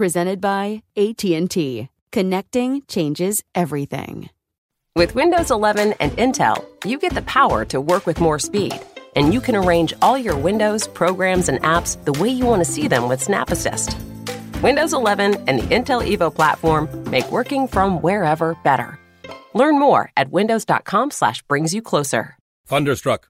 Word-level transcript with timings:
Presented 0.00 0.40
by 0.40 0.82
AT&T. 0.96 1.90
Connecting 2.10 2.82
changes 2.88 3.44
everything. 3.54 4.30
With 4.96 5.14
Windows 5.14 5.50
11 5.50 5.92
and 6.00 6.12
Intel, 6.12 6.64
you 6.86 6.98
get 6.98 7.12
the 7.12 7.20
power 7.22 7.66
to 7.66 7.82
work 7.82 8.06
with 8.06 8.18
more 8.18 8.38
speed. 8.38 8.72
And 9.14 9.34
you 9.34 9.42
can 9.42 9.54
arrange 9.54 9.92
all 10.00 10.16
your 10.16 10.38
Windows, 10.38 10.88
programs, 10.88 11.50
and 11.50 11.60
apps 11.60 12.02
the 12.06 12.14
way 12.14 12.30
you 12.30 12.46
want 12.46 12.64
to 12.64 12.72
see 12.72 12.88
them 12.88 13.10
with 13.10 13.22
Snap 13.22 13.50
Assist. 13.50 13.94
Windows 14.62 14.94
11 14.94 15.34
and 15.46 15.58
the 15.58 15.68
Intel 15.76 16.02
Evo 16.02 16.34
platform 16.34 16.88
make 17.10 17.30
working 17.30 17.68
from 17.68 18.00
wherever 18.00 18.56
better. 18.64 18.98
Learn 19.52 19.78
more 19.78 20.12
at 20.16 20.30
windows.com 20.30 21.10
slash 21.10 21.42
brings 21.42 21.74
you 21.74 21.82
closer. 21.82 22.38
Thunderstruck. 22.66 23.29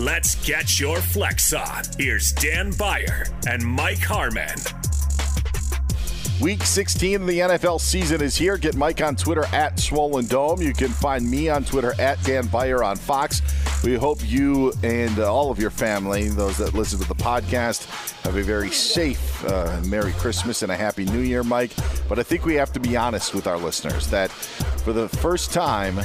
let's 0.00 0.34
get 0.46 0.80
your 0.80 0.96
flex 0.96 1.52
on. 1.52 1.84
Here's 1.98 2.32
Dan 2.32 2.70
Beyer 2.72 3.26
and 3.46 3.62
Mike 3.62 3.98
Harmon. 3.98 4.56
Week 6.40 6.62
16 6.62 7.20
of 7.20 7.26
the 7.26 7.38
NFL 7.38 7.80
season 7.80 8.22
is 8.22 8.34
here. 8.34 8.56
Get 8.56 8.74
Mike 8.74 9.02
on 9.02 9.14
Twitter 9.14 9.44
at 9.52 9.78
Swollen 9.78 10.24
Dome. 10.26 10.62
You 10.62 10.72
can 10.72 10.88
find 10.88 11.30
me 11.30 11.50
on 11.50 11.64
Twitter 11.64 11.94
at 12.00 12.22
Dan 12.22 12.46
Beyer 12.46 12.82
on 12.82 12.96
Fox. 12.96 13.42
We 13.82 13.94
hope 13.94 14.18
you 14.22 14.72
and 14.82 15.18
uh, 15.18 15.32
all 15.32 15.50
of 15.50 15.58
your 15.58 15.70
family, 15.70 16.28
those 16.28 16.58
that 16.58 16.74
listen 16.74 16.98
to 17.00 17.08
the 17.08 17.14
podcast, 17.14 17.86
have 18.24 18.36
a 18.36 18.42
very 18.42 18.70
safe 18.70 19.42
uh, 19.46 19.80
Merry 19.86 20.12
Christmas 20.12 20.62
and 20.62 20.70
a 20.70 20.76
Happy 20.76 21.06
New 21.06 21.20
Year, 21.20 21.42
Mike. 21.42 21.70
But 22.06 22.18
I 22.18 22.22
think 22.22 22.44
we 22.44 22.54
have 22.56 22.72
to 22.74 22.80
be 22.80 22.94
honest 22.94 23.34
with 23.34 23.46
our 23.46 23.56
listeners 23.56 24.08
that 24.08 24.30
for 24.30 24.92
the 24.92 25.08
first 25.08 25.52
time, 25.52 25.98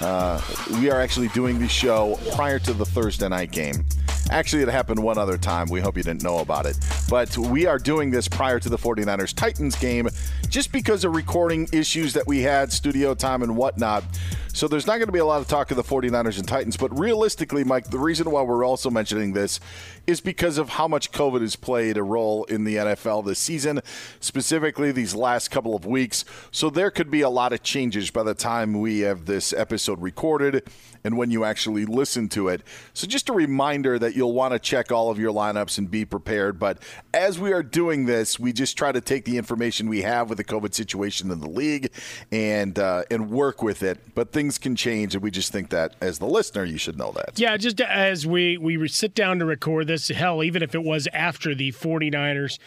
uh, 0.00 0.40
we 0.80 0.90
are 0.90 1.02
actually 1.02 1.28
doing 1.28 1.58
the 1.58 1.68
show 1.68 2.18
prior 2.34 2.58
to 2.60 2.72
the 2.72 2.86
Thursday 2.86 3.28
night 3.28 3.52
game. 3.52 3.84
Actually, 4.30 4.62
it 4.62 4.68
happened 4.68 5.02
one 5.02 5.16
other 5.16 5.38
time. 5.38 5.68
We 5.68 5.80
hope 5.80 5.96
you 5.96 6.02
didn't 6.02 6.22
know 6.22 6.38
about 6.38 6.66
it. 6.66 6.78
But 7.08 7.36
we 7.38 7.64
are 7.64 7.78
doing 7.78 8.10
this 8.10 8.28
prior 8.28 8.60
to 8.60 8.68
the 8.68 8.76
49ers 8.76 9.34
Titans 9.34 9.74
game 9.76 10.08
just 10.50 10.70
because 10.70 11.04
of 11.04 11.14
recording 11.14 11.66
issues 11.72 12.12
that 12.12 12.26
we 12.26 12.42
had, 12.42 12.70
studio 12.70 13.14
time, 13.14 13.42
and 13.42 13.56
whatnot. 13.56 14.04
So 14.52 14.66
there's 14.66 14.86
not 14.86 14.96
going 14.96 15.06
to 15.06 15.12
be 15.12 15.18
a 15.18 15.24
lot 15.24 15.40
of 15.40 15.46
talk 15.46 15.70
of 15.70 15.76
the 15.76 15.84
49ers 15.84 16.38
and 16.38 16.48
Titans. 16.48 16.76
But 16.76 16.98
realistically, 16.98 17.64
Mike, 17.64 17.90
the 17.90 17.98
reason 17.98 18.30
why 18.30 18.42
we're 18.42 18.64
also 18.64 18.90
mentioning 18.90 19.32
this 19.32 19.60
is 20.06 20.20
because 20.20 20.58
of 20.58 20.70
how 20.70 20.88
much 20.88 21.12
COVID 21.12 21.42
has 21.42 21.54
played 21.54 21.96
a 21.96 22.02
role 22.02 22.44
in 22.44 22.64
the 22.64 22.76
NFL 22.76 23.24
this 23.24 23.38
season, 23.38 23.80
specifically 24.20 24.90
these 24.90 25.14
last 25.14 25.50
couple 25.50 25.76
of 25.76 25.86
weeks. 25.86 26.24
So 26.50 26.70
there 26.70 26.90
could 26.90 27.10
be 27.10 27.20
a 27.20 27.28
lot 27.28 27.52
of 27.52 27.62
changes 27.62 28.10
by 28.10 28.24
the 28.24 28.34
time 28.34 28.80
we 28.80 29.00
have 29.00 29.26
this 29.26 29.52
episode 29.52 30.00
recorded 30.02 30.68
and 31.04 31.16
when 31.16 31.30
you 31.30 31.44
actually 31.44 31.84
listen 31.84 32.28
to 32.30 32.48
it. 32.48 32.62
So 32.94 33.06
just 33.06 33.28
a 33.28 33.32
reminder 33.32 33.98
that 33.98 34.16
you'll 34.18 34.34
want 34.34 34.52
to 34.52 34.58
check 34.58 34.92
all 34.92 35.10
of 35.10 35.18
your 35.18 35.32
lineups 35.32 35.78
and 35.78 35.90
be 35.90 36.04
prepared. 36.04 36.58
But 36.58 36.82
as 37.14 37.38
we 37.38 37.52
are 37.52 37.62
doing 37.62 38.04
this, 38.04 38.38
we 38.38 38.52
just 38.52 38.76
try 38.76 38.92
to 38.92 39.00
take 39.00 39.24
the 39.24 39.38
information 39.38 39.88
we 39.88 40.02
have 40.02 40.28
with 40.28 40.36
the 40.36 40.44
COVID 40.44 40.74
situation 40.74 41.30
in 41.30 41.40
the 41.40 41.48
league 41.48 41.90
and 42.30 42.78
uh, 42.78 43.04
and 43.10 43.30
work 43.30 43.62
with 43.62 43.82
it. 43.82 44.14
But 44.14 44.32
things 44.32 44.58
can 44.58 44.76
change, 44.76 45.14
and 45.14 45.22
we 45.22 45.30
just 45.30 45.52
think 45.52 45.70
that 45.70 45.94
as 46.02 46.18
the 46.18 46.26
listener, 46.26 46.64
you 46.64 46.76
should 46.76 46.98
know 46.98 47.12
that. 47.12 47.38
Yeah, 47.38 47.56
just 47.56 47.80
as 47.80 48.26
we 48.26 48.58
we 48.58 48.86
sit 48.88 49.14
down 49.14 49.38
to 49.38 49.46
record 49.46 49.86
this, 49.86 50.08
hell, 50.08 50.42
even 50.42 50.62
if 50.62 50.74
it 50.74 50.82
was 50.82 51.08
after 51.14 51.54
the 51.54 51.72
49ers 51.72 52.58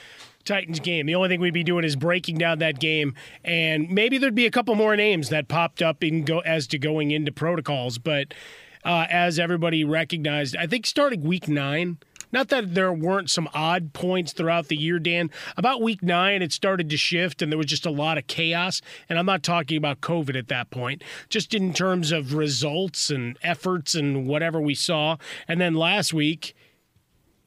Titans 0.44 0.80
game. 0.80 1.06
The 1.06 1.14
only 1.14 1.30
thing 1.30 1.40
we'd 1.40 1.54
be 1.54 1.64
doing 1.64 1.84
is 1.86 1.96
breaking 1.96 2.40
down 2.40 2.60
that 2.60 2.80
game, 2.80 3.14
and 3.44 3.90
maybe 3.90 4.18
there'd 4.18 4.34
be 4.34 4.48
a 4.48 4.52
couple 4.52 4.74
more 4.74 4.96
names 4.96 5.30
that 5.30 5.48
popped 5.48 5.84
up 5.84 6.04
in 6.04 6.24
go 6.24 6.40
as 6.40 6.66
to 6.68 6.80
going 6.80 7.12
into 7.12 7.32
protocols. 7.32 8.00
But 8.00 8.34
uh, 8.84 9.08
as 9.10 9.40
everybody 9.40 9.84
recognized, 9.84 10.56
I 10.56 10.68
think 10.68 10.86
starting 10.86 11.24
week 11.24 11.48
nine. 11.48 11.98
Not 12.34 12.48
that 12.48 12.76
there 12.76 12.94
weren't 12.94 13.30
some 13.30 13.50
odd 13.54 13.92
points 13.92 14.32
throughout 14.32 14.70
the 14.70 14.78
year, 14.78 15.00
Dan. 15.00 15.30
About 15.58 15.82
week 15.82 16.02
nine, 16.02 16.42
it 16.42 16.54
started 16.54 16.90
to 16.90 16.98
shift 16.98 17.42
and 17.42 17.52
there 17.52 17.58
was 17.58 17.68
just 17.68 17.86
a 17.86 17.92
lot 17.92 18.18
of 18.18 18.28
chaos. 18.28 18.82
And 19.10 19.20
I'm 19.20 19.26
not 19.26 19.44
talking 19.44 19.78
about 19.78 20.00
COVID 20.00 20.38
at 20.38 20.48
that 20.48 20.72
point, 20.72 21.04
just 21.28 21.54
in 21.54 21.74
terms 21.74 22.12
of 22.12 22.34
results 22.34 23.10
and 23.10 23.38
efforts 23.44 23.96
and 23.96 24.28
whatever 24.28 24.62
we 24.62 24.76
saw. 24.76 25.18
And 25.48 25.60
then 25.60 25.74
last 25.74 26.14
week, 26.14 26.56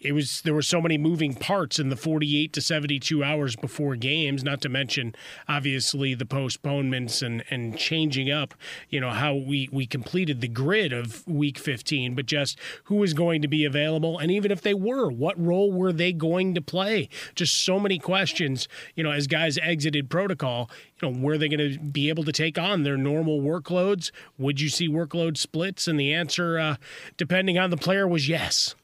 it 0.04 0.12
was 0.12 0.42
there 0.42 0.54
were 0.54 0.62
so 0.62 0.80
many 0.80 0.98
moving 0.98 1.34
parts 1.34 1.78
in 1.78 1.88
the 1.88 1.96
48 1.96 2.52
to 2.52 2.60
72 2.60 3.24
hours 3.24 3.56
before 3.56 3.96
games 3.96 4.44
not 4.44 4.60
to 4.60 4.68
mention 4.68 5.14
obviously 5.48 6.14
the 6.14 6.26
postponements 6.26 7.22
and 7.22 7.42
and 7.50 7.78
changing 7.78 8.30
up 8.30 8.54
you 8.90 9.00
know 9.00 9.10
how 9.10 9.34
we 9.34 9.68
we 9.72 9.86
completed 9.86 10.42
the 10.42 10.48
grid 10.48 10.92
of 10.92 11.26
week 11.26 11.58
15 11.58 12.14
but 12.14 12.26
just 12.26 12.58
who 12.84 12.96
was 12.96 13.14
going 13.14 13.40
to 13.40 13.48
be 13.48 13.64
available 13.64 14.18
and 14.18 14.30
even 14.30 14.52
if 14.52 14.60
they 14.60 14.74
were 14.74 15.10
what 15.10 15.42
role 15.42 15.72
were 15.72 15.92
they 15.92 16.12
going 16.12 16.54
to 16.54 16.60
play? 16.60 17.08
Just 17.34 17.64
so 17.64 17.80
many 17.80 17.98
questions 17.98 18.68
you 18.94 19.02
know 19.02 19.10
as 19.10 19.26
guys 19.26 19.58
exited 19.58 20.10
protocol 20.10 20.70
you 21.00 21.10
know 21.10 21.18
were 21.18 21.38
they 21.38 21.48
going 21.48 21.72
to 21.72 21.78
be 21.78 22.10
able 22.10 22.24
to 22.24 22.32
take 22.32 22.58
on 22.58 22.82
their 22.82 22.98
normal 22.98 23.40
workloads? 23.40 24.10
Would 24.36 24.60
you 24.60 24.68
see 24.68 24.88
workload 24.88 25.38
splits? 25.38 25.88
And 25.88 25.98
the 25.98 26.12
answer 26.12 26.58
uh, 26.58 26.76
depending 27.16 27.58
on 27.58 27.70
the 27.70 27.76
player 27.78 28.06
was 28.06 28.28
yes 28.28 28.74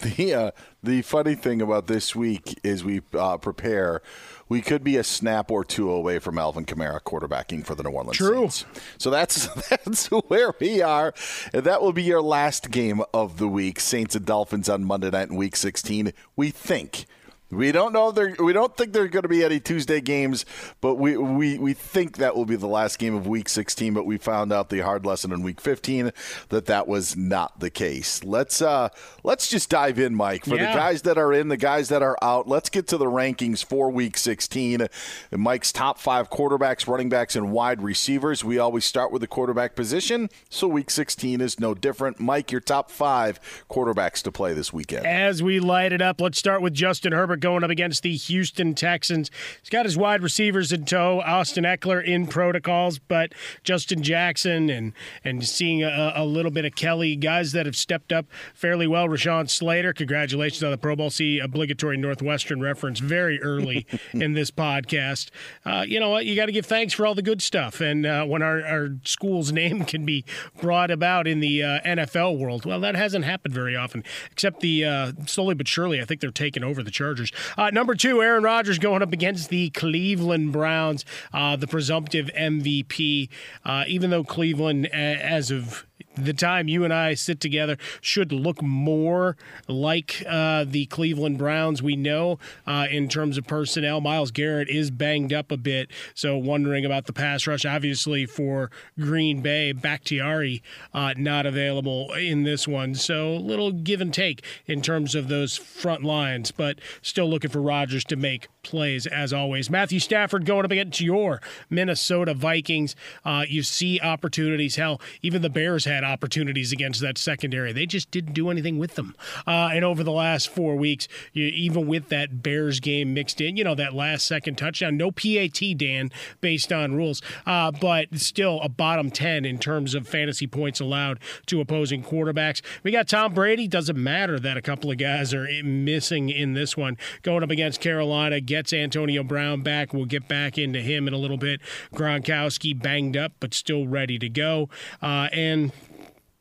The 0.00 0.34
uh, 0.34 0.50
the 0.82 1.02
funny 1.02 1.34
thing 1.34 1.60
about 1.60 1.88
this 1.88 2.14
week 2.14 2.58
is 2.62 2.84
we 2.84 3.02
uh, 3.14 3.36
prepare. 3.38 4.00
We 4.48 4.62
could 4.62 4.82
be 4.82 4.96
a 4.96 5.04
snap 5.04 5.50
or 5.50 5.64
two 5.64 5.90
away 5.90 6.20
from 6.20 6.38
Alvin 6.38 6.64
Kamara 6.64 7.00
quarterbacking 7.00 7.66
for 7.66 7.74
the 7.74 7.82
New 7.82 7.90
Orleans 7.90 8.16
True. 8.16 8.48
Saints. 8.48 8.64
So 8.96 9.10
that's 9.10 9.48
that's 9.68 10.06
where 10.06 10.54
we 10.60 10.80
are, 10.82 11.12
and 11.52 11.64
that 11.64 11.82
will 11.82 11.92
be 11.92 12.04
your 12.04 12.22
last 12.22 12.70
game 12.70 13.02
of 13.12 13.38
the 13.38 13.48
week. 13.48 13.80
Saints 13.80 14.14
and 14.14 14.24
Dolphins 14.24 14.68
on 14.68 14.84
Monday 14.84 15.10
night 15.10 15.30
in 15.30 15.36
Week 15.36 15.56
16. 15.56 16.12
We 16.36 16.50
think. 16.50 17.06
We 17.50 17.72
don't 17.72 17.94
know. 17.94 18.10
There, 18.10 18.34
we 18.38 18.52
don't 18.52 18.76
think 18.76 18.92
there 18.92 19.04
are 19.04 19.08
going 19.08 19.22
to 19.22 19.28
be 19.28 19.42
any 19.42 19.58
Tuesday 19.58 20.02
games, 20.02 20.44
but 20.82 20.96
we, 20.96 21.16
we, 21.16 21.56
we 21.58 21.72
think 21.72 22.18
that 22.18 22.36
will 22.36 22.44
be 22.44 22.56
the 22.56 22.66
last 22.66 22.98
game 22.98 23.14
of 23.14 23.26
Week 23.26 23.48
16. 23.48 23.94
But 23.94 24.04
we 24.04 24.18
found 24.18 24.52
out 24.52 24.68
the 24.68 24.80
hard 24.80 25.06
lesson 25.06 25.32
in 25.32 25.42
Week 25.42 25.58
15 25.60 26.12
that 26.50 26.66
that 26.66 26.86
was 26.86 27.16
not 27.16 27.58
the 27.60 27.70
case. 27.70 28.22
Let's 28.22 28.60
uh, 28.60 28.90
let's 29.24 29.48
just 29.48 29.70
dive 29.70 29.98
in, 29.98 30.14
Mike. 30.14 30.44
For 30.44 30.56
Yeah. 30.56 30.72
the 30.72 30.78
guys 30.78 31.02
that 31.02 31.16
are 31.16 31.32
in, 31.32 31.48
the 31.48 31.56
guys 31.56 31.88
that 31.88 32.02
are 32.02 32.18
out, 32.20 32.46
let's 32.48 32.68
get 32.68 32.86
to 32.88 32.98
the 32.98 33.06
rankings 33.06 33.64
for 33.64 33.90
Week 33.90 34.18
16. 34.18 34.86
Mike's 35.32 35.72
top 35.72 35.98
five 35.98 36.28
quarterbacks, 36.28 36.86
running 36.86 37.08
backs, 37.08 37.34
and 37.34 37.50
wide 37.50 37.80
receivers. 37.82 38.44
We 38.44 38.58
always 38.58 38.84
start 38.84 39.10
with 39.10 39.22
the 39.22 39.26
quarterback 39.26 39.74
position, 39.74 40.28
so 40.50 40.68
Week 40.68 40.90
16 40.90 41.40
is 41.40 41.58
no 41.58 41.72
different. 41.74 42.20
Mike, 42.20 42.52
your 42.52 42.60
top 42.60 42.90
five 42.90 43.40
quarterbacks 43.70 44.22
to 44.24 44.32
play 44.32 44.52
this 44.52 44.70
weekend. 44.70 45.06
As 45.06 45.42
we 45.42 45.60
light 45.60 45.92
it 45.92 46.02
up, 46.02 46.20
let's 46.20 46.38
start 46.38 46.60
with 46.60 46.74
Justin 46.74 47.12
Herbert 47.12 47.37
going 47.40 47.64
up 47.64 47.70
against 47.70 48.02
the 48.02 48.16
Houston 48.16 48.74
Texans. 48.74 49.30
He's 49.60 49.70
got 49.70 49.84
his 49.84 49.96
wide 49.96 50.22
receivers 50.22 50.72
in 50.72 50.84
tow. 50.84 51.20
Austin 51.20 51.64
Ekeler 51.64 52.04
in 52.04 52.26
protocols, 52.26 52.98
but 52.98 53.32
Justin 53.64 54.02
Jackson 54.02 54.70
and 54.70 54.92
and 55.24 55.46
seeing 55.46 55.82
a, 55.82 56.12
a 56.14 56.24
little 56.24 56.50
bit 56.50 56.64
of 56.64 56.74
Kelly, 56.74 57.16
guys 57.16 57.52
that 57.52 57.66
have 57.66 57.76
stepped 57.76 58.12
up 58.12 58.26
fairly 58.54 58.86
well. 58.86 59.08
Rashawn 59.08 59.48
Slater, 59.48 59.92
congratulations 59.92 60.62
on 60.62 60.70
the 60.70 60.78
Pro 60.78 60.96
Bowl. 60.96 61.10
See 61.10 61.38
obligatory 61.38 61.96
Northwestern 61.96 62.60
reference 62.60 63.00
very 63.00 63.40
early 63.42 63.86
in 64.12 64.34
this 64.34 64.50
podcast. 64.50 65.30
Uh, 65.64 65.84
you 65.86 66.00
know 66.00 66.10
what? 66.10 66.26
You 66.26 66.36
got 66.36 66.46
to 66.46 66.52
give 66.52 66.66
thanks 66.66 66.94
for 66.94 67.06
all 67.06 67.14
the 67.14 67.22
good 67.22 67.42
stuff. 67.42 67.80
And 67.80 68.06
uh, 68.06 68.24
when 68.24 68.42
our, 68.42 68.62
our 68.64 68.88
school's 69.04 69.52
name 69.58 69.84
can 69.84 70.04
be 70.04 70.24
brought 70.60 70.90
about 70.90 71.26
in 71.26 71.40
the 71.40 71.62
uh, 71.62 71.80
NFL 71.80 72.38
world, 72.38 72.64
well, 72.64 72.80
that 72.80 72.94
hasn't 72.94 73.24
happened 73.24 73.54
very 73.54 73.76
often, 73.76 74.04
except 74.30 74.60
the 74.60 74.84
uh, 74.84 75.12
slowly 75.26 75.54
but 75.54 75.68
surely, 75.68 76.00
I 76.00 76.04
think 76.04 76.20
they're 76.20 76.30
taking 76.30 76.64
over 76.64 76.82
the 76.82 76.90
Chargers. 76.90 77.27
Uh, 77.56 77.70
number 77.70 77.94
two, 77.94 78.22
Aaron 78.22 78.42
Rodgers 78.42 78.78
going 78.78 79.02
up 79.02 79.12
against 79.12 79.48
the 79.50 79.70
Cleveland 79.70 80.52
Browns, 80.52 81.04
uh, 81.32 81.56
the 81.56 81.66
presumptive 81.66 82.30
MVP. 82.36 83.28
Uh, 83.64 83.84
even 83.86 84.10
though 84.10 84.24
Cleveland, 84.24 84.86
as 84.86 85.50
of 85.50 85.86
the 86.24 86.34
time 86.34 86.68
you 86.68 86.84
and 86.84 86.92
I 86.92 87.14
sit 87.14 87.40
together 87.40 87.76
should 88.00 88.32
look 88.32 88.62
more 88.62 89.36
like 89.66 90.22
uh, 90.28 90.64
the 90.66 90.86
Cleveland 90.86 91.38
Browns 91.38 91.82
we 91.82 91.96
know 91.96 92.38
uh, 92.66 92.86
in 92.90 93.08
terms 93.08 93.38
of 93.38 93.46
personnel. 93.46 94.00
Myles 94.00 94.30
Garrett 94.30 94.68
is 94.68 94.90
banged 94.90 95.32
up 95.32 95.50
a 95.50 95.56
bit, 95.56 95.90
so 96.14 96.36
wondering 96.36 96.84
about 96.84 97.06
the 97.06 97.12
pass 97.12 97.46
rush. 97.46 97.64
Obviously, 97.64 98.26
for 98.26 98.70
Green 98.98 99.40
Bay, 99.40 99.72
Bakhtiari 99.72 100.62
uh, 100.92 101.14
not 101.16 101.46
available 101.46 102.12
in 102.14 102.42
this 102.42 102.66
one, 102.66 102.94
so 102.94 103.32
a 103.32 103.38
little 103.38 103.72
give 103.72 104.00
and 104.00 104.12
take 104.12 104.44
in 104.66 104.82
terms 104.82 105.14
of 105.14 105.28
those 105.28 105.56
front 105.56 106.04
lines, 106.04 106.50
but 106.50 106.78
still 107.02 107.28
looking 107.28 107.50
for 107.50 107.60
Rodgers 107.60 108.04
to 108.04 108.16
make 108.16 108.48
plays 108.62 109.06
as 109.06 109.32
always. 109.32 109.70
Matthew 109.70 109.98
Stafford 109.98 110.44
going 110.44 110.64
up 110.64 110.70
against 110.70 111.00
your 111.00 111.40
Minnesota 111.70 112.34
Vikings. 112.34 112.94
Uh, 113.24 113.44
you 113.48 113.62
see 113.62 114.00
opportunities. 114.00 114.76
Hell, 114.76 115.00
even 115.22 115.42
the 115.42 115.50
Bears 115.50 115.84
had 115.84 116.04
opportunities 116.08 116.72
against 116.72 117.00
that 117.00 117.18
secondary. 117.18 117.72
They 117.72 117.86
just 117.86 118.10
didn't 118.10 118.32
do 118.32 118.50
anything 118.50 118.78
with 118.78 118.94
them. 118.94 119.14
Uh, 119.46 119.70
and 119.72 119.84
over 119.84 120.02
the 120.02 120.12
last 120.12 120.48
four 120.48 120.76
weeks, 120.76 121.08
you, 121.32 121.46
even 121.46 121.86
with 121.86 122.08
that 122.08 122.42
Bears 122.42 122.80
game 122.80 123.14
mixed 123.14 123.40
in, 123.40 123.56
you 123.56 123.64
know, 123.64 123.74
that 123.74 123.94
last 123.94 124.26
second 124.26 124.56
touchdown, 124.56 124.96
no 124.96 125.10
PAT, 125.10 125.60
Dan, 125.76 126.10
based 126.40 126.72
on 126.72 126.94
rules, 126.94 127.22
uh, 127.46 127.70
but 127.70 128.18
still 128.18 128.60
a 128.62 128.68
bottom 128.68 129.10
10 129.10 129.44
in 129.44 129.58
terms 129.58 129.94
of 129.94 130.08
fantasy 130.08 130.46
points 130.46 130.80
allowed 130.80 131.18
to 131.46 131.60
opposing 131.60 132.02
quarterbacks. 132.02 132.60
We 132.82 132.90
got 132.90 133.08
Tom 133.08 133.34
Brady. 133.34 133.68
Doesn't 133.68 134.02
matter 134.02 134.38
that 134.38 134.56
a 134.56 134.62
couple 134.62 134.90
of 134.90 134.98
guys 134.98 135.34
are 135.34 135.46
missing 135.62 136.30
in 136.30 136.54
this 136.54 136.76
one. 136.76 136.96
Going 137.22 137.42
up 137.42 137.50
against 137.50 137.80
Carolina, 137.80 138.40
gets 138.40 138.72
Antonio 138.72 139.22
Brown 139.22 139.62
back. 139.62 139.92
We'll 139.92 140.06
get 140.06 140.28
back 140.28 140.58
into 140.58 140.80
him 140.80 141.06
in 141.06 141.14
a 141.14 141.18
little 141.18 141.36
bit. 141.36 141.60
Gronkowski 141.94 142.80
banged 142.80 143.16
up, 143.16 143.32
but 143.40 143.54
still 143.54 143.86
ready 143.86 144.18
to 144.18 144.28
go. 144.28 144.68
Uh, 145.02 145.28
and 145.32 145.72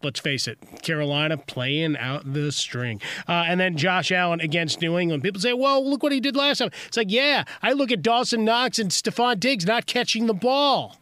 let's 0.04 0.20
face 0.20 0.48
it, 0.48 0.60
Carolina 0.84 1.38
playing 1.38 1.98
out 1.98 2.32
the 2.32 2.52
string. 2.52 3.02
Uh, 3.28 3.46
and 3.48 3.60
then 3.60 3.78
Josh 3.78 4.12
Allen 4.12 4.40
against 4.42 4.82
New 4.82 4.98
England. 4.98 5.24
People 5.24 5.42
say, 5.42 5.54
well, 5.54 5.88
look 5.88 6.04
what 6.04 6.12
he 6.12 6.20
did 6.20 6.36
last 6.36 6.60
time. 6.60 6.70
It's 6.88 6.98
like, 6.98 7.12
yeah, 7.12 7.44
I 7.62 7.74
look 7.74 7.92
at 7.92 8.02
Dawson 8.02 8.46
Knox 8.46 8.80
and 8.80 8.92
Stefon 8.92 9.40
Diggs 9.40 9.66
not 9.66 9.86
catching 9.86 10.28
the 10.28 10.34
ball. 10.34 10.98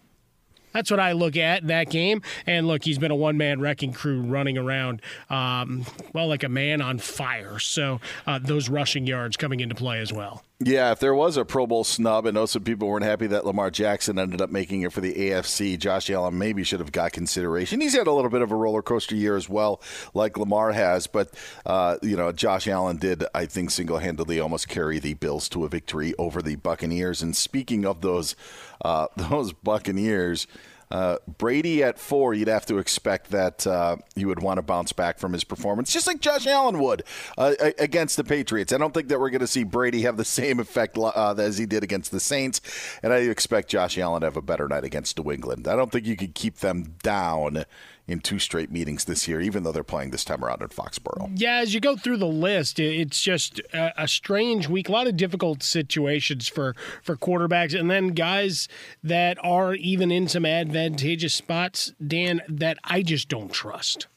That's 0.72 0.92
what 0.92 1.00
I 1.00 1.14
look 1.14 1.38
at 1.38 1.62
in 1.62 1.68
that 1.68 1.90
game. 1.90 2.22
And 2.46 2.68
look, 2.68 2.84
he's 2.84 2.98
been 2.98 3.12
a 3.12 3.16
one 3.16 3.38
man 3.38 3.62
wrecking 3.62 3.94
crew 3.94 4.22
running 4.22 4.58
around, 4.58 5.02
um, 5.30 5.86
well, 6.12 6.28
like 6.28 6.44
a 6.44 6.50
man 6.50 6.82
on 6.82 7.00
fire. 7.00 7.60
So 7.60 8.02
uh, 8.28 8.40
those 8.40 8.68
rushing 8.68 9.08
yards 9.08 9.38
coming 9.38 9.62
into 9.62 9.74
play 9.74 10.02
as 10.02 10.12
well. 10.12 10.44
Yeah, 10.60 10.94
if 10.94 11.00
there 11.00 11.14
was 11.14 11.36
a 11.36 11.44
Pro 11.44 11.68
Bowl 11.68 11.84
snub, 11.84 12.26
I 12.26 12.32
know 12.32 12.46
some 12.46 12.64
people 12.64 12.88
weren't 12.88 13.04
happy 13.04 13.28
that 13.28 13.46
Lamar 13.46 13.70
Jackson 13.70 14.18
ended 14.18 14.42
up 14.42 14.50
making 14.50 14.84
it 14.84 14.94
for 14.94 15.02
the 15.02 15.14
AFC. 15.14 15.78
Josh 15.78 16.10
Allen 16.10 16.38
maybe 16.38 16.64
should 16.64 16.80
have 16.80 16.94
got 16.94 17.12
consideration. 17.12 17.82
He's 17.82 17.94
had 17.94 18.08
a 18.08 18.12
little 18.14 18.30
bit 18.30 18.42
of 18.42 18.54
a 18.54 18.56
roller 18.56 18.82
coaster 18.82 19.16
year 19.16 19.36
as 19.36 19.50
well, 19.50 19.82
like 20.14 20.38
Lamar 20.38 20.72
has. 20.72 21.08
But 21.08 21.34
uh, 21.66 21.98
you 22.02 22.16
know, 22.16 22.32
Josh 22.32 22.70
Allen 22.70 22.96
did, 22.96 23.26
I 23.36 23.48
think, 23.48 23.70
single 23.70 23.98
handedly 23.98 24.40
almost 24.40 24.70
carry 24.70 24.98
the 24.98 25.16
Bills 25.16 25.50
to 25.50 25.66
a 25.66 25.68
victory 25.68 26.14
over 26.18 26.42
the 26.42 26.56
Buccaneers. 26.56 27.22
And 27.22 27.36
speaking 27.36 27.86
of 27.86 28.00
those 28.00 28.38
uh, 28.82 29.08
those 29.18 29.52
Buccaneers. 29.52 30.48
Uh, 30.92 31.18
Brady 31.38 31.84
at 31.84 32.00
four, 32.00 32.34
you'd 32.34 32.48
have 32.48 32.66
to 32.68 32.78
expect 32.78 33.32
that 33.32 33.66
uh, 33.66 33.98
he 34.16 34.26
would 34.26 34.42
want 34.42 34.58
to 34.58 34.62
bounce 34.62 34.94
back 34.94 35.20
from 35.20 35.34
his 35.34 35.44
performance, 35.44 35.92
just 35.92 36.08
like 36.08 36.22
Josh 36.22 36.48
Allen 36.48 36.80
would 36.80 37.04
uh, 37.38 37.56
against 37.78 38.18
the 38.18 38.24
Patriots. 38.24 38.72
I 38.72 38.78
don't 38.78 38.94
think 38.94 39.08
that 39.10 39.20
we're 39.20 39.30
going 39.30 39.42
to 39.42 39.48
see 39.48 39.64
Brady 39.64 40.02
have 40.04 40.18
the 40.18 40.26
same 40.36 40.60
effect 40.60 40.98
uh, 40.98 41.36
as 41.38 41.58
he 41.58 41.66
did 41.66 41.84
against 41.84 42.12
the 42.12 42.20
Saints, 42.20 42.62
and 43.04 43.12
I 43.14 43.18
expect 43.18 43.70
Josh 43.70 43.98
Allen 43.98 44.22
to 44.22 44.28
have 44.28 44.38
a 44.38 44.42
better 44.42 44.68
night 44.68 44.84
against 44.84 45.18
New 45.18 45.32
England. 45.32 45.68
I 45.68 45.76
don't 45.76 45.92
think 45.92 46.06
you 46.06 46.16
could 46.16 46.36
keep 46.36 46.58
them 46.58 46.96
down 47.02 47.66
in 48.08 48.20
two 48.20 48.40
straight 48.40 48.72
meetings 48.72 49.06
this 49.06 49.28
year, 49.28 49.42
even 49.42 49.64
though 49.64 49.72
they're 49.72 49.84
playing 49.84 50.12
this 50.12 50.24
time 50.24 50.44
around 50.44 50.62
at 50.62 50.70
Foxborough. 50.70 51.32
Yeah, 51.36 51.58
as 51.58 51.74
you 51.74 51.80
go 51.80 51.96
through 51.96 52.18
the 52.18 52.28
list, 52.28 52.80
it's 52.80 53.22
just 53.22 53.62
a, 53.74 54.08
strange 54.08 54.70
week. 54.70 54.88
A 54.90 54.92
lot 54.92 55.08
of 55.08 55.18
difficult 55.18 55.64
situations 55.64 56.48
for 56.48 56.76
for 57.02 57.16
quarterbacks, 57.16 57.78
and 57.78 57.90
then 57.90 58.10
guys 58.10 58.68
that 59.04 59.38
are 59.44 59.74
even 59.74 60.12
in 60.12 60.28
some 60.28 60.46
advantageous 60.46 61.34
spots. 61.34 61.94
Dan, 62.06 62.42
that 62.48 62.78
I 62.84 63.02
just 63.02 63.30
don't 63.30 63.52
trust. 63.52 64.08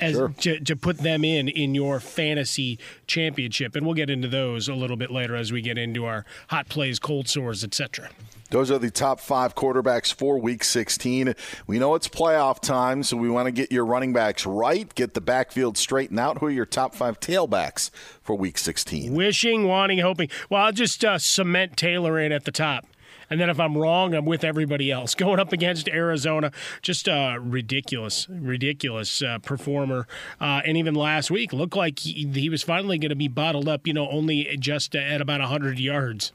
As 0.00 0.14
sure. 0.14 0.28
to, 0.40 0.60
to 0.60 0.76
put 0.76 0.98
them 0.98 1.24
in 1.24 1.48
in 1.48 1.74
your 1.74 2.00
fantasy 2.00 2.78
championship. 3.06 3.74
And 3.74 3.84
we'll 3.84 3.94
get 3.94 4.10
into 4.10 4.28
those 4.28 4.68
a 4.68 4.74
little 4.74 4.96
bit 4.96 5.10
later 5.10 5.36
as 5.36 5.52
we 5.52 5.60
get 5.60 5.78
into 5.78 6.04
our 6.04 6.24
hot 6.48 6.68
plays, 6.68 6.98
cold 6.98 7.28
sores, 7.28 7.64
etc. 7.64 8.10
Those 8.50 8.70
are 8.70 8.78
the 8.78 8.90
top 8.90 9.20
five 9.20 9.54
quarterbacks 9.54 10.12
for 10.12 10.38
Week 10.38 10.64
16. 10.64 11.34
We 11.66 11.78
know 11.78 11.94
it's 11.94 12.08
playoff 12.08 12.60
time, 12.60 13.02
so 13.02 13.14
we 13.16 13.28
want 13.28 13.44
to 13.44 13.52
get 13.52 13.70
your 13.70 13.84
running 13.84 14.14
backs 14.14 14.46
right, 14.46 14.92
get 14.94 15.12
the 15.12 15.20
backfield 15.20 15.76
straightened 15.76 16.18
out. 16.18 16.38
Who 16.38 16.46
are 16.46 16.50
your 16.50 16.64
top 16.64 16.94
five 16.94 17.20
tailbacks 17.20 17.90
for 18.22 18.34
Week 18.34 18.56
16? 18.56 19.12
Wishing, 19.12 19.66
wanting, 19.66 19.98
hoping. 19.98 20.30
Well, 20.48 20.62
I'll 20.62 20.72
just 20.72 21.04
uh, 21.04 21.18
cement 21.18 21.76
Taylor 21.76 22.18
in 22.18 22.32
at 22.32 22.46
the 22.46 22.52
top. 22.52 22.86
And 23.30 23.40
then 23.40 23.50
if 23.50 23.60
I'm 23.60 23.76
wrong, 23.76 24.14
I'm 24.14 24.24
with 24.24 24.44
everybody 24.44 24.90
else. 24.90 25.14
Going 25.18 25.38
up 25.40 25.52
against 25.52 25.88
Arizona, 25.88 26.50
just 26.82 27.08
a 27.08 27.38
ridiculous, 27.40 28.26
ridiculous 28.28 29.22
uh, 29.22 29.38
performer. 29.38 30.06
Uh, 30.40 30.62
and 30.64 30.76
even 30.76 30.94
last 30.94 31.30
week, 31.30 31.52
looked 31.52 31.76
like 31.76 31.98
he, 31.98 32.26
he 32.26 32.48
was 32.48 32.62
finally 32.62 32.98
going 32.98 33.10
to 33.10 33.16
be 33.16 33.28
bottled 33.28 33.68
up, 33.68 33.86
you 33.86 33.92
know, 33.92 34.08
only 34.08 34.56
just 34.58 34.94
at 34.94 35.20
about 35.20 35.40
100 35.40 35.78
yards. 35.78 36.32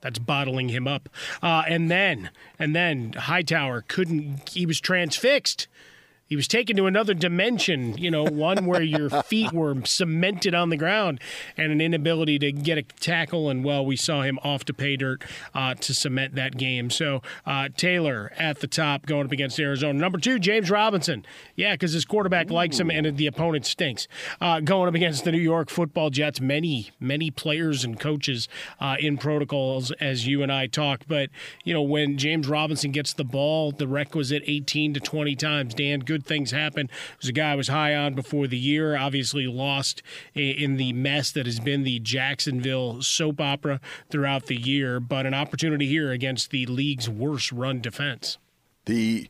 That's 0.00 0.18
bottling 0.18 0.68
him 0.68 0.88
up. 0.88 1.08
Uh, 1.42 1.62
and 1.68 1.90
then, 1.90 2.30
and 2.58 2.74
then 2.74 3.12
Hightower 3.12 3.84
couldn't, 3.86 4.48
he 4.48 4.66
was 4.66 4.80
transfixed 4.80 5.68
he 6.32 6.36
was 6.36 6.48
taken 6.48 6.78
to 6.78 6.86
another 6.86 7.12
dimension, 7.12 7.94
you 7.98 8.10
know, 8.10 8.24
one 8.24 8.64
where 8.64 8.80
your 8.80 9.10
feet 9.24 9.52
were 9.52 9.76
cemented 9.84 10.54
on 10.54 10.70
the 10.70 10.78
ground 10.78 11.20
and 11.58 11.70
an 11.70 11.78
inability 11.78 12.38
to 12.38 12.50
get 12.50 12.78
a 12.78 12.82
tackle. 12.82 13.50
And, 13.50 13.62
well, 13.62 13.84
we 13.84 13.96
saw 13.96 14.22
him 14.22 14.38
off 14.42 14.64
to 14.64 14.72
pay 14.72 14.96
dirt 14.96 15.22
uh, 15.54 15.74
to 15.74 15.92
cement 15.92 16.34
that 16.36 16.56
game. 16.56 16.88
So 16.88 17.20
uh, 17.44 17.68
Taylor 17.76 18.32
at 18.38 18.60
the 18.60 18.66
top 18.66 19.04
going 19.04 19.26
up 19.26 19.32
against 19.32 19.60
Arizona. 19.60 19.92
Number 19.92 20.18
two, 20.18 20.38
James 20.38 20.70
Robinson. 20.70 21.26
Yeah, 21.54 21.74
because 21.74 21.92
his 21.92 22.06
quarterback 22.06 22.50
Ooh. 22.50 22.54
likes 22.54 22.80
him 22.80 22.90
and 22.90 23.14
the 23.14 23.26
opponent 23.26 23.66
stinks. 23.66 24.08
Uh, 24.40 24.60
going 24.60 24.88
up 24.88 24.94
against 24.94 25.24
the 25.24 25.32
New 25.32 25.38
York 25.38 25.68
football 25.68 26.08
Jets. 26.08 26.40
Many, 26.40 26.92
many 26.98 27.30
players 27.30 27.84
and 27.84 28.00
coaches 28.00 28.48
uh, 28.80 28.96
in 28.98 29.18
protocols 29.18 29.90
as 30.00 30.26
you 30.26 30.42
and 30.42 30.50
I 30.50 30.66
talk. 30.66 31.02
But, 31.06 31.28
you 31.62 31.74
know, 31.74 31.82
when 31.82 32.16
James 32.16 32.48
Robinson 32.48 32.90
gets 32.90 33.12
the 33.12 33.22
ball, 33.22 33.70
the 33.70 33.86
requisite 33.86 34.42
18 34.46 34.94
to 34.94 35.00
20 35.00 35.36
times, 35.36 35.74
Dan, 35.74 36.00
good 36.00 36.21
good 36.22 36.28
things 36.28 36.50
happen. 36.50 36.86
It 36.86 37.18
was 37.20 37.28
a 37.28 37.32
guy 37.32 37.52
I 37.52 37.54
was 37.54 37.68
high 37.68 37.94
on 37.94 38.14
before 38.14 38.46
the 38.46 38.58
year, 38.58 38.96
obviously 38.96 39.46
lost 39.46 40.02
in 40.34 40.76
the 40.76 40.92
mess 40.92 41.32
that 41.32 41.46
has 41.46 41.60
been 41.60 41.82
the 41.82 41.98
Jacksonville 41.98 43.02
soap 43.02 43.40
opera 43.40 43.80
throughout 44.10 44.46
the 44.46 44.56
year, 44.56 45.00
but 45.00 45.26
an 45.26 45.34
opportunity 45.34 45.86
here 45.86 46.10
against 46.10 46.50
the 46.50 46.66
league's 46.66 47.08
worst 47.08 47.52
run 47.52 47.80
defense. 47.80 48.38
The 48.86 49.28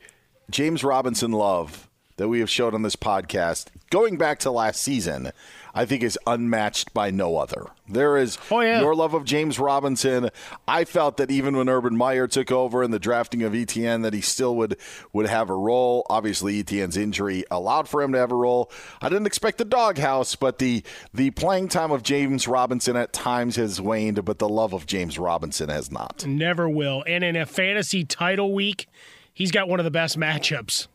James 0.50 0.84
Robinson 0.84 1.32
love 1.32 1.88
that 2.16 2.28
we 2.28 2.40
have 2.40 2.50
showed 2.50 2.74
on 2.74 2.82
this 2.82 2.96
podcast, 2.96 3.68
going 3.90 4.18
back 4.18 4.38
to 4.40 4.50
last 4.50 4.82
season, 4.82 5.32
I 5.74 5.84
think 5.84 6.02
is 6.02 6.18
unmatched 6.26 6.92
by 6.92 7.10
no 7.10 7.36
other. 7.36 7.66
There 7.88 8.16
is 8.16 8.38
oh, 8.50 8.60
yeah. 8.60 8.80
your 8.80 8.94
love 8.94 9.14
of 9.14 9.24
James 9.24 9.58
Robinson. 9.58 10.30
I 10.68 10.84
felt 10.84 11.16
that 11.16 11.30
even 11.30 11.56
when 11.56 11.68
Urban 11.68 11.96
Meyer 11.96 12.26
took 12.26 12.50
over 12.50 12.82
in 12.82 12.90
the 12.90 12.98
drafting 12.98 13.42
of 13.42 13.52
ETN, 13.52 14.02
that 14.02 14.14
he 14.14 14.20
still 14.20 14.56
would 14.56 14.76
would 15.12 15.26
have 15.26 15.50
a 15.50 15.54
role. 15.54 16.06
Obviously, 16.08 16.62
ETN's 16.62 16.96
injury 16.96 17.44
allowed 17.50 17.88
for 17.88 18.02
him 18.02 18.12
to 18.12 18.18
have 18.18 18.32
a 18.32 18.36
role. 18.36 18.70
I 19.00 19.08
didn't 19.08 19.26
expect 19.26 19.58
the 19.58 19.64
doghouse, 19.64 20.36
but 20.36 20.58
the 20.58 20.82
the 21.12 21.30
playing 21.30 21.68
time 21.68 21.90
of 21.90 22.02
James 22.02 22.46
Robinson 22.48 22.96
at 22.96 23.12
times 23.12 23.56
has 23.56 23.80
waned, 23.80 24.24
but 24.24 24.38
the 24.38 24.48
love 24.48 24.72
of 24.72 24.86
James 24.86 25.18
Robinson 25.18 25.68
has 25.68 25.90
not. 25.90 26.24
Never 26.26 26.68
will. 26.68 27.04
And 27.06 27.24
in 27.24 27.36
a 27.36 27.46
fantasy 27.46 28.04
title 28.04 28.52
week, 28.54 28.88
he's 29.32 29.50
got 29.50 29.68
one 29.68 29.80
of 29.80 29.84
the 29.84 29.90
best 29.90 30.18
matchups 30.18 30.88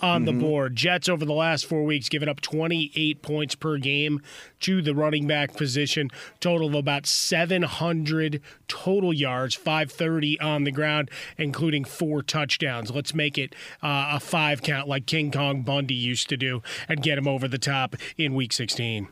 on 0.00 0.24
mm-hmm. 0.24 0.38
the 0.38 0.44
board. 0.44 0.76
Jets 0.76 1.08
over 1.08 1.24
the 1.24 1.32
last 1.32 1.66
four 1.66 1.84
weeks 1.84 2.08
giving 2.08 2.28
up 2.28 2.40
28 2.40 3.22
points 3.22 3.54
per 3.54 3.78
game 3.78 4.20
to 4.60 4.82
the 4.82 4.94
running 4.94 5.26
back 5.26 5.56
position, 5.56 6.10
total 6.40 6.68
of 6.68 6.74
about 6.74 7.06
700 7.06 8.40
total 8.66 9.12
yards, 9.12 9.54
530 9.54 10.40
on 10.40 10.64
the 10.64 10.72
ground, 10.72 11.10
including 11.36 11.84
four 11.84 12.22
touchdowns. 12.22 12.90
Let's 12.90 13.14
make 13.14 13.38
it 13.38 13.54
uh, 13.82 14.10
a 14.12 14.20
five 14.20 14.62
count 14.62 14.88
like 14.88 15.06
King 15.06 15.30
Kong 15.30 15.62
Bundy 15.62 15.94
used 15.94 16.28
to 16.28 16.36
do 16.36 16.62
and 16.88 17.02
get 17.02 17.18
him 17.18 17.28
over 17.28 17.48
the 17.48 17.58
top 17.58 17.96
in 18.16 18.34
week 18.34 18.52
16 18.52 19.08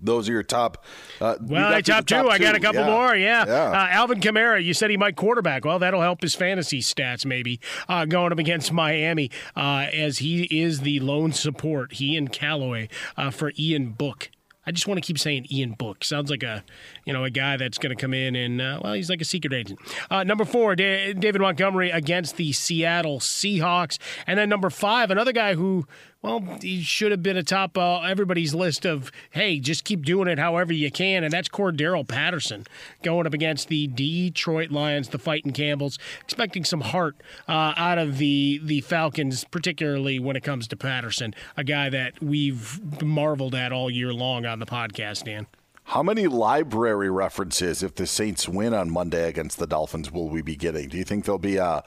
those 0.00 0.28
are 0.28 0.32
your 0.32 0.42
top. 0.42 0.84
Uh, 1.20 1.36
well, 1.40 1.72
I 1.72 1.80
top, 1.80 2.06
top 2.06 2.24
two. 2.24 2.28
I 2.28 2.38
got 2.38 2.54
a 2.54 2.60
couple 2.60 2.82
yeah. 2.82 2.86
more. 2.86 3.16
Yeah. 3.16 3.46
yeah. 3.46 3.70
Uh, 3.70 3.88
Alvin 3.90 4.20
Kamara, 4.20 4.62
you 4.62 4.74
said 4.74 4.90
he 4.90 4.96
might 4.96 5.16
quarterback. 5.16 5.64
Well, 5.64 5.78
that'll 5.78 6.02
help 6.02 6.22
his 6.22 6.34
fantasy 6.34 6.80
stats 6.80 7.26
maybe 7.26 7.60
uh, 7.88 8.04
going 8.04 8.32
up 8.32 8.38
against 8.38 8.72
Miami 8.72 9.30
uh, 9.56 9.86
as 9.92 10.18
he 10.18 10.44
is 10.44 10.80
the 10.80 11.00
lone 11.00 11.32
support. 11.32 11.94
He 11.94 12.16
and 12.16 12.32
Callaway 12.32 12.88
uh, 13.16 13.30
for 13.30 13.52
Ian 13.58 13.90
Book. 13.90 14.30
I 14.68 14.70
just 14.70 14.86
want 14.86 15.02
to 15.02 15.06
keep 15.06 15.18
saying 15.18 15.46
Ian 15.50 15.72
Book. 15.72 16.04
Sounds 16.04 16.30
like 16.30 16.42
a, 16.42 16.62
you 17.06 17.12
know, 17.14 17.24
a 17.24 17.30
guy 17.30 17.56
that's 17.56 17.78
going 17.78 17.96
to 17.96 17.98
come 17.98 18.12
in 18.12 18.36
and 18.36 18.60
uh, 18.60 18.80
well, 18.84 18.92
he's 18.92 19.08
like 19.08 19.22
a 19.22 19.24
secret 19.24 19.54
agent. 19.54 19.80
Uh, 20.10 20.24
number 20.24 20.44
four, 20.44 20.76
da- 20.76 21.14
David 21.14 21.40
Montgomery 21.40 21.90
against 21.90 22.36
the 22.36 22.52
Seattle 22.52 23.18
Seahawks, 23.18 23.96
and 24.26 24.38
then 24.38 24.50
number 24.50 24.68
five, 24.68 25.10
another 25.10 25.32
guy 25.32 25.54
who 25.54 25.86
well, 26.20 26.40
he 26.60 26.82
should 26.82 27.12
have 27.12 27.22
been 27.22 27.36
atop 27.36 27.78
uh, 27.78 28.00
everybody's 28.00 28.52
list 28.52 28.84
of, 28.84 29.12
hey, 29.30 29.60
just 29.60 29.84
keep 29.84 30.04
doing 30.04 30.26
it 30.26 30.38
however 30.38 30.72
you 30.72 30.90
can. 30.90 31.22
And 31.22 31.32
that's 31.32 31.48
Cordarrelle 31.48 32.06
Patterson 32.06 32.66
going 33.02 33.26
up 33.26 33.34
against 33.34 33.68
the 33.68 33.86
Detroit 33.86 34.70
Lions, 34.70 35.08
the 35.08 35.18
fighting 35.18 35.52
Campbells, 35.52 35.98
expecting 36.20 36.64
some 36.64 36.80
heart 36.80 37.16
uh, 37.48 37.72
out 37.76 37.98
of 37.98 38.18
the, 38.18 38.60
the 38.64 38.80
Falcons, 38.80 39.44
particularly 39.44 40.18
when 40.18 40.34
it 40.34 40.42
comes 40.42 40.66
to 40.68 40.76
Patterson, 40.76 41.34
a 41.56 41.62
guy 41.62 41.88
that 41.88 42.20
we've 42.20 43.02
marveled 43.02 43.54
at 43.54 43.72
all 43.72 43.88
year 43.88 44.12
long 44.12 44.44
on 44.44 44.58
the 44.58 44.66
podcast, 44.66 45.24
Dan. 45.24 45.46
How 45.88 46.02
many 46.02 46.26
library 46.26 47.08
references, 47.08 47.82
if 47.82 47.94
the 47.94 48.06
Saints 48.06 48.46
win 48.46 48.74
on 48.74 48.90
Monday 48.90 49.26
against 49.26 49.58
the 49.58 49.66
Dolphins, 49.66 50.12
will 50.12 50.28
we 50.28 50.42
be 50.42 50.54
getting? 50.54 50.90
Do 50.90 50.98
you 50.98 51.04
think 51.04 51.24
there'll 51.24 51.38
be 51.38 51.58
uh, 51.58 51.80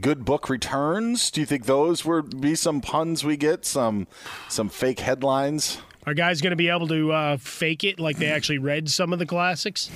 good 0.00 0.24
book 0.24 0.48
returns? 0.48 1.28
Do 1.28 1.40
you 1.40 1.46
think 1.46 1.66
those 1.66 2.04
will 2.04 2.22
be 2.22 2.54
some 2.54 2.80
puns 2.80 3.24
we 3.24 3.36
get, 3.36 3.64
some 3.64 4.06
some 4.48 4.68
fake 4.68 5.00
headlines? 5.00 5.78
Are 6.06 6.14
guys 6.14 6.40
going 6.40 6.52
to 6.52 6.56
be 6.56 6.68
able 6.68 6.86
to 6.86 7.10
uh, 7.10 7.36
fake 7.36 7.82
it 7.82 7.98
like 7.98 8.18
they 8.18 8.30
actually 8.30 8.58
read 8.58 8.88
some 8.88 9.12
of 9.12 9.18
the 9.18 9.26
classics? 9.26 9.90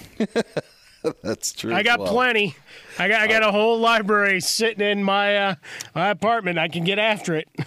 That's 1.23 1.53
true. 1.53 1.73
I 1.73 1.85
got 1.85 2.01
well. 2.01 2.13
plenty. 2.13 2.57
I 2.99 3.07
got 3.07 3.21
I 3.21 3.29
got 3.29 3.45
a 3.45 3.53
whole 3.53 3.79
library 3.79 4.41
sitting 4.41 4.85
in 4.85 5.05
my 5.05 5.37
uh, 5.37 5.55
my 5.95 6.09
apartment. 6.09 6.59
I 6.59 6.67
can 6.67 6.83
get 6.83 6.99
after 6.99 7.37
it. 7.37 7.49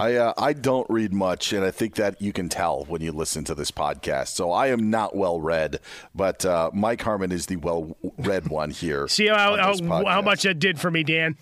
I 0.00 0.14
uh, 0.14 0.32
I 0.36 0.52
don't 0.52 0.88
read 0.90 1.12
much, 1.12 1.52
and 1.52 1.64
I 1.64 1.70
think 1.70 1.94
that 1.96 2.20
you 2.20 2.32
can 2.32 2.48
tell 2.48 2.84
when 2.84 3.02
you 3.02 3.12
listen 3.12 3.44
to 3.44 3.54
this 3.54 3.70
podcast. 3.70 4.28
So 4.28 4.52
I 4.52 4.68
am 4.68 4.90
not 4.90 5.16
well 5.16 5.40
read, 5.40 5.80
but 6.14 6.44
uh, 6.44 6.70
Mike 6.72 7.02
Harmon 7.02 7.32
is 7.32 7.46
the 7.46 7.56
well 7.56 7.96
read 8.18 8.48
one 8.48 8.70
here. 8.70 9.08
See 9.08 9.28
how 9.28 9.56
how, 9.56 10.04
how, 10.04 10.22
much 10.22 10.42
that 10.42 10.58
did 10.58 10.78
for 10.78 10.90
me, 10.90 11.02
Dan. 11.02 11.36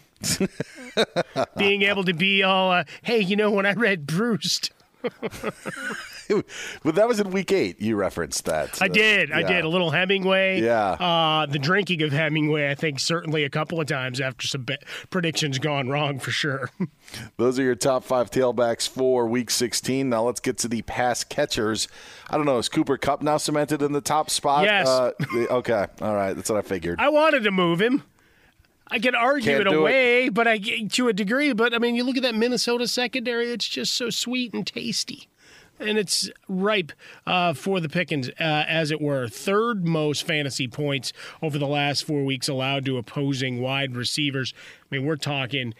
Being 1.56 1.82
able 1.82 2.04
to 2.04 2.14
be 2.14 2.42
all, 2.42 2.70
uh, 2.70 2.84
hey, 3.02 3.20
you 3.20 3.36
know, 3.36 3.50
when 3.50 3.66
I 3.66 3.72
read 3.72 4.06
Bruce. 4.06 4.70
but 6.82 6.94
that 6.94 7.08
was 7.08 7.20
in 7.20 7.30
week 7.30 7.52
eight. 7.52 7.80
You 7.80 7.96
referenced 7.96 8.44
that. 8.46 8.80
I 8.80 8.88
did. 8.88 9.28
Yeah. 9.28 9.38
I 9.38 9.42
did 9.42 9.64
a 9.64 9.68
little 9.68 9.90
Hemingway. 9.90 10.60
Yeah. 10.60 10.92
Uh, 10.92 11.46
the 11.46 11.58
drinking 11.58 12.02
of 12.02 12.12
Hemingway. 12.12 12.70
I 12.70 12.74
think 12.74 13.00
certainly 13.00 13.44
a 13.44 13.50
couple 13.50 13.80
of 13.80 13.86
times 13.86 14.20
after 14.20 14.46
some 14.46 14.62
be- 14.62 14.78
predictions 15.10 15.58
gone 15.58 15.88
wrong 15.88 16.18
for 16.18 16.30
sure. 16.30 16.70
Those 17.36 17.58
are 17.58 17.62
your 17.62 17.74
top 17.74 18.04
five 18.04 18.30
tailbacks 18.30 18.88
for 18.88 19.26
Week 19.26 19.50
16. 19.50 20.08
Now 20.08 20.24
let's 20.24 20.40
get 20.40 20.58
to 20.58 20.68
the 20.68 20.82
pass 20.82 21.24
catchers. 21.24 21.88
I 22.30 22.36
don't 22.36 22.46
know. 22.46 22.58
Is 22.58 22.68
Cooper 22.68 22.96
Kupp 22.96 23.22
now 23.22 23.36
cemented 23.36 23.82
in 23.82 23.92
the 23.92 24.00
top 24.00 24.30
spot? 24.30 24.64
Yes. 24.64 24.88
Uh, 24.88 25.12
okay. 25.50 25.86
All 26.00 26.14
right. 26.14 26.34
That's 26.34 26.50
what 26.50 26.58
I 26.58 26.62
figured. 26.62 27.00
I 27.00 27.08
wanted 27.08 27.44
to 27.44 27.50
move 27.50 27.80
him. 27.80 28.02
I 28.88 28.98
can 28.98 29.14
argue 29.14 29.50
Can't 29.56 29.66
it 29.66 29.72
away, 29.72 30.26
it. 30.26 30.34
but 30.34 30.46
I 30.46 30.58
to 30.58 31.08
a 31.08 31.12
degree. 31.12 31.52
But 31.54 31.74
I 31.74 31.78
mean, 31.78 31.94
you 31.94 32.04
look 32.04 32.16
at 32.16 32.22
that 32.22 32.34
Minnesota 32.34 32.86
secondary; 32.86 33.50
it's 33.50 33.66
just 33.66 33.94
so 33.94 34.10
sweet 34.10 34.52
and 34.52 34.66
tasty 34.66 35.26
and 35.78 35.98
it's 35.98 36.30
ripe 36.48 36.92
uh, 37.26 37.52
for 37.52 37.80
the 37.80 37.88
pickings, 37.88 38.28
uh, 38.28 38.64
as 38.68 38.90
it 38.90 39.00
were. 39.00 39.28
Third 39.28 39.86
most 39.86 40.26
fantasy 40.26 40.68
points 40.68 41.12
over 41.42 41.58
the 41.58 41.66
last 41.66 42.04
four 42.04 42.24
weeks 42.24 42.48
allowed 42.48 42.84
to 42.86 42.98
opposing 42.98 43.60
wide 43.60 43.96
receivers. 43.96 44.54
I 44.90 44.96
mean, 44.96 45.06
we're 45.06 45.16
talking 45.16 45.74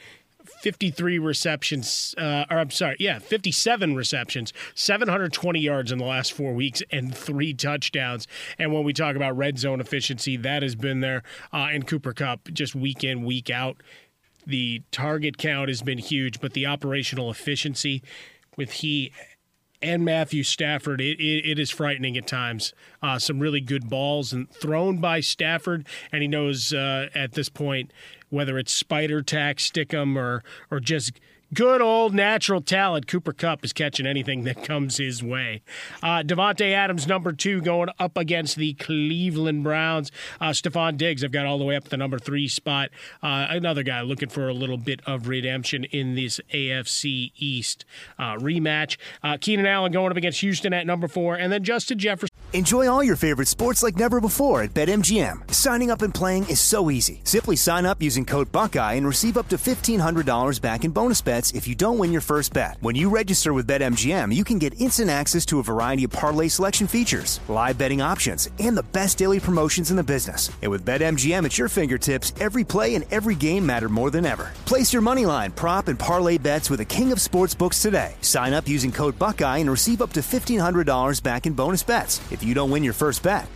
53 0.44 1.18
receptions, 1.18 2.14
uh, 2.18 2.44
or 2.50 2.58
I'm 2.58 2.70
sorry, 2.70 2.96
yeah, 2.98 3.18
57 3.18 3.94
receptions, 3.94 4.52
720 4.74 5.58
yards 5.60 5.90
in 5.90 5.98
the 5.98 6.04
last 6.04 6.32
four 6.32 6.52
weeks, 6.52 6.82
and 6.90 7.14
three 7.14 7.54
touchdowns. 7.54 8.26
And 8.58 8.72
when 8.72 8.84
we 8.84 8.92
talk 8.92 9.16
about 9.16 9.36
red 9.36 9.58
zone 9.58 9.80
efficiency, 9.80 10.36
that 10.38 10.62
has 10.62 10.74
been 10.74 11.00
there 11.00 11.22
uh, 11.52 11.68
in 11.72 11.84
Cooper 11.84 12.12
Kupp, 12.12 12.48
just 12.52 12.74
week 12.74 13.04
in, 13.04 13.24
week 13.24 13.50
out. 13.50 13.82
The 14.46 14.82
target 14.90 15.38
count 15.38 15.68
has 15.68 15.82
been 15.82 15.98
huge, 15.98 16.40
but 16.40 16.52
the 16.52 16.66
operational 16.66 17.30
efficiency 17.30 18.02
with 18.56 18.72
he 18.72 19.12
and 19.85 20.05
Matthew 20.05 20.43
Stafford, 20.43 21.00
it, 21.00 21.21
it, 21.21 21.50
it 21.50 21.59
is 21.59 21.71
frightening 21.71 22.17
at 22.17 22.26
times. 22.26 22.73
Uh, 23.03 23.19
some 23.19 23.38
really 23.38 23.61
good 23.61 23.88
balls 23.91 24.33
and 24.33 24.50
thrown 24.50 24.99
by 24.99 25.21
Stafford, 25.21 25.87
and 26.11 26.23
he 26.23 26.29
knows 26.29 26.73
uh, 26.73 27.09
at 27.14 27.33
this 27.33 27.49
point 27.49 27.93
whether 28.31 28.59
it's 28.59 28.73
spider 28.73 29.23
tack, 29.23 29.61
stick 29.61 29.93
'em, 29.95 30.19
or 30.19 30.43
or 30.71 30.81
just 30.81 31.21
good 31.54 31.80
old 31.80 32.12
natural 32.14 32.61
talent. 32.61 33.06
Cooper 33.06 33.32
Kupp 33.32 33.64
is 33.64 33.73
catching 33.73 34.06
anything 34.06 34.44
that 34.44 34.64
comes 34.64 34.96
his 34.96 35.23
way. 35.23 35.62
Uh, 36.02 36.23
Davante 36.23 36.73
Adams, 36.73 37.06
number 37.06 37.32
two, 37.32 37.61
going 37.61 37.88
up 37.99 38.16
against 38.16 38.56
the 38.56 38.75
Cleveland 38.75 39.62
Browns. 39.62 40.11
Uh, 40.40 40.50
Stefon 40.50 40.96
Diggs, 40.96 41.23
I've 41.25 41.32
got 41.32 41.46
all 41.46 41.58
the 41.58 41.64
way 41.64 41.76
up 41.76 41.84
to 41.84 41.90
the 41.90 41.96
number 41.96 42.18
three 42.18 42.49
spot. 42.49 42.90
Uh, 43.23 43.46
another 43.50 43.82
guy 43.82 44.02
looking 44.02 44.28
for 44.28 44.49
a 44.49 44.54
little 44.54 44.76
bit 44.76 45.00
of 45.06 45.28
redemption 45.28 45.84
in 45.84 46.14
this 46.14 46.40
AFC 46.52 47.32
East 47.37 47.84
uh, 48.18 48.34
rematch. 48.34 48.96
Uh, 49.23 49.37
Keenan 49.40 49.66
Allen 49.66 49.92
going 49.92 50.11
up 50.11 50.16
against 50.16 50.40
Houston 50.40 50.73
at 50.73 50.87
number 50.87 51.08
four, 51.08 51.37
and 51.37 51.52
then 51.52 51.62
Justin 51.62 51.99
Jefferson. 51.99 52.34
Enjoy 52.52 52.88
all 52.88 53.02
your 53.02 53.16
favorite 53.16 53.49
sports 53.49 53.82
like 53.82 53.96
never 53.96 54.20
before 54.20 54.62
at 54.62 54.73
BetMGM. 54.73 55.52
Signing 55.52 55.90
up 55.90 56.02
and 56.02 56.14
playing 56.14 56.49
is 56.49 56.61
so 56.61 56.88
easy. 56.88 57.20
Simply 57.25 57.56
sign 57.56 57.84
up 57.84 58.00
using 58.00 58.25
code 58.25 58.52
Buckeye 58.52 58.94
and 58.94 59.04
receive 59.06 59.37
up 59.37 59.49
to 59.49 59.56
$1,500 59.56 60.61
back 60.61 60.84
in 60.84 60.92
bonus 60.92 61.20
bets 61.20 61.43
if 61.52 61.66
you 61.66 61.74
don't 61.74 61.98
win 61.98 62.12
your 62.12 62.20
first 62.20 62.52
bet. 62.52 62.76
When 62.80 62.94
you 62.94 63.10
register 63.10 63.52
with 63.52 63.66
BetMGM, 63.66 64.32
you 64.32 64.44
can 64.44 64.60
get 64.60 64.80
instant 64.80 65.10
access 65.10 65.44
to 65.46 65.58
a 65.58 65.64
variety 65.64 66.04
of 66.04 66.12
parlay 66.12 66.46
selection 66.46 66.86
features, 66.86 67.40
live 67.48 67.76
betting 67.76 68.00
options, 68.00 68.48
and 68.60 68.76
the 68.76 68.84
best 68.92 69.18
daily 69.18 69.40
promotions 69.40 69.90
in 69.90 69.96
the 69.96 70.04
business. 70.04 70.48
And 70.62 70.70
with 70.70 70.86
BetMGM 70.86 71.44
at 71.44 71.58
your 71.58 71.68
fingertips, 71.68 72.32
every 72.38 72.62
play 72.62 72.94
and 72.94 73.04
every 73.10 73.34
game 73.34 73.66
matter 73.66 73.88
more 73.88 74.12
than 74.12 74.26
ever. 74.26 74.52
Place 74.64 74.92
your 74.92 75.02
moneyline, 75.02 75.52
prop, 75.56 75.88
and 75.88 75.98
parlay 75.98 76.38
bets 76.38 76.70
with 76.70 76.78
the 76.78 76.84
king 76.84 77.10
of 77.10 77.18
sportsbooks 77.18 77.82
today. 77.82 78.14
Sign 78.20 78.52
up 78.52 78.68
using 78.68 78.92
code 78.92 79.18
Buckeye 79.18 79.58
and 79.58 79.68
receive 79.68 80.00
up 80.00 80.12
to 80.12 80.20
$1,500 80.20 81.20
back 81.20 81.46
in 81.48 81.54
bonus 81.54 81.82
bets 81.82 82.20
if 82.30 82.44
you 82.44 82.54
don't 82.54 82.70
win 82.70 82.84
your 82.84 82.92
first 82.92 83.22
bet. 83.22 83.48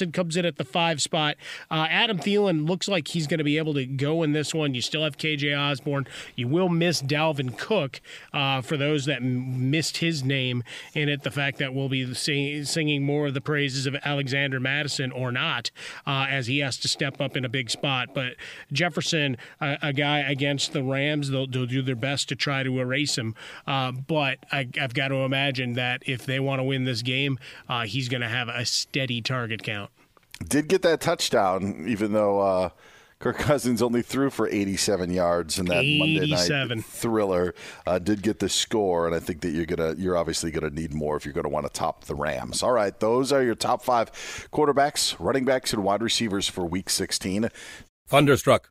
1-800-GAMBLER. 0.00 0.12
comes 0.12 0.36
in 0.36 0.44
at 0.44 0.56
the 0.56 0.64
five 0.64 1.00
spot. 1.00 1.36
Uh, 1.70 1.86
Adam 1.88 2.18
Thielen 2.18 2.68
looks 2.68 2.88
like 2.88 3.08
he's 3.08 3.26
going 3.26 3.38
to 3.38 3.44
be 3.44 3.58
able 3.58 3.74
to 3.74 3.86
go 3.86 4.22
in 4.22 4.32
this 4.32 4.54
one. 4.54 4.74
You 4.74 4.82
still 4.82 5.04
have 5.04 5.16
KJ 5.16 5.58
Osborne. 5.58 6.06
You 6.36 6.48
will 6.48 6.68
miss 6.68 7.02
Dalvin 7.02 7.56
Cook 7.56 8.00
uh, 8.32 8.60
for 8.62 8.76
those 8.76 9.06
that 9.06 9.18
m- 9.18 9.70
missed 9.70 9.98
his 9.98 10.22
name 10.22 10.62
in 10.94 11.08
it. 11.08 11.22
The 11.22 11.30
fact 11.30 11.58
that 11.58 11.74
we'll 11.74 11.88
be 11.88 12.12
sing- 12.14 12.64
singing 12.64 13.04
more 13.04 13.28
of 13.28 13.34
the 13.34 13.40
praises 13.40 13.86
of 13.86 13.96
Alexander 14.04 14.60
Mattison 14.60 15.12
or 15.12 15.32
not, 15.32 15.70
uh, 16.06 16.26
as 16.28 16.46
he 16.46 16.58
has 16.58 16.76
to 16.78 16.88
step 16.88 17.20
up 17.20 17.36
in 17.36 17.44
a 17.44 17.48
big 17.48 17.70
spot. 17.70 18.10
But 18.14 18.34
Jefferson, 18.72 19.36
a, 19.60 19.78
a 19.82 19.92
guy 19.92 20.18
against 20.20 20.72
the 20.72 20.82
Rams, 20.82 21.30
they'll, 21.30 21.46
they'll, 21.46 21.66
do 21.70 21.82
their 21.82 21.94
best 21.94 22.28
to 22.30 22.34
try 22.34 22.64
to 22.64 22.80
erase 22.80 23.16
him. 23.16 23.34
Uh, 23.64 23.92
but 23.92 24.38
I, 24.50 24.68
have 24.76 24.92
got 24.92 25.08
to 25.08 25.16
imagine 25.16 25.74
that 25.74 26.02
if 26.04 26.26
they 26.26 26.40
want 26.40 26.58
to 26.58 26.64
win 26.64 26.84
this 26.84 27.02
game, 27.02 27.38
uh, 27.68 27.82
he's 27.82 28.08
going 28.08 28.22
to 28.22 28.28
have 28.28 28.48
a 28.48 28.64
steady 28.64 29.20
target 29.22 29.62
count 29.62 29.89
did 30.46 30.68
get 30.68 30.82
that 30.82 31.00
touchdown, 31.00 31.84
even 31.88 32.12
though 32.12 32.40
uh, 32.40 32.70
Kirk 33.20 33.36
Cousins 33.36 33.82
only 33.82 34.00
threw 34.00 34.30
for 34.30 34.48
87 34.48 35.10
yards 35.10 35.58
in 35.58 35.66
that 35.66 35.84
87. 35.84 35.98
Monday 35.98 36.74
night 36.74 36.84
thriller. 36.84 37.54
Uh, 37.86 37.98
did 37.98 38.22
get 38.22 38.38
the 38.38 38.48
score, 38.48 39.06
and 39.06 39.14
I 39.14 39.20
think 39.20 39.42
that 39.42 39.50
you're 39.50 39.66
gonna 39.66 39.94
you're 39.98 40.16
obviously 40.16 40.50
gonna 40.50 40.70
need 40.70 40.94
more 40.94 41.16
if 41.16 41.26
you're 41.26 41.34
gonna 41.34 41.50
want 41.50 41.66
to 41.66 41.72
top 41.72 42.04
the 42.04 42.14
Rams. 42.14 42.62
All 42.62 42.72
right, 42.72 42.98
those 42.98 43.30
are 43.30 43.42
your 43.42 43.54
top 43.54 43.82
five 43.82 44.10
quarterbacks, 44.52 45.14
running 45.18 45.44
backs, 45.44 45.72
and 45.72 45.84
wide 45.84 46.02
receivers 46.02 46.48
for 46.48 46.64
Week 46.64 46.88
16. 46.88 47.50
Thunderstruck. 48.08 48.70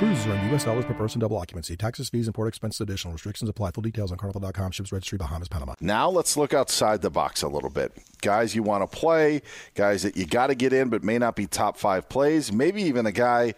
Cruises 0.00 0.26
are 0.28 0.34
in 0.34 0.48
U.S. 0.48 0.64
dollars 0.64 0.86
per 0.86 0.94
person, 0.94 1.20
double 1.20 1.36
occupancy. 1.36 1.76
Taxes, 1.76 2.08
fees, 2.08 2.26
and 2.26 2.34
port 2.34 2.48
expenses 2.48 2.80
additional. 2.80 3.12
Restrictions 3.12 3.50
apply. 3.50 3.72
Full 3.72 3.82
details 3.82 4.10
on 4.10 4.16
carnival.com. 4.16 4.70
Ships 4.70 4.92
registry, 4.92 5.18
Bahamas, 5.18 5.48
Panama. 5.48 5.74
Now 5.78 6.08
let's 6.08 6.38
look 6.38 6.54
outside 6.54 7.02
the 7.02 7.10
box 7.10 7.42
a 7.42 7.48
little 7.48 7.68
bit. 7.68 7.92
Guys 8.22 8.54
you 8.54 8.62
want 8.62 8.90
to 8.90 8.98
play, 8.98 9.42
guys 9.74 10.02
that 10.04 10.16
you 10.16 10.24
got 10.24 10.46
to 10.46 10.54
get 10.54 10.72
in 10.72 10.88
but 10.88 11.04
may 11.04 11.18
not 11.18 11.36
be 11.36 11.46
top 11.46 11.76
five 11.76 12.08
plays, 12.08 12.50
maybe 12.50 12.82
even 12.84 13.04
a 13.04 13.12
guy 13.12 13.52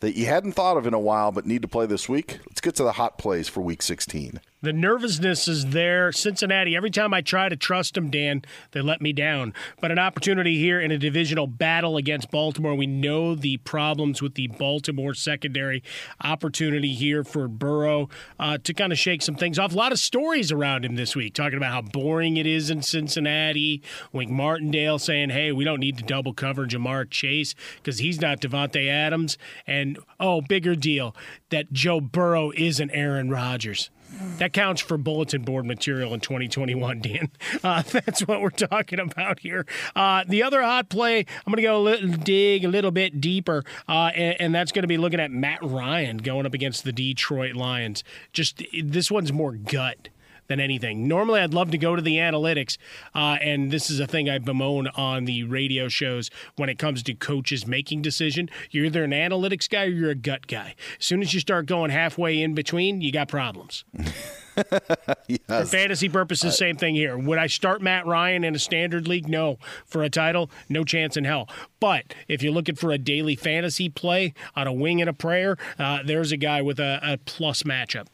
that 0.00 0.16
you 0.16 0.26
hadn't 0.26 0.54
thought 0.54 0.76
of 0.76 0.88
in 0.88 0.94
a 0.94 0.98
while 0.98 1.30
but 1.30 1.46
need 1.46 1.62
to 1.62 1.68
play 1.68 1.86
this 1.86 2.08
week. 2.08 2.40
Let's 2.48 2.60
get 2.60 2.74
to 2.74 2.82
the 2.82 2.90
hot 2.90 3.16
plays 3.16 3.46
for 3.48 3.60
week 3.60 3.80
16. 3.80 4.40
The 4.64 4.72
nervousness 4.72 5.46
is 5.46 5.66
there. 5.66 6.10
Cincinnati, 6.10 6.74
every 6.74 6.90
time 6.90 7.12
I 7.12 7.20
try 7.20 7.50
to 7.50 7.56
trust 7.56 7.92
them, 7.92 8.08
Dan, 8.08 8.40
they 8.70 8.80
let 8.80 9.02
me 9.02 9.12
down. 9.12 9.52
But 9.78 9.90
an 9.90 9.98
opportunity 9.98 10.56
here 10.56 10.80
in 10.80 10.90
a 10.90 10.96
divisional 10.96 11.46
battle 11.46 11.98
against 11.98 12.30
Baltimore. 12.30 12.74
We 12.74 12.86
know 12.86 13.34
the 13.34 13.58
problems 13.58 14.22
with 14.22 14.36
the 14.36 14.46
Baltimore 14.46 15.12
secondary. 15.12 15.82
Opportunity 16.22 16.94
here 16.94 17.24
for 17.24 17.46
Burrow 17.46 18.08
uh, 18.40 18.56
to 18.64 18.72
kind 18.72 18.90
of 18.90 18.98
shake 18.98 19.20
some 19.20 19.34
things 19.34 19.58
off. 19.58 19.74
A 19.74 19.76
lot 19.76 19.92
of 19.92 19.98
stories 19.98 20.50
around 20.50 20.86
him 20.86 20.96
this 20.96 21.14
week, 21.14 21.34
talking 21.34 21.58
about 21.58 21.72
how 21.72 21.82
boring 21.82 22.38
it 22.38 22.46
is 22.46 22.70
in 22.70 22.80
Cincinnati. 22.80 23.82
Wink 24.14 24.30
Martindale 24.30 24.98
saying, 24.98 25.28
hey, 25.28 25.52
we 25.52 25.64
don't 25.64 25.80
need 25.80 25.98
to 25.98 26.04
double 26.04 26.32
cover 26.32 26.64
Ja'Marr 26.64 27.10
Chase 27.10 27.54
because 27.76 27.98
he's 27.98 28.18
not 28.18 28.40
Davante 28.40 28.88
Adams. 28.88 29.36
And, 29.66 29.98
oh, 30.18 30.40
bigger 30.40 30.74
deal, 30.74 31.14
that 31.50 31.70
Joe 31.70 32.00
Burrow 32.00 32.50
isn't 32.56 32.90
Aaron 32.92 33.28
Rodgers. 33.28 33.90
That 34.38 34.52
counts 34.52 34.80
for 34.80 34.96
bulletin 34.96 35.42
board 35.42 35.64
material 35.64 36.14
in 36.14 36.20
2021, 36.20 37.00
Dan. 37.00 37.30
Uh, 37.62 37.82
that's 37.90 38.20
what 38.22 38.40
we're 38.40 38.50
talking 38.50 38.98
about 38.98 39.40
here. 39.40 39.66
Uh, 39.94 40.24
the 40.26 40.42
other 40.42 40.62
hot 40.62 40.88
play, 40.88 41.18
I'm 41.18 41.50
going 41.50 41.56
to 41.56 41.62
go 41.62 41.76
a 41.76 41.82
little, 41.82 42.08
dig 42.10 42.64
a 42.64 42.68
little 42.68 42.90
bit 42.90 43.20
deeper, 43.20 43.64
uh, 43.88 44.10
and, 44.14 44.40
and, 44.40 44.54
that's 44.54 44.70
going 44.70 44.82
to 44.82 44.88
be 44.88 44.98
looking 44.98 45.18
at 45.18 45.32
Matt 45.32 45.58
Ryan 45.62 46.18
going 46.18 46.46
up 46.46 46.54
against 46.54 46.84
the 46.84 46.92
Detroit 46.92 47.54
Lions. 47.54 48.04
Just 48.32 48.62
this 48.84 49.10
one's 49.10 49.32
more 49.32 49.52
gut 49.52 50.08
than 50.46 50.60
anything. 50.60 51.08
Normally, 51.08 51.40
I'd 51.40 51.54
love 51.54 51.70
to 51.70 51.78
go 51.78 51.96
to 51.96 52.02
the 52.02 52.16
analytics, 52.16 52.76
uh, 53.14 53.38
and 53.40 53.70
this 53.70 53.90
is 53.90 54.00
a 54.00 54.06
thing 54.06 54.28
I 54.28 54.38
bemoan 54.38 54.88
on 54.88 55.24
the 55.24 55.44
radio 55.44 55.88
shows 55.88 56.30
when 56.56 56.68
it 56.68 56.78
comes 56.78 57.02
to 57.04 57.14
coaches 57.14 57.66
making 57.66 58.02
decision. 58.02 58.48
You're 58.70 58.86
either 58.86 59.04
an 59.04 59.12
analytics 59.12 59.68
guy 59.68 59.84
or 59.84 59.88
you're 59.88 60.10
a 60.10 60.14
gut 60.14 60.46
guy. 60.46 60.74
As 60.98 61.04
soon 61.06 61.22
as 61.22 61.34
you 61.34 61.40
start 61.40 61.66
going 61.66 61.90
halfway 61.90 62.40
in 62.40 62.54
between, 62.54 63.00
you 63.00 63.12
got 63.12 63.28
problems. 63.28 63.84
yes. 65.26 65.40
For 65.46 65.64
fantasy 65.64 66.08
purposes, 66.08 66.56
same 66.56 66.76
thing 66.76 66.94
here. 66.94 67.16
Would 67.18 67.38
I 67.38 67.46
start 67.46 67.82
Matt 67.82 68.06
Ryan 68.06 68.44
in 68.44 68.54
a 68.54 68.58
standard 68.58 69.08
league? 69.08 69.28
No. 69.28 69.58
For 69.84 70.02
a 70.02 70.10
title, 70.10 70.50
no 70.68 70.84
chance 70.84 71.16
in 71.16 71.24
hell. 71.24 71.48
But 71.80 72.14
if 72.28 72.42
you're 72.42 72.52
looking 72.52 72.76
for 72.76 72.92
a 72.92 72.98
daily 72.98 73.36
fantasy 73.36 73.88
play 73.88 74.34
on 74.54 74.66
a 74.66 74.72
wing 74.72 75.00
and 75.00 75.10
a 75.10 75.14
prayer, 75.14 75.56
uh, 75.78 76.00
there's 76.04 76.32
a 76.32 76.36
guy 76.36 76.62
with 76.62 76.78
a, 76.78 77.00
a 77.02 77.18
plus 77.18 77.62
matchup. 77.62 78.06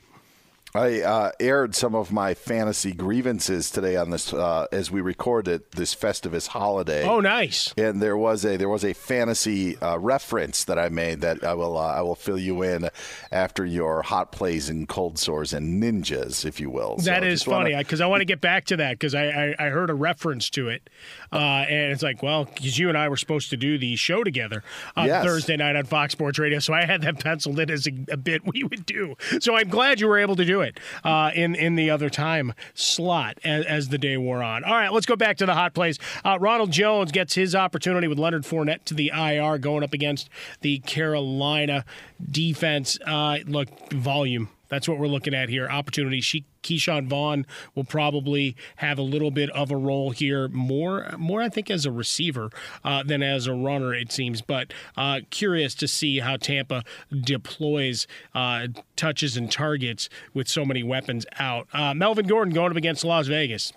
I 0.75 1.01
uh, 1.01 1.33
aired 1.41 1.75
some 1.75 1.95
of 1.95 2.13
my 2.13 2.35
fantasy 2.35 2.93
grievances 2.93 3.71
today 3.71 3.97
on 3.97 4.11
this 4.11 4.33
uh, 4.33 4.67
as 4.71 4.91
we 4.91 5.01
recorded 5.01 5.63
this 5.73 5.95
Festivus 5.95 6.49
holiday. 6.49 7.05
Oh, 7.05 7.21
nice! 7.21 7.75
And 7.77 8.01
there 8.01 8.17
was 8.17 8.45
a 8.45 8.57
there 8.57 8.69
was 8.69 8.85
a 8.85 8.93
fantasy 8.93 9.77
uh, 9.79 9.99
reference 9.99 10.65
that 10.65 10.79
I 10.79 10.89
made 10.89 11.23
that 11.23 11.43
I 11.43 11.55
will 11.55 11.77
uh, 11.77 11.95
I 11.95 12.03
will 12.03 12.15
fill 12.15 12.39
you 12.39 12.63
in 12.63 12.89
after 13.33 13.65
your 13.65 14.03
hot 14.03 14.31
plays 14.31 14.69
and 14.69 14.89
cold 14.89 15.19
sores 15.19 15.53
and 15.53 15.83
ninjas, 15.83 16.45
if 16.45 16.61
you 16.61 16.71
will. 16.71 16.97
That 16.99 17.23
so 17.23 17.29
is 17.29 17.43
funny 17.43 17.75
because. 17.77 18.01
I 18.01 18.07
want 18.07 18.23
to 18.23 18.25
get 18.25 18.41
back 18.41 18.65
to 18.67 18.77
that 18.79 18.93
because 18.93 19.15
I, 19.15 19.27
I, 19.27 19.55
I 19.59 19.69
heard 19.69 19.91
a 19.91 19.95
reference 19.95 20.49
to 20.51 20.69
it, 20.69 20.89
uh, 21.33 21.37
and 21.37 21.93
it's 21.93 22.03
like 22.03 22.23
well 22.23 22.45
because 22.47 22.79
you 22.79 22.89
and 22.89 22.97
I 22.97 23.09
were 23.09 23.17
supposed 23.17 23.51
to 23.51 23.57
do 23.57 23.77
the 23.79 23.95
show 23.97 24.25
together 24.25 24.63
on 24.97 25.07
yes. 25.07 25.25
Thursday 25.25 25.57
night 25.57 25.77
on 25.77 25.85
Fox 25.85 26.13
Sports 26.13 26.39
Radio, 26.39 26.59
so 26.61 26.73
I 26.73 26.87
had 26.87 27.03
that 27.03 27.21
penciled 27.21 27.59
in 27.61 27.71
as 27.71 27.87
a, 27.87 27.93
a 28.13 28.17
bit 28.17 28.47
we 28.47 28.63
would 28.63 28.87
do. 28.87 29.17
So 29.41 29.55
I'm 29.55 29.69
glad 29.69 30.01
you 30.01 30.09
were 30.09 30.19
able 30.19 30.37
to 30.37 30.45
do 30.45 30.60
it 30.61 30.81
uh, 31.05 31.31
in 31.35 31.55
in 31.55 31.77
the 31.77 31.91
other 31.91 32.11
time 32.11 32.55
slot 32.75 33.39
as, 33.45 33.65
as, 33.67 33.89
the 33.89 33.99
day 33.99 34.17
wore 34.17 34.43
on. 34.43 34.65
All 34.65 34.75
right, 34.75 34.93
let's 34.93 35.07
go 35.07 35.17
back 35.17 35.37
to 35.39 35.47
the 35.47 35.55
hot 35.55 35.75
plays. 35.75 35.99
Uh, 36.25 36.39
Ronald 36.41 36.71
Jones 36.71 37.13
gets 37.13 37.35
his 37.35 37.55
opportunity 37.55 38.09
with 38.09 38.19
Leonard 38.19 38.45
Fournette 38.45 38.85
to 38.85 38.95
the 38.95 39.11
IR, 39.15 39.59
going 39.59 39.83
up 39.83 39.93
against 39.93 40.29
the 40.61 40.79
Carolina 40.81 41.85
defense. 42.31 42.99
Uh, 43.07 43.39
look, 43.47 43.69
volume 43.93 44.49
that's 44.71 44.89
what 44.89 44.99
we're 44.99 45.09
looking 45.09 45.35
at 45.35 45.49
here. 45.49 45.69
Opportunity. 45.69 46.21
She, 46.21 46.47
Ke'Shawn 46.63 47.09
Vaughn 47.09 47.47
will 47.75 47.85
probably 47.85 48.57
have 48.77 48.99
a 48.99 49.03
little 49.03 49.31
bit 49.31 49.51
of 49.51 49.71
a 49.71 49.77
role 49.77 50.11
here, 50.11 50.49
more, 50.49 51.15
more 51.19 51.43
I 51.43 51.49
think 51.49 51.71
as 51.71 51.85
a 51.85 51.93
receiver 51.93 52.51
uh, 52.85 53.03
than 53.03 53.23
as 53.23 53.47
a 53.47 53.55
runner, 53.55 53.93
it 53.95 54.13
seems. 54.13 54.41
But 54.41 54.73
uh, 54.97 55.21
curious 55.31 55.75
to 55.77 55.89
see 55.89 56.21
how 56.21 56.37
Tampa 56.37 56.85
deploys 57.11 58.07
uh, 58.35 58.69
touches 58.97 59.37
and 59.37 59.51
targets 59.51 60.09
with 60.33 60.49
so 60.49 60.65
many 60.65 60.83
weapons 60.83 61.27
out. 61.39 61.67
Uh, 61.73 61.93
Melvin 61.93 62.27
Gordon 62.27 62.55
going 62.55 62.71
up 62.71 62.77
against 62.77 63.05
Las 63.05 63.27
Vegas. 63.27 63.73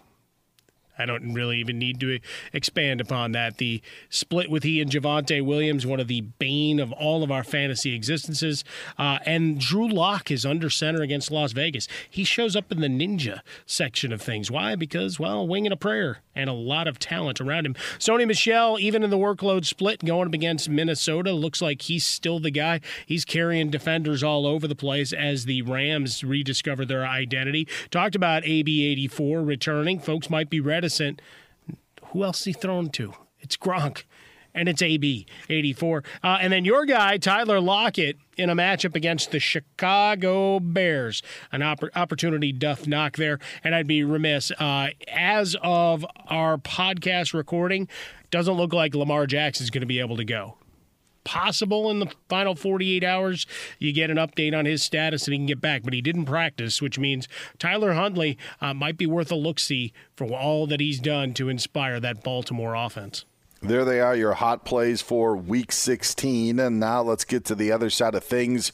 I 1.04 1.06
don't 1.06 1.34
really 1.34 1.60
even 1.60 1.78
need 1.78 2.00
to 2.00 2.20
expand 2.54 3.02
upon 3.02 3.34
that. 3.34 3.58
The 3.58 3.82
split 4.10 4.50
with 4.50 4.64
he 4.64 4.80
and 4.80 4.90
Javonte 4.90 5.46
Williams, 5.46 5.86
one 5.86 6.00
of 6.00 6.08
the 6.08 6.22
bane 6.22 6.80
of 6.80 6.94
all 6.94 7.24
of 7.24 7.32
our 7.32 7.44
fantasy 7.44 7.94
existences. 7.94 8.64
Uh, 8.98 9.20
and 9.26 9.60
Drew 9.60 9.90
Lock 9.90 10.32
is 10.32 10.46
under 10.46 10.70
center 10.70 11.02
against 11.02 11.30
Las 11.30 11.52
Vegas. 11.52 11.88
He 12.10 12.24
shows 12.24 12.56
up 12.56 12.72
in 12.72 12.80
the 12.80 12.88
ninja 12.88 13.42
section 13.66 14.14
of 14.14 14.22
things. 14.22 14.50
Why? 14.50 14.76
Because, 14.76 15.20
well, 15.20 15.46
wing 15.46 15.66
and 15.66 15.74
a 15.74 15.78
prayer 15.78 16.20
and 16.36 16.50
a 16.50 16.54
lot 16.54 16.88
of 16.88 17.00
talent 17.00 17.42
around 17.42 17.66
him. 17.66 17.76
Sony 18.00 18.26
Michel, 18.26 18.80
even 18.80 19.04
in 19.04 19.10
the 19.10 19.18
workload 19.18 19.66
split 19.66 20.06
going 20.06 20.28
up 20.30 20.34
against 20.34 20.70
Minnesota, 20.70 21.34
looks 21.34 21.62
like 21.62 21.84
he's 21.84 22.06
still 22.06 22.40
the 22.40 22.50
guy. 22.50 22.80
He's 23.06 23.26
carrying 23.26 23.70
defenders 23.70 24.24
all 24.24 24.48
over 24.48 24.68
the 24.68 24.76
place 24.76 25.12
as 25.12 25.46
the 25.46 25.64
Rams 25.64 26.24
rediscover 26.24 26.86
their 26.86 27.06
identity. 27.06 27.68
Talked 27.92 28.16
about 28.16 28.46
AB 28.46 28.86
84 28.86 29.44
returning. 29.44 30.00
Folks 30.00 30.30
might 30.30 30.50
be 30.50 30.60
ready 30.60 30.84
reticent. 31.00 31.22
Who 32.08 32.24
else 32.24 32.42
is 32.42 32.46
he 32.46 32.54
thrown 32.54 32.90
to? 32.92 33.14
It's 33.40 33.58
Gronk. 33.58 34.04
And 34.56 34.70
it's 34.70 34.84
AB 34.84 35.26
84. 35.50 36.04
Uh, 36.24 36.38
and 36.40 36.54
then 36.54 36.64
your 36.64 36.86
guy, 36.86 37.18
Tyler 37.18 37.60
Lockett, 37.60 38.18
in 38.38 38.52
a 38.52 38.56
matchup 38.56 38.96
against 38.96 39.32
the 39.32 39.40
Chicago 39.40 40.60
Bears. 40.60 41.24
An 41.52 41.64
opp- 41.64 41.86
opportunity 41.96 42.52
doth 42.52 42.86
knock 42.88 43.18
there. 43.18 43.40
And 43.64 43.74
I'd 43.74 43.88
be 43.88 44.04
remiss. 44.04 44.52
Uh, 44.52 44.90
as 45.08 45.56
of 45.64 46.06
our 46.28 46.60
podcast 46.60 47.34
recording, 47.34 47.88
doesn't 48.30 48.54
look 48.54 48.74
like 48.74 48.94
Lamar 48.94 49.26
Jackson 49.26 49.64
is 49.64 49.72
going 49.72 49.82
to 49.82 49.88
be 49.88 50.00
able 50.00 50.18
to 50.18 50.26
go 50.26 50.58
possible 51.24 51.90
in 51.90 52.00
the 52.00 52.12
final 52.30 52.56
48 52.56 53.04
hours 53.04 53.46
you 53.80 53.94
get 53.94 54.10
an 54.10 54.18
update 54.18 54.58
on 54.58 54.66
his 54.66 54.84
status 54.84 55.26
and 55.26 55.34
he 55.34 55.40
can 55.40 55.46
get 55.46 55.62
back. 55.62 55.84
But 55.84 55.94
he 55.94 56.02
didn't 56.02 56.26
practice, 56.26 56.82
which 56.82 57.00
means 57.00 57.28
Tyler 57.60 57.94
Huntley 57.94 58.38
uh, 58.62 58.74
might 58.74 58.98
be 58.98 59.06
worth 59.06 59.32
a 59.32 59.36
look 59.36 59.60
see 59.60 59.94
for 60.16 60.28
all 60.32 60.68
that 60.68 60.80
he's 60.80 61.00
done 61.00 61.34
to 61.36 61.50
inspire 61.50 62.00
that 62.00 62.24
Baltimore 62.24 62.76
offense. 62.76 63.26
There 63.62 63.86
they 63.86 64.02
are, 64.02 64.16
your 64.16 64.34
hot 64.34 64.66
plays 64.66 65.02
for 65.02 65.38
week 65.38 65.72
16. 65.72 66.60
And 66.60 66.80
now 66.80 67.02
let's 67.02 67.24
get 67.24 67.46
to 67.46 67.56
the 67.56 67.72
other 67.72 67.90
side 67.90 68.14
of 68.14 68.24
things 68.24 68.74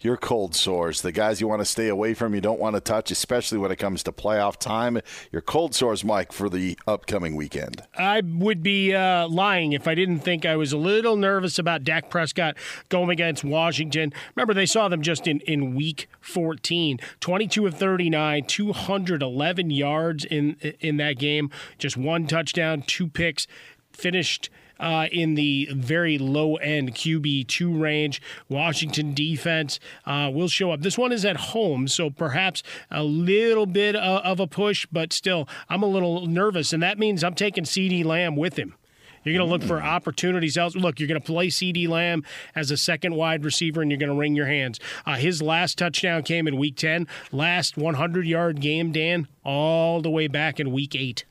your 0.00 0.16
cold 0.16 0.54
sores, 0.54 1.02
the 1.02 1.12
guys 1.12 1.40
you 1.40 1.48
want 1.48 1.60
to 1.60 1.66
stay 1.66 1.88
away 1.88 2.14
from, 2.14 2.34
you 2.34 2.40
don't 2.40 2.60
want 2.60 2.74
to 2.74 2.80
touch, 2.80 3.10
especially 3.10 3.58
when 3.58 3.70
it 3.70 3.76
comes 3.76 4.02
to 4.04 4.12
playoff 4.12 4.56
time. 4.56 5.00
Your 5.30 5.42
cold 5.42 5.74
sores, 5.74 6.04
Mike, 6.04 6.32
for 6.32 6.48
the 6.48 6.78
upcoming 6.86 7.36
weekend. 7.36 7.82
I 7.96 8.22
would 8.24 8.62
be 8.62 8.94
uh, 8.94 9.28
lying 9.28 9.72
if 9.72 9.86
I 9.86 9.94
didn't 9.94 10.20
think 10.20 10.46
I 10.46 10.56
was 10.56 10.72
a 10.72 10.78
little 10.78 11.16
nervous 11.16 11.58
about 11.58 11.84
Dak 11.84 12.08
Prescott 12.08 12.56
going 12.88 13.10
against 13.10 13.44
Washington. 13.44 14.12
Remember, 14.34 14.54
they 14.54 14.66
saw 14.66 14.88
them 14.88 15.02
just 15.02 15.26
in, 15.26 15.40
in 15.40 15.74
week 15.74 16.08
14, 16.20 16.98
22 17.20 17.66
of 17.66 17.74
39, 17.74 18.44
211 18.44 19.70
yards 19.70 20.24
in 20.24 20.56
in 20.80 20.96
that 20.96 21.18
game, 21.18 21.50
just 21.78 21.96
one 21.96 22.26
touchdown, 22.26 22.82
two 22.82 23.08
picks, 23.08 23.46
finished 23.92 24.50
uh, 24.80 25.06
in 25.12 25.34
the 25.34 25.68
very 25.72 26.18
low 26.18 26.56
end 26.56 26.94
QB2 26.94 27.80
range. 27.80 28.20
Washington 28.48 29.14
defense 29.14 29.78
uh, 30.06 30.30
will 30.32 30.48
show 30.48 30.72
up. 30.72 30.80
This 30.80 30.98
one 30.98 31.12
is 31.12 31.24
at 31.24 31.36
home, 31.36 31.86
so 31.86 32.10
perhaps 32.10 32.62
a 32.90 33.04
little 33.04 33.66
bit 33.66 33.94
uh, 33.94 34.22
of 34.24 34.40
a 34.40 34.46
push, 34.46 34.86
but 34.90 35.12
still, 35.12 35.48
I'm 35.68 35.82
a 35.82 35.86
little 35.86 36.26
nervous, 36.26 36.72
and 36.72 36.82
that 36.82 36.98
means 36.98 37.22
I'm 37.22 37.34
taking 37.34 37.64
CeeDee 37.64 38.04
Lamb 38.04 38.34
with 38.34 38.58
him. 38.58 38.74
You're 39.22 39.36
going 39.36 39.46
to 39.46 39.52
look 39.52 39.62
for 39.62 39.82
opportunities 39.82 40.56
else. 40.56 40.74
Look, 40.74 40.98
you're 40.98 41.08
going 41.08 41.20
to 41.20 41.26
play 41.26 41.48
CeeDee 41.48 41.88
Lamb 41.88 42.24
as 42.54 42.70
a 42.70 42.76
second 42.76 43.14
wide 43.14 43.44
receiver, 43.44 43.82
and 43.82 43.90
you're 43.90 43.98
going 43.98 44.10
to 44.10 44.16
wring 44.16 44.34
your 44.34 44.46
hands. 44.46 44.80
Uh, 45.04 45.16
his 45.16 45.42
last 45.42 45.76
touchdown 45.76 46.22
came 46.22 46.48
in 46.48 46.56
Week 46.56 46.76
10. 46.76 47.06
Last 47.30 47.76
100 47.76 48.26
yard 48.26 48.60
game, 48.60 48.92
Dan, 48.92 49.28
all 49.44 50.00
the 50.00 50.10
way 50.10 50.26
back 50.26 50.58
in 50.58 50.72
Week 50.72 50.94
8. 50.94 51.24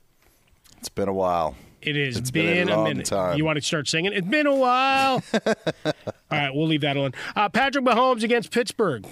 It's 0.77 0.89
been 0.89 1.09
a 1.09 1.13
while. 1.13 1.55
It 1.81 1.95
has 1.95 2.17
it's 2.17 2.31
been, 2.31 2.67
been 2.67 2.69
a, 2.69 2.79
a 2.79 2.83
minute. 2.83 3.05
Time. 3.05 3.37
You 3.37 3.45
want 3.45 3.57
to 3.57 3.61
start 3.61 3.87
singing? 3.87 4.13
It's 4.13 4.27
been 4.27 4.47
a 4.47 4.55
while. 4.55 5.23
All 5.33 5.93
right, 6.31 6.53
we'll 6.53 6.67
leave 6.67 6.81
that 6.81 6.97
alone. 6.97 7.13
Uh, 7.35 7.49
Patrick 7.49 7.85
Mahomes 7.85 8.23
against 8.23 8.51
Pittsburgh 8.51 9.05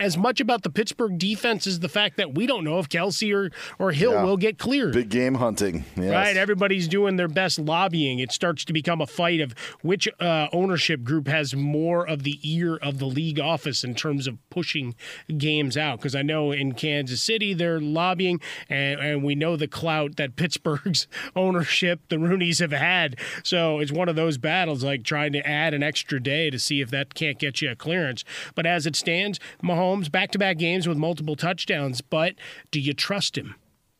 as 0.00 0.16
much 0.16 0.40
about 0.40 0.62
the 0.62 0.70
Pittsburgh 0.70 1.18
defense 1.18 1.66
as 1.68 1.78
the 1.78 1.88
fact 1.88 2.16
that 2.16 2.34
we 2.34 2.46
don't 2.46 2.64
know 2.64 2.80
if 2.80 2.88
Kelce 2.88 3.32
or, 3.32 3.50
or 3.78 3.92
Hill 3.92 4.12
yeah. 4.12 4.24
will 4.24 4.36
get 4.36 4.58
cleared. 4.58 4.92
Big 4.92 5.08
game 5.08 5.36
hunting. 5.36 5.84
Yes. 5.96 6.10
Right? 6.10 6.36
Everybody's 6.36 6.88
doing 6.88 7.16
their 7.16 7.28
best 7.28 7.60
lobbying. 7.60 8.18
It 8.18 8.32
starts 8.32 8.64
to 8.64 8.72
become 8.72 9.00
a 9.00 9.06
fight 9.06 9.40
of 9.40 9.54
which 9.82 10.08
uh, 10.18 10.48
ownership 10.52 11.04
group 11.04 11.28
has 11.28 11.54
more 11.54 12.06
of 12.06 12.24
the 12.24 12.40
ear 12.42 12.76
of 12.76 12.98
the 12.98 13.06
league 13.06 13.38
office 13.38 13.84
in 13.84 13.94
terms 13.94 14.26
of 14.26 14.36
pushing 14.50 14.96
games 15.36 15.76
out. 15.76 15.98
Because 15.98 16.16
I 16.16 16.22
know 16.22 16.50
in 16.50 16.72
Kansas 16.72 17.22
City, 17.22 17.54
they're 17.54 17.80
lobbying, 17.80 18.40
and, 18.68 19.00
and 19.00 19.22
we 19.22 19.36
know 19.36 19.56
the 19.56 19.68
clout 19.68 20.16
that 20.16 20.34
Pittsburgh's 20.42 21.06
ownership, 21.36 22.00
the 22.08 22.16
Rooneys, 22.16 22.58
have 22.58 22.72
had. 22.72 23.16
So 23.44 23.78
it's 23.78 23.92
one 23.92 24.08
of 24.08 24.16
those 24.16 24.38
battles 24.38 24.82
like 24.82 25.04
trying 25.04 25.32
to 25.34 25.46
add 25.46 25.72
an 25.72 25.84
extra 25.84 26.20
day 26.20 26.50
to 26.50 26.58
see 26.58 26.80
if 26.80 26.90
that 26.90 27.14
can't 27.14 27.38
get 27.38 27.62
you 27.62 27.70
a 27.70 27.76
clearance. 27.76 28.24
But 28.56 28.66
as 28.66 28.86
it 28.86 28.96
stands, 28.96 29.38
Mahomes 29.62 30.10
back 30.10 30.30
to 30.32 30.38
back 30.38 30.58
games 30.58 30.86
with 30.86 30.98
multiple 30.98 31.36
touchdowns, 31.36 32.00
but 32.00 32.34
do 32.70 32.80
you 32.80 32.92
trust 32.92 33.36
him? 33.36 33.54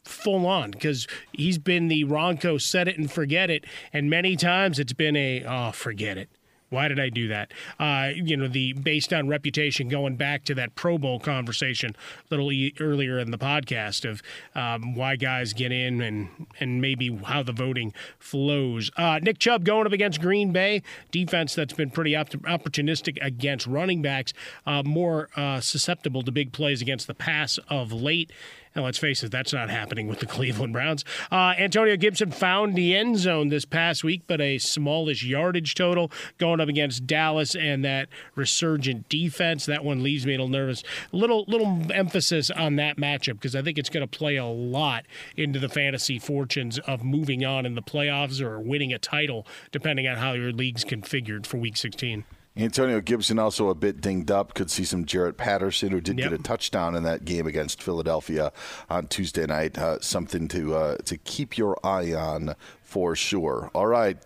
Full 0.05 0.47
on 0.47 0.73
because 0.73 1.07
he's 1.33 1.59
been 1.59 1.89
the 1.89 2.05
Ronco 2.05 2.61
set 2.61 2.89
it 2.89 2.99
and 2.99 3.11
forget 3.11 3.51
it, 3.51 3.65
and 3.93 4.11
many 4.11 4.37
times 4.37 4.79
it's 4.79 4.93
been 4.93 5.17
a 5.17 5.45
oh 5.45 5.71
forget 5.73 6.19
it 6.19 6.29
Why 6.73 6.89
did 6.89 6.99
I 6.99 7.11
do 7.11 7.29
that? 7.29 7.53
Uh, 7.79 8.11
you 8.15 8.37
know, 8.37 8.49
the 8.49 8.73
based 8.73 9.13
on 9.13 9.29
reputation, 9.29 9.89
going 9.89 10.17
back 10.17 10.45
to 10.45 10.55
that 10.55 10.75
Pro 10.75 10.99
Bowl 10.99 11.21
conversation 11.21 11.95
a 11.95 12.25
little 12.31 12.51
e- 12.51 12.75
earlier 12.81 13.19
in 13.19 13.31
the 13.31 13.39
podcast 13.39 14.09
of 14.09 14.23
um, 14.55 14.95
why 14.95 15.17
guys 15.17 15.53
get 15.53 15.71
in 15.71 16.01
and 16.01 16.47
and 16.59 16.81
maybe 16.81 17.15
how 17.25 17.43
the 17.43 17.53
voting 17.53 17.93
flows. 18.19 18.91
Uh, 18.97 19.19
Nick 19.23 19.39
Chubb 19.39 19.65
going 19.65 19.87
up 19.87 19.93
against 19.93 20.21
Green 20.21 20.53
Bay 20.53 20.83
defense 21.11 21.55
that's 21.55 21.75
been 21.75 21.91
pretty 21.91 22.17
op- 22.17 22.31
opportunistic 22.31 23.19
against 23.21 23.67
running 23.67 24.01
backs, 24.03 24.33
uh, 24.67 24.83
more 24.83 25.29
uh, 25.37 25.61
susceptible 25.61 26.23
to 26.23 26.33
big 26.33 26.53
plays 26.53 26.81
against 26.81 27.07
the 27.07 27.15
pass 27.15 27.59
of 27.69 27.93
late. 27.93 28.33
And 28.75 28.85
let's 28.85 28.99
face 28.99 29.23
it, 29.23 29.31
that's 29.31 29.53
not 29.53 29.71
happening 29.71 30.09
with 30.09 30.21
the 30.21 30.27
Cleveland 30.33 30.73
Browns. 30.73 31.05
Uh, 31.31 31.55
Antonio 31.59 31.97
Gibson 31.97 32.31
found 32.31 32.75
the 32.75 32.97
end 32.97 33.19
zone 33.19 33.49
this 33.49 33.65
past 33.65 34.03
week, 34.03 34.23
but 34.27 34.41
a 34.41 34.59
smallish 34.59 35.25
yardage 35.25 35.75
total 35.75 36.11
going 36.39 36.61
up 36.61 36.69
against 36.69 37.07
Dallas 37.07 37.55
and 37.55 37.85
that 37.85 38.09
resurgent 38.35 39.09
defense. 39.09 39.67
That 39.67 39.85
one 39.85 40.03
leaves 40.03 40.27
me 40.27 40.33
a 40.35 40.37
little 40.37 40.49
nervous. 40.49 40.83
Little 41.13 41.45
little 41.49 41.81
emphasis 41.93 42.51
on 42.51 42.77
that 42.77 42.97
matchup 42.97 43.35
because 43.35 43.55
I 43.55 43.63
think 43.63 43.79
it's 43.79 43.91
going 43.91 44.07
to 44.07 44.19
play 44.19 44.37
a 44.37 44.47
lot 44.47 45.05
into 45.37 45.59
the 45.59 45.69
fantasy 45.69 46.19
fortunes 46.19 46.79
of 46.81 47.05
moving 47.05 47.45
on 47.45 47.67
in 47.67 47.75
the 47.75 47.83
playoffs 47.83 48.41
or 48.41 48.59
winning 48.59 48.93
a 48.93 48.99
title, 48.99 49.47
depending 49.71 50.07
on 50.07 50.17
how 50.17 50.33
your 50.33 50.53
league's 50.53 50.85
configured 50.85 51.47
for 51.47 51.59
Week 51.59 51.77
16. 51.77 52.25
Antonio 52.57 53.01
Gibson 53.01 53.39
also 53.39 53.69
a 53.71 53.75
bit 53.75 54.01
dinged 54.03 54.31
up. 54.31 54.53
Could 54.55 54.71
see 54.71 54.85
some 54.85 55.07
Jaret 55.07 55.37
Patterson, 55.39 55.91
who 55.91 56.01
did 56.03 56.19
Yep. 56.19 56.31
get 56.31 56.39
a 56.41 56.43
touchdown 56.43 56.95
in 56.95 57.03
that 57.05 57.25
game 57.25 57.47
against 57.47 57.83
Philadelphia 57.83 58.53
on 58.91 59.07
Tuesday 59.07 59.47
night. 59.47 59.79
Uh, 59.79 59.99
something 60.01 60.49
to 60.49 60.75
uh, 60.75 60.97
to 61.07 61.17
keep 61.17 61.57
your 61.57 61.79
eye 61.85 62.13
on 62.13 62.55
for 62.83 63.17
sure. 63.17 63.71
All 63.75 63.87
right, 63.87 64.19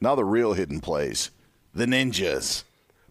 now 0.00 0.14
the 0.16 0.24
real 0.24 0.54
hidden 0.54 0.80
plays, 0.80 1.30
the 1.72 1.86
ninjas. 1.86 2.64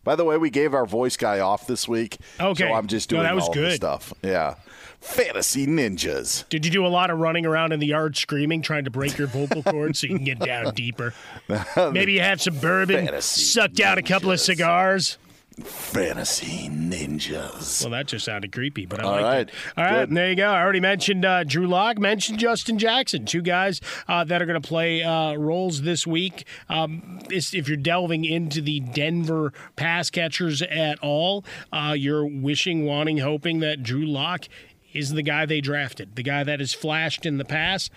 By 0.03 0.15
the 0.15 0.23
way, 0.25 0.37
we 0.37 0.49
gave 0.49 0.73
our 0.73 0.85
voice 0.85 1.17
guy 1.17 1.39
off 1.39 1.67
this 1.67 1.87
week. 1.87 2.17
Okay. 2.39 2.63
so 2.67 2.73
I'm 2.73 2.87
just 2.87 3.11
No, 3.11 3.17
doing 3.17 3.27
that 3.27 3.35
was 3.35 3.43
all 3.45 3.53
the 3.53 3.59
good. 3.61 3.75
stuff. 3.75 4.13
Yeah, 4.21 4.55
fantasy 4.99 5.67
ninjas. 5.67 6.47
Did 6.49 6.65
you 6.65 6.71
do 6.71 6.85
a 6.85 6.87
lot 6.87 7.09
of 7.09 7.19
running 7.19 7.45
around 7.45 7.71
in 7.71 7.79
the 7.79 7.87
yard 7.87 8.17
screaming, 8.17 8.61
trying 8.61 8.85
to 8.85 8.91
break 8.91 9.17
your 9.17 9.27
vocal 9.27 9.63
cords 9.71 9.99
so 9.99 10.07
you 10.07 10.15
can 10.15 10.25
get 10.25 10.39
down 10.39 10.73
deeper? 10.73 11.13
Maybe 11.77 12.13
you 12.13 12.21
had 12.21 12.41
some 12.41 12.57
bourbon, 12.59 13.05
Fantasy 13.05 13.41
sucked 13.41 13.75
down 13.75 13.97
a 13.97 14.03
couple 14.03 14.31
of 14.31 14.39
cigars. 14.39 15.17
Fantasy 15.63 16.69
ninjas. 16.69 17.81
Well, 17.81 17.89
that 17.89 18.05
just 18.05 18.25
sounded 18.25 18.51
creepy, 18.51 18.85
but 18.85 19.03
I 19.03 19.09
like 19.09 19.23
right. 19.23 19.39
it. 19.39 19.53
All 19.75 19.83
right, 19.83 20.05
Good. 20.07 20.15
there 20.15 20.29
you 20.29 20.35
go. 20.35 20.49
I 20.49 20.61
already 20.61 20.79
mentioned 20.79 21.25
uh, 21.25 21.45
Drew 21.45 21.65
Lock, 21.65 21.97
mentioned 21.97 22.37
Justin 22.37 22.77
Jackson, 22.77 23.25
two 23.25 23.41
guys 23.41 23.81
uh, 24.07 24.23
that 24.25 24.39
are 24.39 24.45
going 24.45 24.61
to 24.61 24.67
play 24.67 25.01
uh, 25.01 25.33
roles 25.33 25.81
this 25.81 26.05
week. 26.05 26.45
Um, 26.69 27.21
if 27.31 27.67
you're 27.67 27.75
delving 27.75 28.23
into 28.23 28.61
the 28.61 28.81
Denver 28.81 29.51
pass 29.75 30.11
catchers 30.11 30.61
at 30.61 30.99
all, 30.99 31.43
uh, 31.73 31.95
you're 31.97 32.27
wishing, 32.27 32.85
wanting, 32.85 33.17
hoping 33.17 33.59
that 33.61 33.81
Drew 33.81 34.05
Lock 34.05 34.47
is 34.93 35.11
the 35.11 35.21
guy 35.21 35.45
they 35.45 35.61
drafted, 35.61 36.15
the 36.15 36.23
guy 36.23 36.43
that 36.43 36.59
has 36.59 36.73
flashed 36.73 37.25
in 37.25 37.37
the 37.37 37.45
past. 37.45 37.91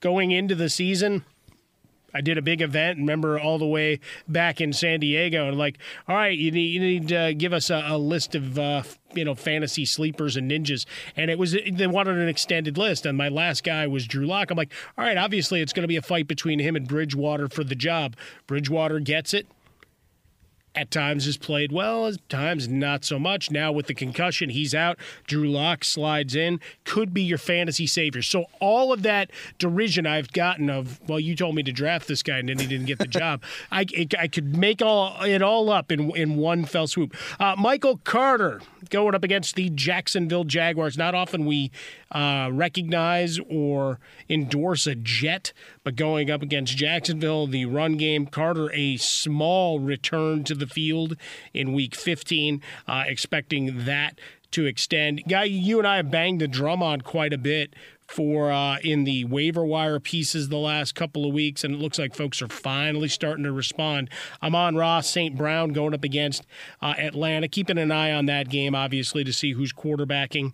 Going 0.00 0.32
into 0.32 0.54
the 0.54 0.68
season, 0.68 1.24
I 2.14 2.20
did 2.20 2.36
a 2.36 2.42
big 2.42 2.60
event, 2.60 2.98
remember, 2.98 3.38
all 3.38 3.58
the 3.58 3.66
way 3.66 4.00
back 4.28 4.60
in 4.60 4.72
San 4.72 5.00
Diego, 5.00 5.48
and 5.48 5.56
like, 5.56 5.78
all 6.06 6.16
right, 6.16 6.36
you 6.36 6.50
need, 6.50 6.66
you 6.66 6.80
need 6.80 7.08
to 7.08 7.34
give 7.34 7.52
us 7.52 7.70
a, 7.70 7.82
a 7.86 7.98
list 7.98 8.34
of 8.34 8.58
uh, 8.58 8.82
you 9.14 9.24
know 9.24 9.34
fantasy 9.34 9.84
sleepers 9.84 10.36
and 10.36 10.50
ninjas, 10.50 10.84
and 11.16 11.30
it 11.30 11.38
was 11.38 11.52
they 11.52 11.86
wanted 11.86 12.18
an 12.18 12.28
extended 12.28 12.76
list, 12.76 13.06
and 13.06 13.16
my 13.16 13.28
last 13.28 13.64
guy 13.64 13.86
was 13.86 14.06
Drew 14.06 14.26
Lock. 14.26 14.50
I'm 14.50 14.56
like, 14.56 14.72
all 14.98 15.04
right, 15.04 15.16
obviously 15.16 15.60
it's 15.60 15.72
going 15.72 15.84
to 15.84 15.88
be 15.88 15.96
a 15.96 16.02
fight 16.02 16.28
between 16.28 16.58
him 16.58 16.76
and 16.76 16.86
Bridgewater 16.86 17.48
for 17.48 17.64
the 17.64 17.74
job. 17.74 18.16
Bridgewater 18.46 19.00
gets 19.00 19.32
it. 19.32 19.46
At 20.74 20.90
times 20.90 21.26
has 21.26 21.36
played 21.36 21.70
well, 21.70 22.06
at 22.06 22.28
times 22.30 22.66
not 22.66 23.04
so 23.04 23.18
much. 23.18 23.50
Now 23.50 23.72
with 23.72 23.88
the 23.88 23.94
concussion, 23.94 24.48
he's 24.48 24.74
out. 24.74 24.98
Drew 25.26 25.50
Lock 25.50 25.84
slides 25.84 26.34
in, 26.34 26.60
could 26.84 27.12
be 27.12 27.22
your 27.22 27.36
fantasy 27.36 27.86
savior. 27.86 28.22
So 28.22 28.46
all 28.58 28.90
of 28.90 29.02
that 29.02 29.30
derision 29.58 30.06
I've 30.06 30.32
gotten 30.32 30.70
of, 30.70 30.98
well, 31.06 31.20
you 31.20 31.36
told 31.36 31.56
me 31.56 31.62
to 31.64 31.72
draft 31.72 32.08
this 32.08 32.22
guy 32.22 32.38
and 32.38 32.48
then 32.48 32.58
he 32.58 32.66
didn't 32.66 32.86
get 32.86 32.98
the 32.98 33.06
job. 33.06 33.42
I, 33.70 33.84
I 34.18 34.28
could 34.28 34.56
make 34.56 34.80
all 34.80 35.22
it 35.22 35.42
all 35.42 35.68
up 35.68 35.92
in 35.92 36.10
in 36.16 36.36
one 36.36 36.64
fell 36.64 36.86
swoop. 36.86 37.14
Uh, 37.38 37.54
Michael 37.58 37.98
Carter 37.98 38.60
going 38.92 39.14
up 39.14 39.24
against 39.24 39.56
the 39.56 39.70
Jacksonville 39.70 40.44
Jaguars. 40.44 40.96
Not 40.96 41.14
often 41.14 41.46
we 41.46 41.72
uh, 42.12 42.50
recognize 42.52 43.40
or 43.50 43.98
endorse 44.28 44.86
a 44.86 44.94
jet, 44.94 45.52
but 45.82 45.96
going 45.96 46.30
up 46.30 46.42
against 46.42 46.76
Jacksonville, 46.76 47.48
the 47.48 47.64
run 47.64 47.96
game, 47.96 48.26
Carter 48.26 48.70
a 48.72 48.98
small 48.98 49.80
return 49.80 50.44
to 50.44 50.54
the 50.54 50.66
field 50.66 51.16
in 51.52 51.72
week 51.72 51.96
15, 51.96 52.62
uh, 52.86 53.04
expecting 53.06 53.86
that 53.86 54.20
to 54.52 54.66
extend. 54.66 55.22
Guy, 55.26 55.44
you 55.44 55.78
and 55.78 55.88
I 55.88 55.96
have 55.96 56.10
banged 56.10 56.40
the 56.40 56.48
drum 56.48 56.82
on 56.82 57.00
quite 57.00 57.32
a 57.32 57.38
bit 57.38 57.74
for 58.12 58.52
uh, 58.52 58.76
in 58.84 59.04
the 59.04 59.24
waiver 59.24 59.64
wire 59.64 59.98
pieces 59.98 60.50
the 60.50 60.58
last 60.58 60.94
couple 60.94 61.24
of 61.24 61.32
weeks, 61.32 61.64
and 61.64 61.74
it 61.74 61.78
looks 61.78 61.98
like 61.98 62.14
folks 62.14 62.42
are 62.42 62.48
finally 62.48 63.08
starting 63.08 63.44
to 63.44 63.52
respond. 63.52 64.10
Amon-Ra 64.42 65.00
St. 65.00 65.34
Brown 65.34 65.72
going 65.72 65.94
up 65.94 66.04
against 66.04 66.46
uh, 66.82 66.94
Atlanta, 66.98 67.48
keeping 67.48 67.78
an 67.78 67.90
eye 67.90 68.12
on 68.12 68.26
that 68.26 68.50
game, 68.50 68.74
obviously, 68.74 69.24
to 69.24 69.32
see 69.32 69.52
who's 69.52 69.72
quarterbacking 69.72 70.52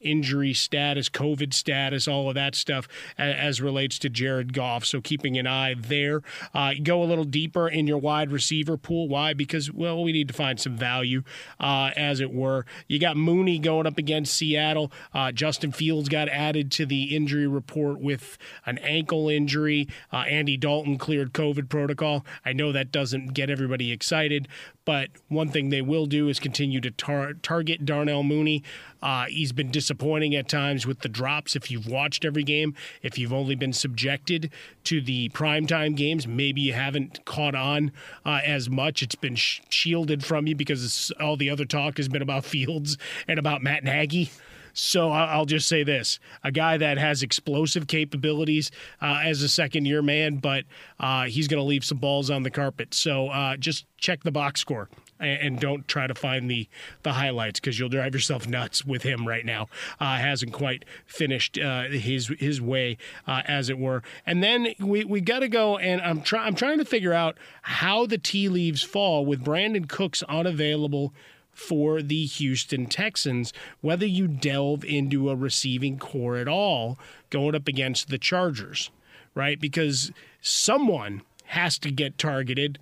injury 0.00 0.52
status, 0.54 1.08
COVID 1.08 1.52
status, 1.52 2.06
all 2.06 2.28
of 2.28 2.34
that 2.34 2.54
stuff 2.54 2.88
as 3.16 3.60
relates 3.60 3.98
to 4.00 4.08
Jared 4.08 4.52
Goff. 4.52 4.84
So 4.84 5.00
keeping 5.00 5.36
an 5.38 5.46
eye 5.46 5.74
there. 5.76 6.22
Uh, 6.54 6.74
go 6.82 7.02
a 7.02 7.04
little 7.04 7.24
deeper 7.24 7.68
in 7.68 7.86
your 7.86 7.98
wide 7.98 8.30
receiver 8.30 8.76
pool. 8.76 9.08
Why? 9.08 9.34
Because, 9.34 9.72
well, 9.72 10.02
we 10.02 10.12
need 10.12 10.28
to 10.28 10.34
find 10.34 10.60
some 10.60 10.76
value, 10.76 11.22
uh, 11.58 11.90
as 11.96 12.20
it 12.20 12.32
were. 12.32 12.64
You 12.86 12.98
got 12.98 13.16
Mooney 13.16 13.58
going 13.58 13.86
up 13.86 13.98
against 13.98 14.34
Seattle. 14.34 14.92
Uh, 15.12 15.32
Justin 15.32 15.72
Fields 15.72 16.08
got 16.08 16.28
added 16.28 16.70
to 16.72 16.86
the 16.86 17.16
injury 17.16 17.46
report 17.46 18.00
with 18.00 18.38
an 18.66 18.78
ankle 18.78 19.28
injury. 19.28 19.88
Uh, 20.12 20.18
Andy 20.28 20.56
Dalton 20.56 20.98
cleared 20.98 21.32
COVID 21.32 21.68
protocol. 21.68 22.24
I 22.44 22.52
know 22.52 22.72
that 22.72 22.92
doesn't 22.92 23.34
get 23.34 23.50
everybody 23.50 23.92
excited, 23.92 24.48
but 24.84 25.08
one 25.28 25.50
thing 25.50 25.70
they 25.70 25.82
will 25.82 26.06
do 26.06 26.28
is 26.28 26.38
continue 26.38 26.80
to 26.80 26.90
tar- 26.90 27.34
target 27.34 27.84
Darnell 27.84 28.22
Mooney. 28.22 28.62
Uh, 29.02 29.26
he's 29.26 29.52
been 29.52 29.70
disappointing 29.88 30.34
at 30.34 30.46
times 30.46 30.86
with 30.86 30.98
the 30.98 31.08
drops. 31.08 31.56
If 31.56 31.70
you've 31.70 31.86
watched 31.86 32.22
every 32.22 32.42
game, 32.42 32.74
if 33.02 33.16
you've 33.16 33.32
only 33.32 33.54
been 33.54 33.72
subjected 33.72 34.50
to 34.84 35.00
the 35.00 35.30
primetime 35.30 35.96
games, 35.96 36.28
maybe 36.28 36.60
you 36.60 36.74
haven't 36.74 37.24
caught 37.24 37.54
on 37.54 37.90
uh, 38.26 38.40
as 38.44 38.68
much. 38.68 39.02
It's 39.02 39.14
been 39.14 39.34
sh- 39.34 39.62
shielded 39.70 40.26
from 40.26 40.46
you 40.46 40.54
because 40.54 41.10
all 41.18 41.38
the 41.38 41.48
other 41.48 41.64
talk 41.64 41.96
has 41.96 42.06
been 42.06 42.20
about 42.20 42.44
Fields 42.58 42.98
and 43.26 43.38
about 43.38 43.62
Matt 43.62 43.82
Nagy. 43.82 44.30
So 44.74 45.10
I'll 45.10 45.46
just 45.46 45.66
say 45.66 45.84
this: 45.84 46.20
a 46.44 46.52
guy 46.52 46.76
that 46.76 46.98
has 46.98 47.22
explosive 47.22 47.86
capabilities 47.86 48.70
uh, 49.00 49.22
as 49.24 49.42
a 49.42 49.48
second-year 49.48 50.02
man, 50.02 50.36
but 50.36 50.64
uh, 51.00 51.24
he's 51.24 51.48
going 51.48 51.60
to 51.60 51.64
leave 51.64 51.82
some 51.82 51.96
balls 51.96 52.28
on 52.28 52.42
the 52.42 52.50
carpet. 52.50 52.92
So 52.92 53.28
uh, 53.28 53.56
just 53.56 53.86
check 53.96 54.22
the 54.22 54.30
box 54.30 54.60
score 54.60 54.90
and 55.20 55.58
don't 55.58 55.86
try 55.88 56.06
to 56.06 56.14
find 56.14 56.50
the 56.50 56.68
the 57.02 57.14
highlights 57.14 57.60
because 57.60 57.78
you'll 57.78 57.88
drive 57.88 58.14
yourself 58.14 58.46
nuts 58.46 58.84
with 58.84 59.02
him 59.02 59.26
right 59.26 59.44
now. 59.44 59.68
Uh, 60.00 60.16
hasn't 60.16 60.52
quite 60.52 60.84
finished 61.06 61.58
uh, 61.58 61.84
his 61.84 62.28
his 62.38 62.60
way, 62.60 62.96
uh, 63.26 63.42
as 63.46 63.68
it 63.68 63.78
were. 63.78 64.02
And 64.26 64.42
then 64.42 64.74
we 64.78 65.04
we 65.04 65.20
got 65.20 65.40
to 65.40 65.48
go 65.48 65.78
and 65.78 66.00
I'm 66.00 66.22
trying 66.22 66.46
I'm 66.46 66.54
trying 66.54 66.78
to 66.78 66.84
figure 66.84 67.12
out 67.12 67.38
how 67.62 68.06
the 68.06 68.18
tea 68.18 68.48
leaves 68.48 68.82
fall 68.82 69.24
with 69.24 69.44
Brandin 69.44 69.88
Cooks 69.88 70.22
unavailable 70.24 71.12
for 71.58 72.02
the 72.02 72.24
Houston 72.24 72.86
Texans, 72.86 73.52
whether 73.80 74.06
you 74.06 74.28
delve 74.28 74.84
into 74.84 75.28
a 75.28 75.34
receiving 75.34 75.98
corps 75.98 76.36
at 76.36 76.46
all 76.46 76.98
going 77.30 77.56
up 77.56 77.66
against 77.66 78.08
the 78.08 78.18
Chargers, 78.18 78.90
right? 79.34 79.60
Because 79.60 80.12
someone 80.40 81.22
has 81.46 81.76
to 81.80 81.90
get 81.90 82.16
targeted. 82.16 82.78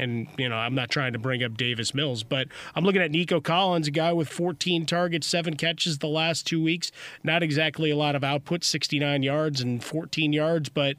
And, 0.00 0.28
you 0.38 0.48
know, 0.48 0.56
I'm 0.56 0.74
not 0.74 0.88
trying 0.88 1.12
to 1.12 1.18
bring 1.18 1.44
up 1.44 1.58
Davis 1.58 1.92
Mills, 1.92 2.22
but 2.22 2.48
I'm 2.74 2.84
looking 2.84 3.02
at 3.02 3.10
Nico 3.10 3.38
Collins, 3.38 3.86
a 3.86 3.90
guy 3.90 4.14
with 4.14 4.30
14 4.30 4.86
targets, 4.86 5.26
seven 5.26 5.56
catches 5.56 5.98
the 5.98 6.08
last 6.08 6.46
two 6.46 6.62
weeks. 6.62 6.90
Not 7.22 7.42
exactly 7.42 7.90
a 7.90 7.96
lot 7.96 8.14
of 8.14 8.24
output, 8.24 8.64
69 8.64 9.22
yards 9.22 9.60
and 9.60 9.84
14 9.84 10.32
yards, 10.32 10.70
but 10.70 10.96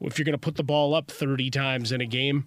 if 0.00 0.16
you're 0.16 0.24
going 0.24 0.32
to 0.32 0.38
put 0.38 0.54
the 0.54 0.62
ball 0.62 0.94
up 0.94 1.10
30 1.10 1.50
times 1.50 1.90
in 1.90 2.00
a 2.00 2.06
game, 2.06 2.46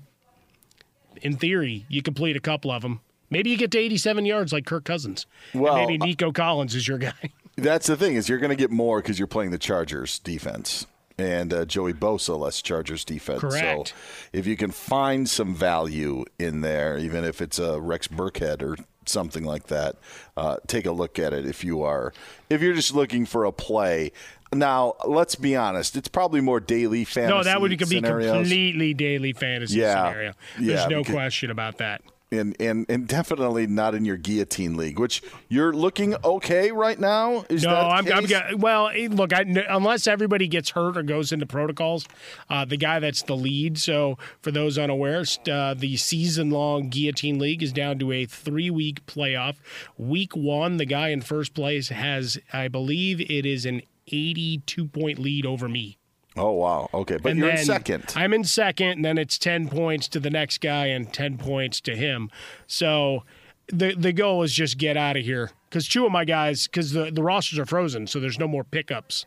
in 1.21 1.35
theory, 1.35 1.85
you 1.89 2.01
complete 2.01 2.37
a 2.37 2.39
couple 2.39 2.71
of 2.71 2.81
them. 2.81 3.01
Maybe 3.29 3.49
you 3.49 3.57
get 3.57 3.71
to 3.71 3.77
87 3.77 4.23
yards 4.25 4.53
like 4.53 4.65
Kirk 4.65 4.85
Cousins. 4.85 5.25
And 5.51 5.61
Well, 5.61 5.75
maybe 5.75 6.01
uh, 6.01 6.05
Nico 6.05 6.31
Collins 6.31 6.75
is 6.75 6.87
your 6.87 6.97
guy. 6.97 7.31
That's 7.57 7.87
the 7.87 7.97
thing 7.97 8.15
is 8.15 8.29
you're 8.29 8.39
going 8.39 8.51
to 8.51 8.55
get 8.55 8.71
more 8.71 9.01
because 9.01 9.19
you're 9.19 9.27
playing 9.27 9.51
the 9.51 9.57
Chargers 9.57 10.17
defense 10.19 10.87
and 11.19 11.53
uh, 11.53 11.65
Joey 11.65 11.93
Bosa 11.93 12.37
less 12.39 12.61
Chargers 12.61 13.03
defense. 13.05 13.41
Correct. 13.41 13.89
So 13.89 13.95
if 14.33 14.47
you 14.47 14.55
can 14.57 14.71
find 14.71 15.29
some 15.29 15.53
value 15.55 16.25
in 16.37 16.61
there, 16.61 16.97
even 16.97 17.23
if 17.23 17.41
it's 17.41 17.59
a 17.59 17.79
Rex 17.79 18.07
Burkhead 18.07 18.61
or 18.61 18.75
something 19.05 19.43
like 19.43 19.67
that, 19.67 19.95
uh, 20.37 20.57
take 20.67 20.85
a 20.85 20.91
look 20.91 21.17
at 21.19 21.33
it 21.33 21.45
if 21.45 21.63
you 21.63 21.81
are 21.83 22.13
if 22.49 22.61
you're 22.61 22.73
just 22.75 22.93
looking 22.93 23.25
for 23.25 23.45
a 23.45 23.51
play. 23.51 24.11
Now, 24.51 24.95
let's 25.05 25.35
be 25.35 25.55
honest. 25.55 25.95
It's 25.95 26.07
probably 26.07 26.41
more 26.41 26.59
daily 26.59 27.05
fantasy. 27.05 27.35
No, 27.37 27.43
that 27.43 27.61
would 27.61 27.77
be 27.77 27.85
scenarios. 27.85 28.31
completely 28.33 28.95
daily 28.95 29.31
fantasy 29.33 29.77
Yeah. 29.77 30.07
scenario. 30.09 30.33
There's 30.59 30.79
Yeah, 30.81 30.87
no 30.87 31.03
question 31.03 31.51
about 31.51 31.77
that. 31.77 32.01
And, 32.31 32.55
and 32.59 32.85
and 32.89 33.07
definitely 33.07 33.67
not 33.67 33.95
in 33.95 34.05
your 34.05 34.17
guillotine 34.17 34.77
league, 34.77 34.99
which 34.99 35.21
you're 35.47 35.73
looking 35.73 36.15
okay 36.23 36.71
right 36.71 36.99
now. 36.99 37.45
Is 37.49 37.63
no, 37.63 37.75
I'm, 37.75 38.07
I'm 38.11 38.59
well. 38.59 38.89
eh, 38.89 39.07
Look, 39.09 39.33
I, 39.33 39.41
unless 39.69 40.07
everybody 40.07 40.47
gets 40.47 40.71
hurt 40.71 40.97
or 40.97 41.03
goes 41.03 41.31
into 41.31 41.45
protocols, 41.45 42.07
uh, 42.49 42.65
the 42.65 42.77
guy 42.77 42.99
that's 42.99 43.23
the 43.23 43.35
lead. 43.35 43.77
So, 43.77 44.17
for 44.41 44.51
those 44.51 44.77
unaware, 44.77 45.25
st- 45.25 45.49
uh, 45.49 45.73
the 45.73 45.97
season-long 45.97 46.89
guillotine 46.89 47.39
league 47.39 47.63
is 47.63 47.71
down 47.73 47.99
to 47.99 48.11
a 48.11 48.25
three-week 48.25 49.05
playoff. 49.05 49.55
Week 49.97 50.35
one, 50.35 50.77
the 50.77 50.85
guy 50.85 51.09
in 51.09 51.21
first 51.21 51.53
place 51.53 51.89
has, 51.89 52.39
I 52.53 52.67
believe, 52.67 53.19
it 53.21 53.45
is 53.45 53.65
an 53.65 53.81
82-point 54.11 55.19
lead 55.19 55.45
over 55.45 55.67
me. 55.69 55.98
Oh 56.39 56.51
wow, 56.51 56.89
okay, 56.93 57.17
but 57.17 57.31
And 57.31 57.39
you're 57.39 57.49
in 57.49 57.65
second. 57.65 58.13
I'm 58.15 58.33
in 58.33 58.45
second, 58.45 58.91
and 58.91 59.05
then 59.05 59.17
it's 59.17 59.37
ten 59.37 59.67
points 59.67 60.07
to 60.09 60.19
the 60.21 60.29
next 60.29 60.61
guy 60.61 60.85
and 60.87 61.11
ten 61.11 61.37
points 61.37 61.81
to 61.81 61.95
him. 61.97 62.29
So 62.65 63.23
the 63.67 63.93
the 63.93 64.13
goal 64.13 64.41
is 64.43 64.53
just 64.53 64.77
get 64.77 64.95
out 64.95 65.17
of 65.17 65.25
here 65.25 65.51
because 65.69 65.87
two 65.87 66.05
of 66.05 66.11
my 66.13 66.23
guys 66.23 66.65
because 66.67 66.93
the 66.93 67.11
the 67.11 67.21
rosters 67.23 67.59
are 67.59 67.65
frozen, 67.65 68.07
so 68.07 68.19
there's 68.21 68.39
no 68.39 68.47
more 68.47 68.63
pickups. 68.63 69.25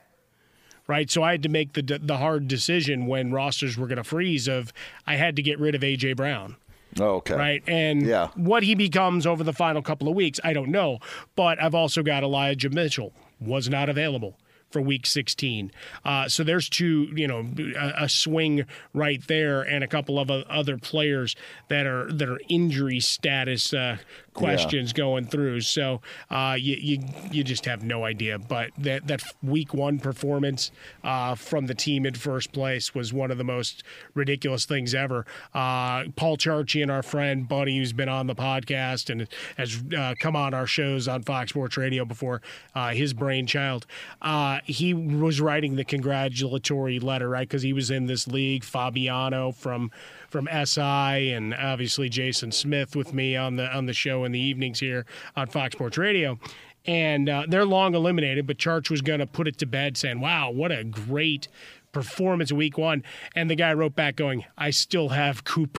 Right, 0.89 1.09
so 1.11 1.23
I 1.23 1.33
had 1.33 1.43
to 1.45 1.49
make 1.49 1.75
the 1.75 1.83
the 2.03 2.17
hard 2.17 2.49
decision 2.49 3.07
when 3.07 3.31
rosters 3.31 3.77
were 3.77 3.87
going 3.87 3.99
to 3.99 4.05
freeze. 4.05 4.49
Of 4.49 4.73
I 5.07 5.17
had 5.17 5.37
to 5.37 5.43
get 5.43 5.61
rid 5.61 5.75
of 5.75 5.83
AJ 5.83 6.17
Brown. 6.17 6.57
Oh, 6.99 7.17
okay. 7.17 7.35
Right. 7.35 7.63
And 7.67 8.03
Yeah. 8.07 8.29
what 8.35 8.63
he 8.63 8.75
becomes 8.75 9.27
over 9.27 9.45
the 9.45 9.53
final 9.53 9.81
couple 9.81 10.09
of 10.09 10.15
weeks, 10.15 10.41
I 10.45 10.53
don't 10.53 10.71
know. 10.71 10.99
But 11.37 11.63
I've 11.63 11.75
also 11.75 12.03
got 12.03 12.23
Elijah 12.23 12.69
Mitchell, 12.69 13.13
was 13.41 13.69
not 13.69 13.89
available 13.89 14.37
for 14.73 14.81
week 14.81 15.07
16. 15.07 15.71
Uh, 16.05 16.29
so 16.29 16.43
there's 16.43 16.69
two, 16.69 17.09
you 17.15 17.29
know, 17.29 17.47
a, 17.79 18.05
a 18.05 18.09
swing 18.09 18.65
right 18.95 19.25
there 19.29 19.63
and 19.63 19.85
a 19.85 19.87
couple 19.87 20.19
of 20.19 20.31
other 20.31 20.79
players 20.79 21.37
that 21.69 21.87
are 21.87 22.11
that 22.13 22.29
are 22.29 22.41
injury 22.49 23.01
status 23.01 23.73
uh, 23.75 23.99
questions 24.35 24.93
going 24.93 25.27
through. 25.27 25.61
So 25.61 26.01
uh, 26.31 26.57
you, 26.59 26.77
you 26.81 26.99
you 27.31 27.45
just 27.45 27.65
have 27.67 27.83
no 27.83 28.05
idea. 28.05 28.39
But 28.39 28.71
that 28.79 29.07
that 29.07 29.23
week 29.43 29.75
one 29.75 29.99
performance 29.99 30.71
uh, 31.05 31.35
from 31.35 31.67
the 31.67 31.75
team 31.75 32.07
in 32.07 32.15
first 32.15 32.53
place 32.53 32.95
was 32.95 33.13
one 33.13 33.31
of 33.31 33.39
the 33.39 33.45
most 33.45 33.83
ridiculous 34.15 34.65
things 34.65 34.95
ever. 34.95 35.27
Uh, 35.55 36.05
Paul 36.17 36.37
Charchian, 36.37 36.91
our 36.91 37.03
friend 37.03 37.49
Buddy, 37.49 37.77
who's 37.79 37.93
been 37.93 38.09
on 38.09 38.27
the 38.27 38.35
podcast 38.35 39.11
and 39.11 39.29
has 39.57 39.83
uh, 39.97 40.15
come 40.19 40.37
on 40.37 40.55
our 40.55 40.67
shows 40.67 41.09
on 41.09 41.23
Fox 41.23 41.51
Sports 41.51 41.77
Radio 41.77 42.05
before, 42.05 42.43
uh, 42.75 42.91
his 42.91 43.13
brainchild. 43.13 43.87
Uh, 44.21 44.61
he 44.65 44.95
was 44.95 45.41
writing 45.41 45.77
the 45.77 45.85
congratulatory 45.85 46.99
letter, 46.99 47.29
right? 47.29 47.49
Because 47.49 47.63
he 47.63 47.73
was 47.73 47.91
in 47.91 48.07
this 48.07 48.27
league. 48.27 48.65
Fabiano 48.65 49.53
from 49.53 49.91
from 50.33 50.49
SI 50.65 51.31
and 51.33 51.55
obviously 51.55 52.09
Jason 52.09 52.51
Smith 52.51 52.97
with 52.97 53.13
me 53.13 53.37
on 53.37 53.57
the 53.57 53.67
on 53.67 53.85
the 53.85 53.93
show 53.93 54.25
in 54.25 54.33
the 54.33 54.41
evenings 54.41 54.81
here 54.81 55.05
on 55.37 55.47
Fox 55.47 55.75
Sports 55.75 55.99
Radio. 55.99 56.39
And 56.87 57.29
uh, 57.29 57.45
they're 57.47 57.67
long 57.67 57.95
eliminated, 57.95 58.47
but 58.47 58.57
Charch 58.57 58.91
was 58.91 59.03
going 59.03 59.21
to 59.21 59.27
put 59.27 59.47
it 59.47 59.59
to 59.59 59.67
bed, 59.67 59.97
saying, 59.97 60.21
"Wow, 60.21 60.51
what 60.51 60.73
a 60.73 60.83
great 60.83 61.47
performance 61.93 62.51
week 62.51 62.77
one." 62.77 63.05
And 63.37 63.49
the 63.49 63.55
guy 63.55 63.73
wrote 63.75 63.95
back, 63.95 64.17
going, 64.17 64.45
"I 64.59 64.71
still 64.71 65.11
have 65.11 65.45
Cooper." 65.45 65.79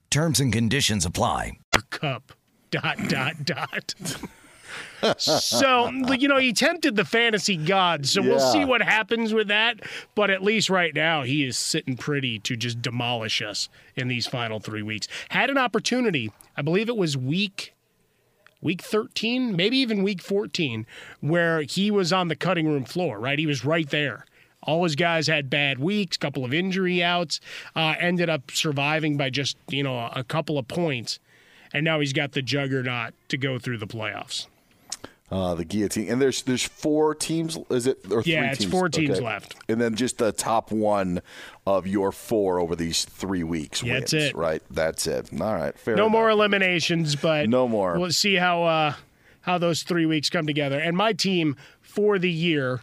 Terms 0.11 0.41
and 0.41 0.51
conditions 0.51 1.05
apply. 1.05 1.53
Kupp. 1.89 2.33
Dot 2.69 2.97
dot 3.07 3.43
dot. 3.43 3.95
so 5.17 5.89
you 6.13 6.27
know 6.27 6.37
he 6.37 6.53
tempted 6.53 6.95
the 6.95 7.03
fantasy 7.03 7.57
gods, 7.57 8.11
so 8.11 8.21
we'll 8.21 8.39
see 8.39 8.63
what 8.63 8.81
happens 8.81 9.33
with 9.33 9.47
that. 9.47 9.79
But 10.15 10.29
at 10.29 10.43
least 10.43 10.69
right 10.69 10.93
now 10.93 11.23
he 11.23 11.45
is 11.45 11.57
sitting 11.57 11.97
pretty 11.97 12.39
to 12.39 12.55
just 12.55 12.81
demolish 12.81 13.41
us 13.41 13.67
in 13.95 14.07
these 14.09 14.27
final 14.27 14.59
three 14.59 14.83
weeks. 14.83 15.07
Had 15.29 15.49
an 15.49 15.57
opportunity, 15.57 16.31
I 16.55 16.61
believe 16.61 16.87
it 16.87 16.97
was 16.97 17.17
week 17.17 17.73
week 18.61 18.81
13, 18.81 19.55
maybe 19.55 19.77
even 19.77 20.03
week 20.03 20.21
14, 20.21 20.85
where 21.19 21.61
he 21.63 21.89
was 21.89 22.13
on 22.13 22.27
the 22.27 22.35
cutting 22.35 22.67
room 22.67 22.85
floor, 22.85 23.19
right? 23.19 23.39
He 23.39 23.47
was 23.47 23.65
right 23.65 23.89
there. 23.89 24.25
All 24.63 24.83
his 24.83 24.95
guys 24.95 25.27
had 25.27 25.49
bad 25.49 25.79
weeks, 25.79 26.17
couple 26.17 26.45
of 26.45 26.53
injury 26.53 27.01
outs, 27.03 27.39
uh, 27.75 27.95
ended 27.99 28.29
up 28.29 28.51
surviving 28.51 29.17
by 29.17 29.29
just, 29.29 29.57
you 29.69 29.83
know, 29.83 30.09
a 30.15 30.23
couple 30.23 30.57
of 30.57 30.67
points. 30.67 31.19
And 31.73 31.83
now 31.85 31.99
he's 31.99 32.13
got 32.13 32.33
the 32.33 32.41
juggernaut 32.41 33.13
to 33.29 33.37
go 33.37 33.57
through 33.57 33.77
the 33.77 33.87
playoffs. 33.87 34.47
Uh, 35.31 35.55
the 35.55 35.63
guillotine, 35.63 36.09
and 36.09 36.21
there's 36.21 36.41
there's 36.41 36.63
four 36.65 37.15
teams. 37.15 37.57
Is 37.69 37.87
it? 37.87 37.99
Or 38.11 38.21
Yeah, 38.25 38.41
three 38.41 38.47
it's 38.49 38.59
teams? 38.59 38.71
four 38.71 38.89
teams 38.89 39.11
Okay. 39.11 39.21
left. 39.25 39.55
and 39.69 39.79
then 39.79 39.95
just 39.95 40.17
the 40.17 40.33
top 40.33 40.73
one 40.73 41.21
of 41.65 41.87
your 41.87 42.11
four 42.11 42.59
over 42.59 42.75
these 42.75 43.05
three 43.05 43.41
weeks. 43.45 43.81
Yeah, 43.81 43.93
wins, 43.93 44.11
that's 44.11 44.25
it. 44.25 44.35
Right, 44.35 44.61
that's 44.69 45.07
it. 45.07 45.29
All 45.39 45.55
right, 45.55 45.79
fair. 45.79 45.95
no 45.95 46.03
enough. 46.07 46.11
more 46.11 46.29
eliminations, 46.29 47.15
but 47.15 47.47
No 47.47 47.69
more. 47.69 47.97
We'll 47.97 48.11
see 48.11 48.35
how 48.35 48.63
uh, 48.65 48.93
how 49.39 49.57
those 49.57 49.83
three 49.83 50.05
weeks 50.05 50.29
come 50.29 50.45
together. 50.45 50.77
And 50.77 50.97
my 50.97 51.13
team 51.13 51.55
for 51.79 52.19
the 52.19 52.29
year 52.29 52.81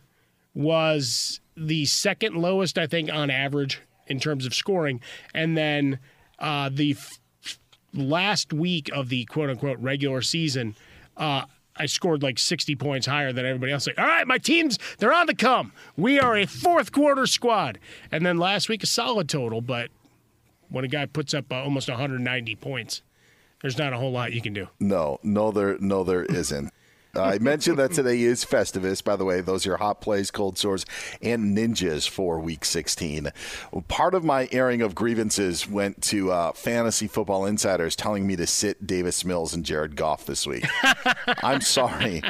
was 0.54 1.40
the 1.58 1.86
second 1.86 2.36
lowest, 2.36 2.78
I 2.78 2.86
think, 2.86 3.12
on 3.12 3.30
average 3.30 3.80
in 4.06 4.20
terms 4.20 4.46
of 4.46 4.54
scoring, 4.54 5.00
and 5.34 5.56
then 5.56 5.98
uh, 6.38 6.70
the 6.72 6.92
f- 6.92 7.18
last 7.92 8.52
week 8.52 8.90
of 8.92 9.08
the 9.08 9.24
quote 9.26 9.50
unquote 9.50 9.78
regular 9.78 10.22
season. 10.22 10.74
Uh, 11.16 11.44
I 11.80 11.86
scored 11.86 12.22
like 12.24 12.38
60 12.38 12.74
points 12.74 13.06
higher 13.06 13.32
than 13.32 13.46
everybody 13.46 13.72
else. 13.72 13.86
Like, 13.86 13.98
all 13.98 14.04
right, 14.04 14.26
my 14.26 14.38
team's 14.38 14.78
they're 14.98 15.12
on 15.12 15.26
the 15.26 15.34
come. 15.34 15.72
We 15.96 16.18
are 16.18 16.36
a 16.36 16.44
fourth 16.44 16.90
quarter 16.90 17.26
squad. 17.26 17.78
And 18.10 18.26
then 18.26 18.36
last 18.36 18.68
week 18.68 18.82
a 18.82 18.86
solid 18.86 19.28
total, 19.28 19.60
but 19.60 19.90
when 20.70 20.84
a 20.84 20.88
guy 20.88 21.06
puts 21.06 21.34
up 21.34 21.52
uh, 21.52 21.62
almost 21.62 21.88
190 21.88 22.56
points, 22.56 23.02
there's 23.62 23.78
not 23.78 23.92
a 23.92 23.96
whole 23.96 24.10
lot 24.12 24.32
you 24.32 24.42
can 24.42 24.52
do. 24.52 24.68
No, 24.80 25.18
no, 25.22 25.50
there, 25.50 25.78
no, 25.78 26.04
there 26.04 26.24
isn't. 26.24 26.72
I 27.18 27.38
mentioned 27.38 27.78
that 27.78 27.92
today 27.92 28.20
is 28.22 28.44
Festivus. 28.44 29.02
By 29.02 29.16
the 29.16 29.24
way, 29.24 29.40
those 29.40 29.66
are 29.66 29.70
your 29.70 29.76
hot 29.78 30.00
plays, 30.00 30.30
cold 30.30 30.58
sores, 30.58 30.84
and 31.22 31.56
ninjas 31.56 32.08
for 32.08 32.38
Week 32.38 32.64
16. 32.64 33.30
Part 33.88 34.14
of 34.14 34.24
my 34.24 34.48
airing 34.52 34.82
of 34.82 34.94
grievances 34.94 35.68
went 35.68 36.02
to 36.04 36.30
uh, 36.32 36.52
fantasy 36.52 37.08
football 37.08 37.46
insiders 37.46 37.96
telling 37.96 38.26
me 38.26 38.36
to 38.36 38.46
sit 38.46 38.86
Davis 38.86 39.24
Mills 39.24 39.54
and 39.54 39.64
Jared 39.64 39.96
Goff 39.96 40.24
this 40.26 40.46
week. 40.46 40.64
I'm 41.42 41.60
sorry. 41.60 42.20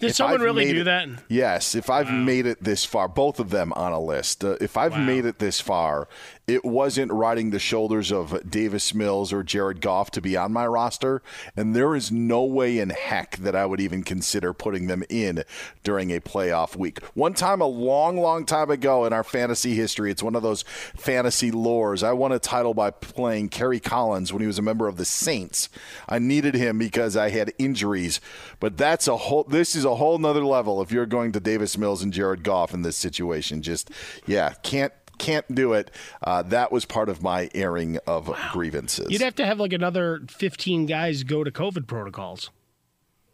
Did 0.00 0.10
If 0.10 0.16
someone 0.16 0.34
I've 0.36 0.40
really 0.42 0.72
do 0.72 0.80
it- 0.82 0.84
that? 0.84 1.08
Yes, 1.28 1.74
if 1.74 1.90
I've 1.90 2.10
made 2.12 2.46
it 2.46 2.62
this 2.62 2.84
far, 2.84 3.08
both 3.08 3.38
of 3.40 3.50
them 3.50 3.72
on 3.74 3.92
a 3.92 4.00
list. 4.00 4.44
Uh, 4.44 4.56
if 4.60 4.76
I've 4.76 4.98
made 4.98 5.24
it 5.24 5.38
this 5.38 5.60
far, 5.60 6.08
it 6.46 6.64
wasn't 6.64 7.12
riding 7.12 7.50
the 7.50 7.58
shoulders 7.58 8.10
of 8.10 8.50
Davis 8.50 8.94
Mills 8.94 9.32
or 9.32 9.42
Jared 9.42 9.80
Goff 9.80 10.10
to 10.12 10.20
be 10.20 10.36
on 10.36 10.52
my 10.52 10.66
roster, 10.66 11.22
and 11.56 11.74
there 11.74 11.94
is 11.94 12.10
no 12.10 12.44
way 12.44 12.78
in 12.78 12.90
heck 12.90 13.36
that 13.36 13.54
I 13.54 13.64
would 13.64 13.80
even 13.80 14.02
consider 14.02 14.52
putting 14.52 14.88
them 14.88 15.04
in 15.08 15.44
during 15.84 16.10
a 16.10 16.20
playoff 16.20 16.76
week. 16.76 17.02
One 17.14 17.34
time, 17.34 17.60
a 17.60 17.66
long, 17.66 18.16
long 18.16 18.44
time 18.44 18.70
ago 18.70 19.04
in 19.04 19.12
our 19.12 19.22
fantasy 19.22 19.74
history, 19.74 20.10
it's 20.10 20.22
one 20.22 20.34
of 20.34 20.42
those 20.42 20.62
fantasy 20.96 21.52
lores. 21.52 22.02
I 22.02 22.12
won 22.12 22.32
a 22.32 22.40
title 22.40 22.74
by 22.74 22.90
playing 22.90 23.50
Kerry 23.50 23.80
Collins 23.80 24.32
when 24.32 24.40
he 24.40 24.46
was 24.46 24.58
a 24.58 24.62
member 24.62 24.88
of 24.88 24.96
the 24.96 25.04
Saints. 25.04 25.68
I 26.08 26.18
needed 26.18 26.54
him 26.54 26.76
because 26.76 27.16
I 27.16 27.30
had 27.30 27.52
injuries, 27.58 28.20
but 28.58 28.76
that's 28.76 29.06
a 29.06 29.16
whole. 29.16 29.44
This 29.44 29.76
is 29.76 29.84
a 29.84 29.94
whole 29.94 30.18
nother 30.18 30.44
level. 30.44 30.82
If 30.82 30.90
you're 30.90 31.06
going 31.06 31.32
to 31.32 31.40
Davis 31.40 31.78
Mills 31.78 32.02
and 32.02 32.12
Jared 32.12 32.42
Goff 32.42 32.74
in 32.74 32.82
this 32.82 32.96
situation, 32.96 33.62
just 33.62 33.90
yeah, 34.26 34.54
can't 34.62 34.92
can't 35.22 35.54
do 35.54 35.72
it. 35.72 35.90
Uh, 36.22 36.42
that 36.42 36.70
was 36.70 36.84
part 36.84 37.08
of 37.08 37.22
my 37.22 37.48
airing 37.54 37.98
of 38.06 38.30
grievances. 38.52 39.06
You'd 39.10 39.22
have 39.22 39.36
to 39.36 39.46
have 39.46 39.58
like 39.58 39.72
another 39.72 40.20
15 40.28 40.84
guys 40.86 41.22
go 41.22 41.42
to 41.44 41.50
COVID 41.50 41.86
protocols. 41.86 42.50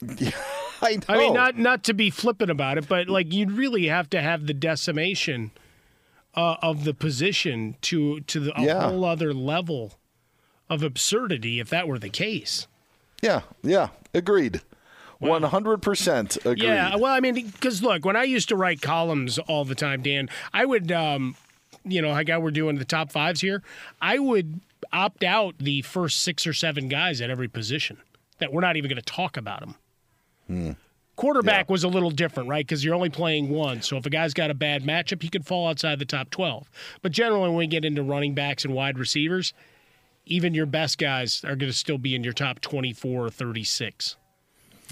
I. 0.80 0.98
I 1.08 1.18
mean, 1.18 1.34
not 1.34 1.58
not 1.58 1.82
to 1.84 1.94
be 1.94 2.10
flippant 2.10 2.50
about 2.50 2.78
it, 2.78 2.88
but 2.88 3.08
like 3.08 3.32
you'd 3.32 3.50
really 3.50 3.86
have 3.88 4.08
to 4.10 4.20
have 4.22 4.46
the 4.46 4.54
decimation 4.54 5.50
uh, 6.36 6.56
of 6.62 6.84
the 6.84 6.94
position 6.94 7.74
to 7.82 8.20
to 8.20 8.38
the, 8.40 8.60
a 8.60 8.64
Yeah. 8.64 8.88
whole 8.90 9.04
other 9.04 9.34
level 9.34 9.94
of 10.70 10.82
absurdity 10.84 11.58
if 11.58 11.68
that 11.70 11.88
were 11.88 11.98
the 11.98 12.10
case. 12.10 12.68
Yeah, 13.22 13.40
yeah, 13.62 13.88
agreed. 14.14 14.60
One 15.18 15.42
hundred 15.42 15.82
percent 15.82 16.36
agreed. 16.44 16.62
Yeah, 16.62 16.94
well, 16.94 17.12
I 17.12 17.18
mean, 17.18 17.34
because 17.34 17.82
look, 17.82 18.04
when 18.04 18.14
I 18.14 18.22
used 18.22 18.48
to 18.50 18.56
write 18.56 18.80
columns 18.80 19.36
all 19.40 19.64
the 19.64 19.74
time, 19.74 20.00
Dan, 20.02 20.28
I 20.54 20.64
would, 20.64 20.92
um, 20.92 21.34
you 21.84 22.02
know, 22.02 22.10
like 22.10 22.28
how 22.28 22.40
we're 22.40 22.50
doing 22.50 22.76
the 22.76 22.84
top 22.84 23.10
fives 23.10 23.40
here, 23.40 23.62
I 24.00 24.18
would 24.18 24.60
opt 24.92 25.24
out 25.24 25.54
the 25.58 25.82
first 25.82 26.20
six 26.20 26.46
or 26.46 26.52
seven 26.52 26.88
guys 26.88 27.20
at 27.20 27.30
every 27.30 27.48
position 27.48 27.98
that 28.38 28.52
we're 28.52 28.60
not 28.60 28.76
even 28.76 28.88
going 28.88 29.00
to 29.00 29.02
talk 29.02 29.36
about 29.36 29.60
them. 29.60 29.74
Hmm. 30.46 30.70
Quarterback 31.16 31.68
was 31.68 31.82
a 31.82 31.88
little 31.88 32.12
different, 32.12 32.48
right? 32.48 32.64
Because 32.64 32.84
you're 32.84 32.94
only 32.94 33.10
playing 33.10 33.48
one. 33.48 33.82
So 33.82 33.96
if 33.96 34.06
a 34.06 34.10
guy's 34.10 34.34
got 34.34 34.52
a 34.52 34.54
bad 34.54 34.84
matchup, 34.84 35.20
he 35.20 35.28
could 35.28 35.44
fall 35.44 35.66
outside 35.66 35.98
the 35.98 36.04
top 36.04 36.30
12. 36.30 36.70
But 37.02 37.10
generally, 37.10 37.48
when 37.48 37.56
we 37.56 37.66
get 37.66 37.84
into 37.84 38.04
running 38.04 38.34
backs 38.34 38.64
and 38.64 38.72
wide 38.72 39.00
receivers, 39.00 39.52
even 40.26 40.54
your 40.54 40.66
best 40.66 40.96
guys 40.96 41.42
are 41.42 41.56
going 41.56 41.70
to 41.70 41.72
still 41.72 41.98
be 41.98 42.14
in 42.14 42.22
your 42.22 42.32
top 42.32 42.60
24 42.60 43.26
or 43.26 43.30
36 43.30 44.16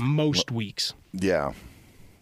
most 0.00 0.50
weeks. 0.50 0.94
Yeah. 1.12 1.52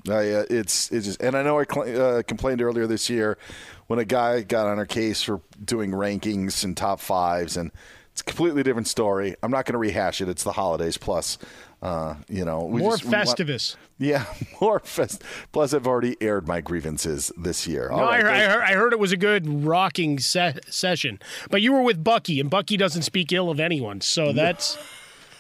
Uh, 0.09 0.45
it's 0.51 0.91
it's 0.93 1.07
just, 1.07 1.21
and 1.23 1.35
I 1.37 1.43
know 1.43 1.59
I 1.59 1.65
cl- 1.65 2.03
uh, 2.19 2.23
complained 2.23 2.61
earlier 2.61 2.87
this 2.87 3.09
year 3.09 3.39
when 3.87 3.99
a 3.99 4.05
guy 4.05 4.43
got 4.43 4.67
on 4.67 4.79
our 4.79 4.87
case 4.87 5.23
for 5.23 5.41
doing 5.65 5.93
rankings 5.93 6.63
and 6.65 6.77
top 6.77 7.01
fives, 7.01 7.57
and 7.57 7.71
it's 8.13 8.21
a 8.21 8.25
completely 8.25 8.63
different 8.63 8.87
story. 8.89 9.35
I'm 9.43 9.51
not 9.51 9.65
going 9.65 9.73
to 9.73 9.79
rehash 9.79 10.21
it. 10.21 10.29
It's 10.29 10.45
the 10.45 10.53
holidays 10.53 10.99
plus, 10.99 11.39
uh, 11.83 12.17
you 12.29 12.45
know, 12.45 12.65
we 12.65 12.81
More 12.83 12.93
just- 12.93 13.05
we 13.05 13.11
want- 13.13 13.29
Festivus. 13.29 13.77
yeah, 13.99 14.27
more 14.61 14.79
fest. 14.81 15.23
Plus, 15.53 15.73
I've 15.73 15.87
already 15.87 16.17
aired 16.21 16.47
my 16.47 16.61
grievances 16.61 17.33
this 17.37 17.67
year. 17.67 17.89
No, 17.91 17.97
All 17.97 18.09
I, 18.11 18.17
heard, 18.21 18.27
I, 18.27 18.41
heard, 18.51 18.63
I 18.63 18.73
heard 18.75 18.93
it 18.93 18.99
was 18.99 19.13
a 19.13 19.17
good 19.17 19.65
rocking 19.65 20.19
se- 20.19 20.61
session. 20.69 21.19
But 21.51 21.63
you 21.63 21.73
were 21.73 21.83
with 21.83 22.05
Bucky, 22.05 22.41
and 22.41 22.51
Bucky 22.51 22.77
doesn't 22.77 23.03
speak 23.03 23.33
ill 23.33 23.49
of 23.51 23.59
anyone, 23.59 24.01
so 24.03 24.33
that's 24.35 24.77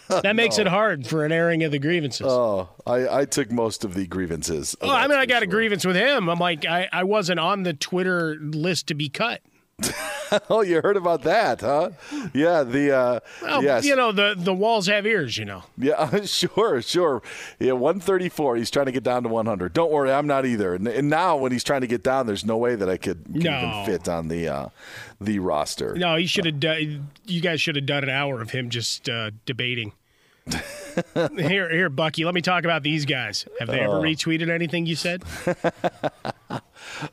that 0.22 0.36
makes 0.36 0.58
it 0.58 0.66
hard 0.66 1.06
for 1.06 1.24
an 1.24 1.32
airing 1.32 1.62
of 1.62 1.72
the 1.72 1.78
grievances. 1.78 2.26
Oh, 2.28 2.68
I, 2.86 3.20
I 3.20 3.24
took 3.24 3.50
most 3.50 3.84
of 3.84 3.94
the 3.94 4.06
grievances. 4.06 4.76
Oh, 4.80 4.90
I 4.90 5.06
mean, 5.06 5.18
I 5.18 5.26
got 5.26 5.42
a 5.42 5.46
grievance 5.46 5.84
with 5.84 5.96
him. 5.96 6.28
I'm 6.28 6.38
like, 6.38 6.66
I, 6.66 6.88
I 6.92 7.04
wasn't 7.04 7.40
on 7.40 7.62
the 7.62 7.72
Twitter 7.72 8.36
list 8.40 8.88
to 8.88 8.94
be 8.94 9.08
cut. 9.08 9.40
oh, 10.50 10.62
you 10.62 10.80
heard 10.80 10.96
about 10.96 11.22
that, 11.22 11.60
huh? 11.60 11.90
Yeah, 12.32 12.62
the 12.62 12.92
uh, 12.96 13.20
Well, 13.42 13.62
yes, 13.62 13.84
you 13.84 13.96
know, 13.96 14.12
the, 14.12 14.34
the 14.36 14.54
walls 14.54 14.86
have 14.86 15.06
ears, 15.06 15.36
you 15.36 15.44
know. 15.44 15.64
Yeah, 15.76 16.20
sure, 16.24 16.80
sure. 16.80 17.22
Yeah, 17.58 17.72
134. 17.72 18.56
He's 18.56 18.70
trying 18.70 18.86
to 18.86 18.92
get 18.92 19.02
down 19.02 19.24
to 19.24 19.28
100. 19.28 19.72
Don't 19.72 19.90
worry, 19.90 20.12
I'm 20.12 20.26
not 20.26 20.46
either. 20.46 20.74
And, 20.74 20.86
and 20.86 21.10
now, 21.10 21.36
when 21.36 21.52
he's 21.52 21.64
trying 21.64 21.80
to 21.82 21.86
get 21.86 22.02
down, 22.02 22.26
there's 22.26 22.44
no 22.44 22.56
way 22.56 22.74
that 22.76 22.88
I 22.88 22.96
could, 22.96 23.34
No. 23.34 23.50
even 23.50 23.84
fit 23.86 24.08
on 24.08 24.28
the 24.28 24.48
uh, 24.48 24.68
the 25.20 25.38
roster. 25.40 25.94
No, 25.96 26.16
he 26.16 26.26
should 26.26 26.46
have 26.46 26.60
done, 26.60 27.08
you 27.26 27.40
guys 27.40 27.60
should 27.60 27.76
have 27.76 27.86
done 27.86 28.04
an 28.04 28.10
hour 28.10 28.40
of 28.40 28.50
him 28.50 28.70
just 28.70 29.08
uh, 29.08 29.30
debating. 29.46 29.92
here, 31.36 31.70
here, 31.70 31.88
Bucky, 31.88 32.24
let 32.24 32.34
me 32.34 32.42
talk 32.42 32.64
about 32.64 32.82
these 32.82 33.06
guys. 33.06 33.46
Have 33.60 33.68
they 33.68 33.80
ever 33.80 33.94
Oh. 33.98 34.02
retweeted 34.02 34.50
anything 34.50 34.84
you 34.86 34.94
said? 34.94 35.22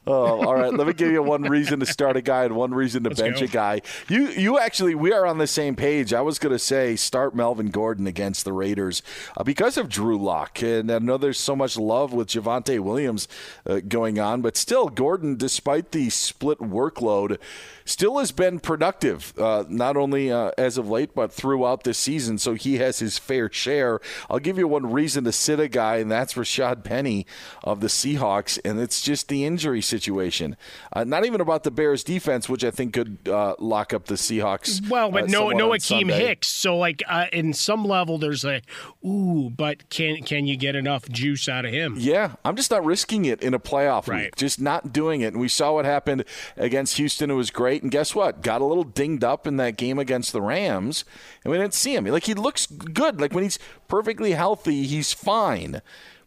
Oh, 0.08 0.46
all 0.46 0.56
right. 0.56 0.74
Let 0.74 0.88
me 0.88 0.94
give 0.94 1.12
you 1.12 1.22
one 1.24 1.44
reason 1.44 1.80
to 1.80 1.86
start 1.86 2.18
a 2.18 2.22
guy 2.22 2.46
and 2.46 2.56
one 2.56 2.74
reason 2.74 3.04
to 3.04 3.10
Let's 3.10 3.22
bench 3.22 3.40
go. 3.40 3.46
a 3.46 3.48
guy. 3.48 3.82
You, 4.08 4.28
you 4.30 4.60
actually, 4.60 4.96
we 4.96 5.12
are 5.14 5.26
on 5.26 5.38
the 5.38 5.48
same 5.48 5.76
page. 5.76 6.14
I 6.14 6.22
was 6.22 6.40
going 6.40 6.54
to 6.54 6.60
say 6.60 6.96
start 6.96 7.36
Melvin 7.36 7.70
Gordon 7.70 8.08
against 8.08 8.46
the 8.46 8.54
Raiders 8.54 9.02
uh, 9.38 9.44
because 9.44 9.78
of 9.78 9.90
Drew 9.90 10.18
Lock, 10.18 10.62
and 10.62 10.92
I 10.92 11.00
know 11.00 11.18
there's 11.18 11.40
so 11.40 11.56
much 11.56 11.78
love 11.78 12.14
with 12.14 12.28
Javonte 12.28 12.80
Williams 12.80 13.28
uh, 13.66 13.80
going 13.88 14.20
on, 14.20 14.42
but 14.42 14.58
still, 14.58 14.88
Gordon, 14.90 15.36
despite 15.38 15.92
the 15.92 16.10
split 16.10 16.60
workload, 16.60 17.38
still 17.86 18.18
has 18.20 18.32
been 18.32 18.60
productive. 18.60 19.34
Uh, 19.38 19.64
not 19.68 19.98
only 19.98 20.32
uh, 20.32 20.52
as 20.58 20.78
of 20.78 20.90
late, 20.90 21.14
but 21.16 21.32
throughout 21.32 21.84
this 21.84 21.98
season. 21.98 22.38
So 22.38 22.54
he 22.54 22.78
has 22.78 23.00
his 23.00 23.18
fair 23.18 23.52
share. 23.52 24.00
I'll 24.30 24.40
give 24.40 24.58
you 24.58 24.68
one 24.68 24.92
reason 24.92 25.24
to 25.26 25.32
sit 25.32 25.60
a 25.60 25.68
guy, 25.68 25.98
and 25.98 26.12
that's 26.12 26.34
Rashad 26.34 26.84
Penny 26.84 27.26
of 27.64 27.80
the 27.80 27.88
Seahawks, 27.88 28.60
and 28.64 28.80
it's 28.80 29.02
just 29.02 29.28
the 29.28 29.46
injury 29.46 29.61
situation. 29.82 30.58
Uh, 30.94 31.04
not 31.04 31.26
even 31.26 31.42
about 31.42 31.64
the 31.64 31.72
Bears 31.72 32.04
defense, 32.04 32.50
which 32.50 32.64
I 32.64 32.72
think 32.72 32.94
could 32.94 33.20
uh, 33.28 33.56
lock 33.60 33.94
up 33.94 34.06
the 34.06 34.16
Seahawks. 34.16 34.88
Well, 34.90 35.12
but 35.12 35.24
uh, 35.24 35.28
no, 35.28 35.50
no 35.50 35.70
Akiem. 35.70 36.12
Hicks. 36.12 36.48
So, 36.48 36.78
like, 36.78 37.04
uh, 37.08 37.28
in 37.32 37.54
some 37.54 37.86
level, 37.86 38.18
there's 38.18 38.44
a 38.44 38.62
ooh, 39.06 39.50
but 39.50 39.90
can 39.90 40.24
can 40.24 40.48
you 40.48 40.58
get 40.58 40.76
enough 40.76 41.08
juice 41.10 41.48
out 41.48 41.66
of 41.66 41.72
him? 41.72 41.96
Yeah, 41.98 42.34
I'm 42.44 42.56
just 42.56 42.72
not 42.72 42.84
risking 42.84 43.26
it 43.26 43.42
in 43.42 43.54
a 43.54 43.60
playoff 43.60 44.12
week. 44.12 44.36
Just 44.36 44.60
not 44.60 44.92
doing 44.92 45.22
it. 45.22 45.34
And 45.34 45.42
we 45.42 45.48
saw 45.48 45.74
what 45.74 45.86
happened 45.86 46.26
against 46.58 46.98
Houston. 46.98 47.30
It 47.30 47.36
was 47.36 47.52
great. 47.52 47.84
And 47.84 47.92
guess 47.92 48.16
what? 48.16 48.42
Got 48.42 48.62
a 48.62 48.66
little 48.66 48.84
dinged 48.84 49.24
up 49.24 49.46
in 49.46 49.58
that 49.58 49.78
game 49.78 50.00
against 50.00 50.34
the 50.34 50.42
Rams, 50.42 51.06
and 51.44 51.52
we 51.52 51.58
didn't 51.58 51.74
see 51.74 51.96
him. 51.96 52.06
Like 52.06 52.26
he 52.26 52.34
looks 52.34 52.66
good. 52.66 53.22
Like 53.22 53.34
when 53.34 53.44
he's 53.44 53.60
perfectly 53.88 54.32
healthy, 54.32 54.84
he's 54.84 55.14
fine. 55.14 55.82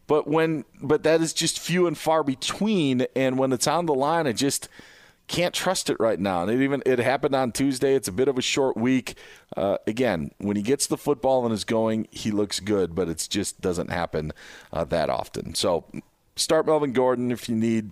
But 0.07 0.27
when, 0.27 0.65
but 0.81 1.03
that 1.03 1.21
is 1.21 1.33
just 1.33 1.59
few 1.59 1.87
and 1.87 1.97
far 1.97 2.23
between. 2.23 3.07
And 3.15 3.37
when 3.39 3.51
it's 3.51 3.67
on 3.67 3.85
the 3.85 3.93
line, 3.93 4.27
I 4.27 4.33
just 4.33 4.69
can't 5.27 5.53
trust 5.53 5.89
it 5.89 5.97
right 5.99 6.19
now. 6.19 6.43
And 6.43 6.51
it 6.51 6.63
even 6.63 6.83
it 6.85 6.99
happened 6.99 7.35
on 7.35 7.51
Tuesday. 7.51 7.95
It's 7.95 8.07
a 8.07 8.11
bit 8.11 8.27
of 8.27 8.37
a 8.37 8.41
short 8.41 8.77
week. 8.77 9.15
Uh, 9.57 9.77
again, 9.87 10.31
when 10.37 10.55
he 10.55 10.61
gets 10.61 10.87
the 10.87 10.97
football 10.97 11.45
and 11.45 11.53
is 11.53 11.63
going, 11.63 12.07
he 12.11 12.31
looks 12.31 12.59
good, 12.59 12.93
but 12.93 13.09
it 13.09 13.27
just 13.29 13.61
doesn't 13.61 13.89
happen 13.89 14.31
uh, 14.71 14.83
that 14.85 15.09
often. 15.09 15.55
So 15.55 15.85
start 16.35 16.65
Melvin 16.65 16.93
Gordon 16.93 17.31
if 17.31 17.49
you 17.49 17.55
need. 17.55 17.91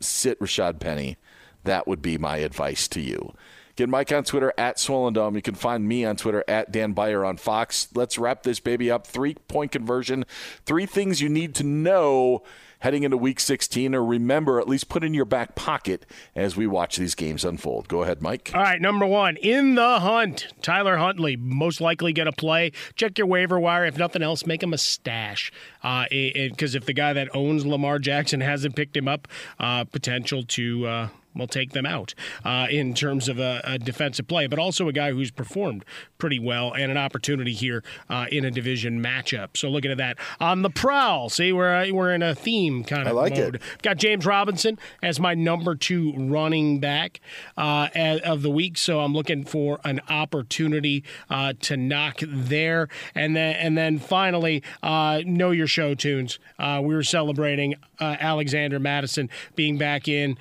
Sit 0.00 0.38
Rashad 0.38 0.78
Penny. 0.78 1.16
That 1.64 1.88
would 1.88 2.00
be 2.00 2.18
my 2.18 2.36
advice 2.38 2.86
to 2.88 3.00
you. 3.00 3.34
Get 3.78 3.88
Mike 3.88 4.10
on 4.10 4.24
Twitter 4.24 4.52
at 4.58 4.80
Swollen. 4.80 5.14
You 5.36 5.40
can 5.40 5.54
find 5.54 5.86
me 5.86 6.04
on 6.04 6.16
Twitter 6.16 6.42
at 6.48 6.72
Dan 6.72 6.94
Beyer 6.94 7.24
on 7.24 7.36
Fox. 7.36 7.86
Let's 7.94 8.18
wrap 8.18 8.42
this 8.42 8.58
baby 8.58 8.90
up. 8.90 9.06
Three 9.06 9.34
point 9.34 9.70
conversion. 9.70 10.24
Three 10.66 10.84
things 10.84 11.20
you 11.20 11.28
need 11.28 11.54
to 11.54 11.62
know 11.62 12.42
heading 12.80 13.04
into 13.04 13.16
week 13.16 13.38
16 13.38 13.94
or 13.94 14.04
remember 14.04 14.58
at 14.58 14.68
least 14.68 14.88
put 14.88 15.04
in 15.04 15.14
your 15.14 15.24
back 15.24 15.54
pocket 15.54 16.04
as 16.34 16.56
we 16.56 16.66
watch 16.66 16.96
these 16.96 17.14
games 17.14 17.44
unfold. 17.44 17.86
Go 17.86 18.02
ahead, 18.02 18.20
Mike. 18.20 18.50
All 18.52 18.60
right, 18.60 18.80
number 18.80 19.06
one, 19.06 19.36
in 19.36 19.76
the 19.76 20.00
hunt, 20.00 20.48
Tyler 20.60 20.96
Huntley, 20.96 21.36
most 21.36 21.80
likely 21.80 22.12
going 22.12 22.26
to 22.26 22.32
play. 22.32 22.72
Check 22.96 23.16
your 23.16 23.28
waiver 23.28 23.60
wire. 23.60 23.86
If 23.86 23.96
nothing 23.96 24.24
else, 24.24 24.44
make 24.44 24.60
him 24.60 24.72
a 24.72 24.78
stash. 24.78 25.52
Because 25.80 26.74
uh, 26.74 26.78
if 26.78 26.84
the 26.84 26.94
guy 26.94 27.12
that 27.12 27.28
owns 27.32 27.64
Lamar 27.64 28.00
Jackson 28.00 28.40
hasn't 28.40 28.74
picked 28.74 28.96
him 28.96 29.06
up, 29.06 29.28
uh, 29.60 29.84
potential 29.84 30.42
to. 30.42 30.84
Uh, 30.84 31.08
will 31.34 31.46
take 31.46 31.72
them 31.72 31.86
out 31.86 32.14
uh, 32.44 32.66
in 32.70 32.94
terms 32.94 33.28
of 33.28 33.38
a, 33.38 33.60
a, 33.64 33.78
defensive 33.78 34.26
play, 34.26 34.46
but 34.46 34.58
also 34.58 34.88
a 34.88 34.92
guy 34.92 35.12
who's 35.12 35.30
performed 35.30 35.84
pretty 36.18 36.38
well 36.38 36.72
and 36.72 36.90
an 36.90 36.96
opportunity 36.96 37.52
here 37.52 37.82
uh, 38.10 38.26
in 38.30 38.44
a 38.44 38.50
division 38.50 39.02
matchup. 39.02 39.56
So 39.56 39.68
looking 39.68 39.90
at 39.90 39.98
that 39.98 40.18
on 40.40 40.62
the 40.62 40.70
prowl. 40.70 41.28
See, 41.28 41.52
we're 41.52 41.74
uh, 41.74 41.90
we're 41.92 42.12
in 42.12 42.22
a 42.22 42.34
theme 42.34 42.84
kind 42.84 43.02
of 43.02 43.08
I 43.08 43.10
like 43.12 43.36
mode. 43.36 43.56
It. 43.56 43.62
Got 43.82 43.98
James 43.98 44.26
Robinson 44.26 44.78
as 45.02 45.20
my 45.20 45.34
number 45.34 45.74
two 45.74 46.12
running 46.16 46.80
back 46.80 47.20
uh, 47.56 47.88
of 48.24 48.42
the 48.42 48.50
week, 48.50 48.76
so 48.76 49.00
I'm 49.00 49.14
looking 49.14 49.44
for 49.44 49.80
an 49.84 50.00
opportunity 50.08 51.04
uh, 51.30 51.52
to 51.60 51.76
knock 51.76 52.20
there, 52.22 52.88
and 53.14 53.36
then 53.36 53.56
and 53.56 53.78
then 53.78 53.98
finally, 53.98 54.62
uh, 54.82 55.22
know 55.24 55.50
your 55.50 55.66
show 55.66 55.94
tunes. 55.94 56.38
we 56.58 56.94
were 56.94 57.02
celebrating 57.02 57.74
Alexander 58.00 58.78
Mattison 58.78 59.30
being 59.54 59.78
back 59.78 60.08
in 60.08 60.36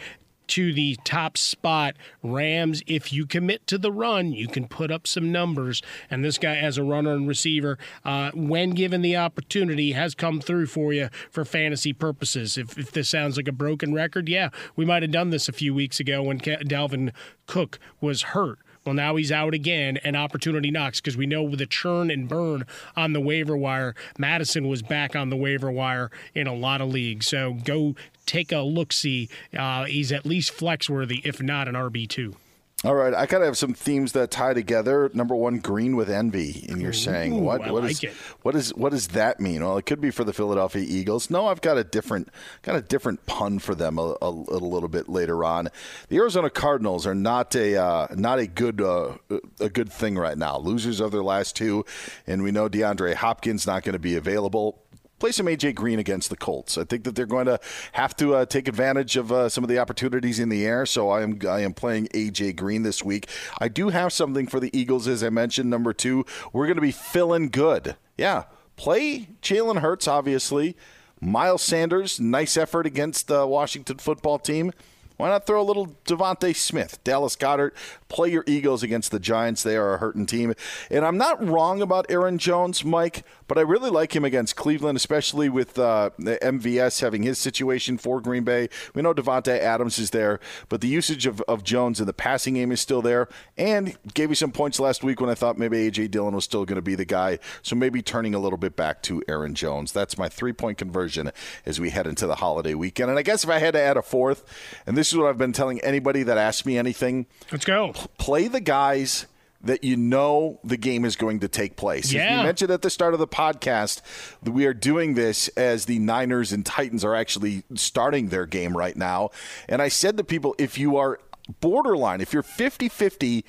to 0.47 0.73
the 0.73 0.97
top 1.03 1.37
spot. 1.37 1.95
Rams, 2.23 2.81
if 2.87 3.11
you 3.13 3.25
commit 3.25 3.67
to 3.67 3.77
the 3.77 3.91
run, 3.91 4.31
you 4.31 4.47
can 4.47 4.67
put 4.67 4.91
up 4.91 5.07
some 5.07 5.31
numbers. 5.31 5.81
And 6.09 6.23
this 6.23 6.37
guy, 6.37 6.55
as 6.55 6.77
a 6.77 6.83
runner 6.83 7.13
and 7.13 7.27
receiver, 7.27 7.77
uh, 8.03 8.31
when 8.33 8.71
given 8.71 9.01
the 9.01 9.17
opportunity, 9.17 9.91
has 9.93 10.15
come 10.15 10.39
through 10.41 10.67
for 10.67 10.93
you 10.93 11.09
for 11.29 11.45
fantasy 11.45 11.93
purposes. 11.93 12.57
If, 12.57 12.77
if 12.77 12.91
this 12.91 13.09
sounds 13.09 13.37
like 13.37 13.47
a 13.47 13.53
broken 13.53 13.93
record, 13.93 14.29
yeah, 14.29 14.49
we 14.75 14.85
might 14.85 15.03
have 15.03 15.11
done 15.11 15.29
this 15.29 15.49
a 15.49 15.53
few 15.53 15.73
weeks 15.73 15.99
ago 15.99 16.23
when 16.23 16.39
Dalvin 16.39 17.11
Cook 17.45 17.79
was 18.01 18.21
hurt. 18.21 18.59
Well, 18.87 18.93
now 18.93 19.17
he's 19.17 19.33
out 19.33 19.53
again, 19.53 19.97
and 19.97 20.15
opportunity 20.15 20.71
knocks 20.71 21.01
because 21.01 21.17
we 21.17 21.25
know 21.25 21.43
with 21.43 21.59
the 21.59 21.65
churn 21.65 22.09
and 22.09 22.25
burn 22.25 22.65
on 22.95 23.11
the 23.11 23.19
waiver 23.19 23.57
wire, 23.57 23.95
Mattison 24.17 24.65
was 24.69 24.81
back 24.81 25.13
on 25.13 25.29
the 25.29 25.35
waiver 25.35 25.69
wire 25.69 26.09
in 26.33 26.47
a 26.47 26.53
lot 26.53 26.79
of 26.79 26.87
leagues. 26.87 27.27
So 27.27 27.55
go 27.65 27.95
take 28.27 28.51
a 28.51 28.59
look 28.59 28.93
see. 28.93 29.29
Uh, 29.57 29.85
he's 29.85 30.11
at 30.11 30.25
least 30.25 30.51
flex 30.51 30.89
worthy, 30.89 31.21
if 31.23 31.41
not 31.41 31.67
an 31.67 31.73
RB2. 31.75 32.35
All 32.83 32.93
right, 32.93 33.11
I 33.11 33.25
kind 33.25 33.41
of 33.41 33.47
have 33.47 33.57
some 33.57 33.73
themes 33.73 34.11
that 34.11 34.29
tie 34.29 34.53
together. 34.53 35.09
Number 35.11 35.33
one, 35.35 35.57
green 35.57 35.95
with 35.95 36.11
envy, 36.11 36.63
and 36.69 36.79
you're 36.79 36.93
saying 36.93 37.33
Ooh, 37.33 37.39
what? 37.39 37.63
I 37.63 37.71
What 37.71 37.81
like 37.81 37.91
is 37.93 38.03
it. 38.03 38.11
what 38.43 38.53
is 38.53 38.69
what 38.75 38.91
does 38.91 39.07
that 39.09 39.39
mean? 39.39 39.63
Well, 39.63 39.79
it 39.79 39.87
could 39.87 39.99
be 39.99 40.11
for 40.11 40.23
the 40.23 40.31
Philadelphia 40.31 40.85
Eagles. 40.87 41.31
No, 41.31 41.47
I've 41.47 41.61
got 41.61 41.79
a 41.79 41.83
different 41.83 42.29
got 42.61 42.75
a 42.75 42.83
different 42.83 43.25
pun 43.25 43.57
for 43.57 43.73
them 43.73 43.97
a, 43.97 44.15
a, 44.21 44.29
a 44.29 44.59
little 44.61 44.89
bit 44.89 45.09
later 45.09 45.43
on. 45.43 45.69
The 46.09 46.17
Arizona 46.17 46.51
Cardinals 46.51 47.07
are 47.07 47.15
not 47.15 47.55
a 47.55 47.77
uh, 47.83 48.07
not 48.13 48.37
a 48.37 48.45
good 48.45 48.79
uh, 48.79 49.13
a 49.59 49.69
good 49.69 49.91
thing 49.91 50.15
right 50.15 50.37
now. 50.37 50.59
Losers 50.59 50.99
of 50.99 51.11
their 51.11 51.23
last 51.23 51.55
two, 51.55 51.83
and 52.27 52.43
we 52.43 52.51
know 52.51 52.69
DeAndre 52.69 53.15
Hopkins 53.15 53.65
not 53.65 53.81
going 53.81 53.93
to 53.93 53.99
be 53.99 54.15
available 54.17 54.83
play 55.19 55.31
some 55.31 55.47
AJ 55.47 55.75
Green 55.75 55.99
against 55.99 56.29
the 56.29 56.37
Colts. 56.37 56.77
I 56.77 56.83
think 56.83 57.03
that 57.03 57.15
they're 57.15 57.25
going 57.25 57.45
to 57.47 57.59
have 57.93 58.15
to 58.17 58.35
uh, 58.35 58.45
take 58.45 58.67
advantage 58.67 59.17
of 59.17 59.31
uh, 59.31 59.49
some 59.49 59.63
of 59.63 59.69
the 59.69 59.79
opportunities 59.79 60.39
in 60.39 60.49
the 60.49 60.65
air. 60.65 60.85
So 60.85 61.09
I 61.09 61.21
am 61.21 61.39
I 61.47 61.61
am 61.61 61.73
playing 61.73 62.07
AJ 62.07 62.55
Green 62.55 62.83
this 62.83 63.03
week. 63.03 63.27
I 63.59 63.67
do 63.67 63.89
have 63.89 64.13
something 64.13 64.47
for 64.47 64.59
the 64.59 64.75
Eagles, 64.77 65.07
as 65.07 65.23
I 65.23 65.29
mentioned. 65.29 65.69
Number 65.69 65.93
two, 65.93 66.25
we're 66.53 66.65
going 66.65 66.75
to 66.75 66.81
be 66.81 66.91
feeling 66.91 67.49
good. 67.49 67.95
Yeah, 68.17 68.43
play 68.75 69.29
Jalen 69.41 69.79
Hurts, 69.79 70.07
obviously. 70.07 70.75
Miles 71.19 71.63
Sanders, 71.63 72.19
nice 72.19 72.55
effort 72.57 72.85
against 72.85 73.27
the 73.27 73.47
Washington 73.47 73.97
football 73.97 74.37
team. 74.37 74.71
Why 75.17 75.29
not 75.29 75.47
throw 75.47 75.59
a 75.59 75.63
little 75.65 75.95
DeVonta 76.05 76.55
Smith, 76.55 77.03
Dallas 77.03 77.35
Goedert? 77.35 77.73
Play 78.07 78.31
your 78.31 78.43
Eagles 78.45 78.83
against 78.83 79.09
the 79.09 79.19
Giants. 79.19 79.63
They 79.63 79.75
are 79.75 79.95
a 79.95 79.97
hurting 79.97 80.27
team. 80.27 80.53
And 80.91 81.03
I'm 81.03 81.17
not 81.17 81.43
wrong 81.43 81.81
about 81.81 82.05
Aaron 82.09 82.37
Jones, 82.37 82.85
Mike, 82.85 83.23
but 83.47 83.57
I 83.57 83.61
really 83.61 83.89
like 83.89 84.15
him 84.15 84.25
against 84.25 84.55
Cleveland, 84.55 84.95
especially 84.95 85.49
with 85.49 85.77
uh, 85.79 86.11
MVS 86.19 87.01
having 87.01 87.23
his 87.23 87.37
situation 87.37 87.97
for 87.97 88.21
Green 88.21 88.43
Bay. 88.43 88.69
We 88.93 89.01
know 89.01 89.13
Davante 89.13 89.57
Adams 89.59 89.99
is 89.99 90.11
there, 90.11 90.39
but 90.69 90.81
the 90.81 90.87
usage 90.87 91.25
of, 91.25 91.41
of 91.41 91.63
Jones 91.63 91.99
in 91.99 92.05
the 92.05 92.13
passing 92.13 92.55
game 92.55 92.71
is 92.71 92.81
still 92.81 93.01
there. 93.01 93.27
And 93.57 93.97
gave 94.13 94.29
you 94.29 94.35
some 94.35 94.51
points 94.51 94.79
last 94.79 95.03
week 95.03 95.21
when 95.21 95.29
I 95.29 95.35
thought 95.35 95.57
maybe 95.57 95.87
A.J. 95.87 96.09
Dillon 96.09 96.35
was 96.35 96.43
still 96.43 96.65
going 96.65 96.75
to 96.75 96.81
be 96.81 96.95
the 96.95 97.05
guy. 97.05 97.39
So 97.61 97.75
maybe 97.75 98.01
turning 98.01 98.35
a 98.35 98.39
little 98.39 98.57
bit 98.57 98.75
back 98.75 99.01
to 99.03 99.21
Aaron 99.27 99.55
Jones. 99.55 99.91
That's 99.91 100.17
my 100.17 100.29
three 100.29 100.53
point 100.53 100.77
conversion 100.77 101.31
as 101.65 101.79
we 101.79 101.89
head 101.89 102.07
into 102.07 102.27
the 102.27 102.35
holiday 102.35 102.73
weekend. 102.73 103.09
And 103.09 103.19
I 103.19 103.21
guess 103.21 103.43
if 103.43 103.49
I 103.49 103.59
had 103.59 103.73
to 103.73 103.81
add 103.81 103.97
a 103.97 104.01
fourth, 104.01 104.43
and 104.85 104.97
this 104.97 105.11
is 105.11 105.17
what 105.17 105.27
I've 105.27 105.37
been 105.37 105.53
telling 105.53 105.79
anybody 105.81 106.23
that 106.23 106.37
asks 106.37 106.65
me 106.65 106.77
anything. 106.77 107.25
Let's 107.51 107.65
go. 107.65 107.93
Play 108.17 108.47
the 108.47 108.61
guys 108.61 109.27
that 109.67 109.83
you 109.83 109.95
know 109.95 110.59
the 110.63 110.77
game 110.77 111.05
is 111.05 111.15
going 111.15 111.39
to 111.39 111.47
take 111.47 111.75
place. 111.75 112.11
Yeah. 112.11 112.39
You 112.39 112.43
mentioned 112.43 112.71
at 112.71 112.81
the 112.81 112.89
start 112.89 113.13
of 113.13 113.19
the 113.19 113.27
podcast 113.27 114.01
that 114.43 114.51
we 114.51 114.65
are 114.65 114.73
doing 114.73 115.13
this 115.13 115.47
as 115.49 115.85
the 115.85 115.99
Niners 115.99 116.51
and 116.51 116.65
Titans 116.65 117.03
are 117.05 117.15
actually 117.15 117.63
starting 117.75 118.29
their 118.29 118.45
game 118.45 118.75
right 118.75 118.95
now. 118.95 119.29
And 119.69 119.81
I 119.81 119.87
said 119.87 120.17
to 120.17 120.23
people, 120.23 120.55
if 120.57 120.77
you 120.77 120.97
are 120.97 121.19
borderline, 121.59 122.21
if 122.21 122.33
you're 122.33 122.43
50 122.43 122.89
50, 122.89 123.45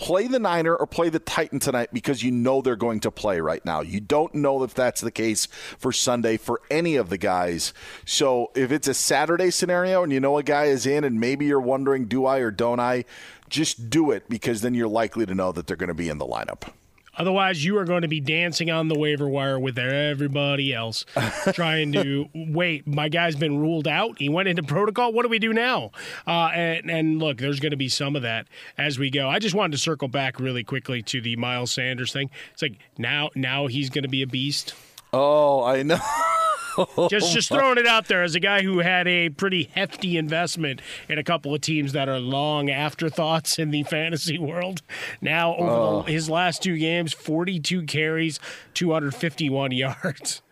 play 0.00 0.26
the 0.26 0.38
Niner 0.38 0.74
or 0.74 0.86
play 0.86 1.10
the 1.10 1.18
Titan 1.18 1.58
tonight 1.58 1.90
because 1.92 2.22
you 2.22 2.30
know 2.30 2.62
they're 2.62 2.74
going 2.74 3.00
to 3.00 3.10
play 3.10 3.38
right 3.38 3.62
now. 3.66 3.82
You 3.82 4.00
don't 4.00 4.34
know 4.34 4.62
if 4.62 4.72
that's 4.72 5.02
the 5.02 5.10
case 5.10 5.44
for 5.78 5.92
Sunday 5.92 6.38
for 6.38 6.62
any 6.70 6.96
of 6.96 7.10
the 7.10 7.18
guys. 7.18 7.74
So 8.06 8.50
if 8.54 8.72
it's 8.72 8.88
a 8.88 8.94
Saturday 8.94 9.50
scenario 9.50 10.02
and 10.02 10.10
you 10.10 10.18
know 10.18 10.38
a 10.38 10.42
guy 10.42 10.64
is 10.64 10.86
in 10.86 11.04
and 11.04 11.20
maybe 11.20 11.44
you're 11.44 11.60
wondering, 11.60 12.06
do 12.06 12.24
I 12.24 12.38
or 12.38 12.50
don't 12.50 12.80
I? 12.80 13.04
Just 13.50 13.90
do 13.90 14.10
it 14.10 14.26
because 14.30 14.62
then 14.62 14.72
you're 14.72 14.88
likely 14.88 15.26
to 15.26 15.34
know 15.34 15.52
that 15.52 15.66
they're 15.66 15.76
going 15.76 15.88
to 15.88 15.94
be 15.94 16.08
in 16.08 16.16
the 16.16 16.26
lineup. 16.26 16.72
Otherwise, 17.16 17.64
you 17.64 17.76
are 17.76 17.84
going 17.84 18.02
to 18.02 18.08
be 18.08 18.20
dancing 18.20 18.70
on 18.70 18.88
the 18.88 18.98
waiver 18.98 19.28
wire 19.28 19.58
with 19.58 19.78
everybody 19.78 20.72
else, 20.72 21.04
trying 21.52 21.92
to 21.92 22.28
wait. 22.34 22.86
My 22.86 23.08
guy's 23.08 23.36
been 23.36 23.58
ruled 23.58 23.88
out. 23.88 24.18
He 24.18 24.28
went 24.28 24.48
into 24.48 24.62
protocol. 24.62 25.12
What 25.12 25.22
do 25.22 25.28
we 25.28 25.38
do 25.38 25.52
now? 25.52 25.90
Uh, 26.26 26.50
and, 26.54 26.90
and 26.90 27.18
look, 27.18 27.38
there's 27.38 27.60
going 27.60 27.72
to 27.72 27.76
be 27.76 27.88
some 27.88 28.16
of 28.16 28.22
that 28.22 28.46
as 28.78 28.98
we 28.98 29.10
go. 29.10 29.28
I 29.28 29.38
just 29.38 29.54
wanted 29.54 29.72
to 29.72 29.78
circle 29.78 30.08
back 30.08 30.38
really 30.38 30.64
quickly 30.64 31.02
to 31.02 31.20
the 31.20 31.36
Miles 31.36 31.72
Sanders 31.72 32.12
thing. 32.12 32.30
It's 32.52 32.62
like 32.62 32.78
now, 32.96 33.30
now 33.34 33.66
he's 33.66 33.90
going 33.90 34.04
to 34.04 34.08
be 34.08 34.22
a 34.22 34.26
beast. 34.26 34.74
Oh, 35.12 35.64
I 35.64 35.82
know. 35.82 35.98
just 37.10 37.32
just 37.32 37.48
throwing 37.48 37.78
it 37.78 37.86
out 37.86 38.08
there 38.08 38.22
as 38.22 38.34
a 38.34 38.40
guy 38.40 38.62
who 38.62 38.78
had 38.78 39.06
a 39.08 39.28
pretty 39.30 39.70
hefty 39.74 40.16
investment 40.16 40.80
in 41.08 41.18
a 41.18 41.24
couple 41.24 41.54
of 41.54 41.60
teams 41.60 41.92
that 41.92 42.08
are 42.08 42.18
long 42.18 42.70
afterthoughts 42.70 43.58
in 43.58 43.70
the 43.70 43.82
fantasy 43.84 44.38
world. 44.38 44.82
Now 45.20 45.54
over 45.56 45.70
Oh. 45.70 46.02
the, 46.02 46.12
his 46.12 46.28
last 46.30 46.62
two 46.62 46.76
games, 46.78 47.12
42 47.12 47.82
carries, 47.84 48.38
251 48.74 49.70
yards. 49.72 50.42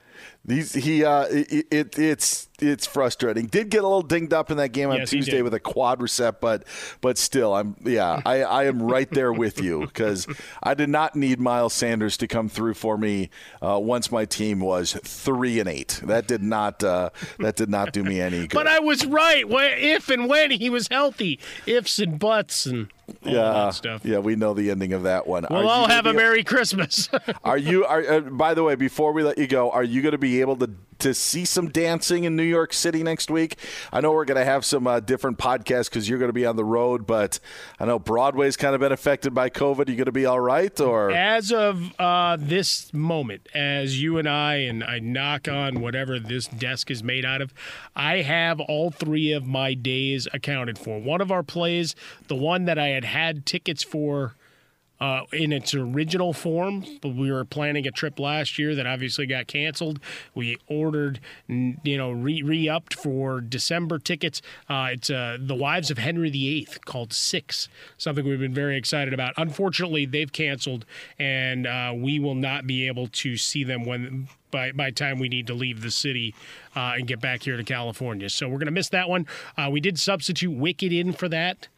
These 0.44 0.72
he 0.74 1.04
uh, 1.04 1.24
it, 1.30 1.66
it 1.70 1.98
it's 1.98 2.47
it's 2.60 2.86
frustrating. 2.86 3.46
Did 3.46 3.70
get 3.70 3.84
a 3.84 3.88
little 3.88 4.02
dinged 4.02 4.32
up 4.32 4.50
in 4.50 4.56
that 4.56 4.70
game 4.72 4.90
on 4.90 4.96
Yes, 4.98 5.10
Tuesday 5.10 5.42
with 5.42 5.54
a 5.54 5.60
quadricep, 5.60 6.36
but 6.40 6.64
but 7.00 7.18
still, 7.18 7.54
I'm 7.54 7.76
yeah, 7.84 8.20
I, 8.24 8.42
I 8.42 8.64
am 8.64 8.82
right 8.82 9.10
there 9.10 9.32
with 9.32 9.60
you 9.60 9.80
because 9.80 10.26
I 10.62 10.74
did 10.74 10.88
not 10.88 11.14
need 11.16 11.40
Miles 11.40 11.74
Sanders 11.74 12.16
to 12.18 12.26
come 12.26 12.48
through 12.48 12.74
for 12.74 12.98
me 12.98 13.30
uh, 13.62 13.78
once 13.80 14.10
my 14.10 14.24
team 14.24 14.60
was 14.60 14.92
three 15.04 15.60
and 15.60 15.68
eight. 15.68 16.00
That 16.04 16.26
did 16.26 16.42
not 16.42 16.82
uh, 16.82 17.10
that 17.38 17.56
did 17.56 17.68
not 17.68 17.92
do 17.92 18.02
me 18.02 18.20
any 18.20 18.40
good. 18.48 18.54
But 18.54 18.66
I 18.66 18.80
was 18.80 19.06
right. 19.06 19.44
If 19.48 20.08
and 20.08 20.28
when 20.28 20.50
he 20.50 20.70
was 20.70 20.88
healthy, 20.88 21.38
ifs 21.66 21.98
and 21.98 22.18
buts 22.18 22.66
and 22.66 22.88
all 23.24 23.32
yeah, 23.32 23.40
that 23.52 23.74
stuff. 23.74 24.04
yeah, 24.04 24.18
we 24.18 24.36
know 24.36 24.54
the 24.54 24.70
ending 24.70 24.92
of 24.92 25.04
that 25.04 25.26
one. 25.26 25.44
Are 25.46 25.48
We'll 25.54 25.62
you 25.62 25.68
all 25.68 25.88
have 25.88 26.06
a 26.06 26.12
Merry 26.12 26.44
Christmas. 26.44 27.08
Are 27.44 27.56
you? 27.58 27.84
Are 27.84 28.02
uh, 28.02 28.20
by 28.20 28.54
the 28.54 28.62
way, 28.62 28.74
before 28.74 29.12
we 29.12 29.22
let 29.22 29.38
you 29.38 29.46
go, 29.46 29.70
are 29.70 29.84
you 29.84 30.02
going 30.02 30.12
to 30.12 30.18
be 30.18 30.40
able 30.40 30.56
to 30.56 30.70
to 31.00 31.14
see 31.14 31.44
some 31.44 31.68
dancing 31.68 32.24
in 32.24 32.36
New 32.36 32.42
York 32.42 32.72
City 32.72 33.02
next 33.02 33.30
week? 33.30 33.58
I 33.92 34.00
know 34.00 34.12
we're 34.12 34.24
going 34.24 34.38
to 34.38 34.44
have 34.44 34.64
some 34.64 34.86
uh, 34.86 35.00
different 35.00 35.38
podcasts 35.38 35.84
because 35.90 36.08
you're 36.08 36.18
going 36.18 36.28
to 36.28 36.34
be 36.34 36.46
on 36.46 36.56
the 36.56 36.64
road, 36.64 37.06
but 37.06 37.40
I 37.78 37.84
know 37.84 37.98
Broadway's 37.98 38.56
kind 38.56 38.74
of 38.74 38.80
been 38.80 38.92
affected 38.92 39.34
by 39.34 39.50
COVID. 39.50 39.88
Are 39.88 39.90
You 39.90 39.96
going 39.96 40.06
to 40.06 40.12
be 40.12 40.26
all 40.26 40.40
right, 40.40 40.78
or 40.80 41.10
As 41.10 41.52
of 41.52 41.92
uh, 41.98 42.36
this 42.38 42.92
moment, 42.92 43.48
as 43.54 44.00
you 44.02 44.18
and 44.18 44.28
I, 44.28 44.56
and 44.56 44.82
I 44.82 44.98
knock 44.98 45.48
on 45.48 45.80
whatever 45.80 46.18
this 46.18 46.46
desk 46.46 46.90
is 46.90 47.02
made 47.02 47.24
out 47.24 47.40
of, 47.40 47.52
I 47.94 48.22
have 48.22 48.60
all 48.60 48.90
three 48.90 49.32
of 49.32 49.46
my 49.46 49.74
days 49.74 50.28
accounted 50.32 50.78
for. 50.78 50.98
One 51.00 51.20
of 51.20 51.30
our 51.30 51.42
plays, 51.42 51.94
the 52.26 52.36
one 52.36 52.64
that 52.64 52.78
I 52.78 52.88
had 52.88 53.04
had 53.04 53.46
tickets 53.46 53.82
for 53.82 54.34
uh, 55.00 55.22
in 55.32 55.52
its 55.52 55.74
original 55.74 56.32
form, 56.32 56.84
but 57.00 57.14
we 57.14 57.30
were 57.30 57.44
planning 57.44 57.86
a 57.86 57.90
trip 57.90 58.18
last 58.18 58.58
year 58.58 58.74
that 58.74 58.86
obviously 58.86 59.26
got 59.26 59.46
canceled. 59.46 60.00
We 60.34 60.58
ordered, 60.66 61.20
you 61.46 61.96
know, 61.96 62.10
re 62.10 62.68
upped 62.68 62.94
for 62.94 63.40
December 63.40 63.98
tickets. 63.98 64.42
Uh, 64.68 64.88
it's 64.92 65.10
uh, 65.10 65.38
the 65.40 65.54
Wives 65.54 65.90
of 65.90 65.98
Henry 65.98 66.30
VIII 66.30 66.68
called 66.84 67.12
Six, 67.12 67.68
something 67.96 68.26
we've 68.26 68.40
been 68.40 68.54
very 68.54 68.76
excited 68.76 69.14
about. 69.14 69.34
Unfortunately, 69.36 70.06
they've 70.06 70.32
canceled, 70.32 70.84
and 71.18 71.66
uh, 71.66 71.92
we 71.94 72.18
will 72.18 72.34
not 72.34 72.66
be 72.66 72.86
able 72.86 73.08
to 73.08 73.36
see 73.36 73.64
them 73.64 73.84
when 73.84 74.28
by 74.50 74.72
by 74.72 74.90
time 74.90 75.18
we 75.18 75.28
need 75.28 75.46
to 75.46 75.54
leave 75.54 75.82
the 75.82 75.90
city 75.90 76.34
uh, 76.74 76.94
and 76.96 77.06
get 77.06 77.20
back 77.20 77.42
here 77.42 77.56
to 77.56 77.64
California. 77.64 78.28
So 78.28 78.48
we're 78.48 78.58
gonna 78.58 78.70
miss 78.70 78.88
that 78.90 79.08
one. 79.08 79.26
Uh, 79.56 79.68
we 79.70 79.80
did 79.80 79.98
substitute 79.98 80.50
Wicked 80.50 80.92
in 80.92 81.12
for 81.12 81.28
that. 81.28 81.68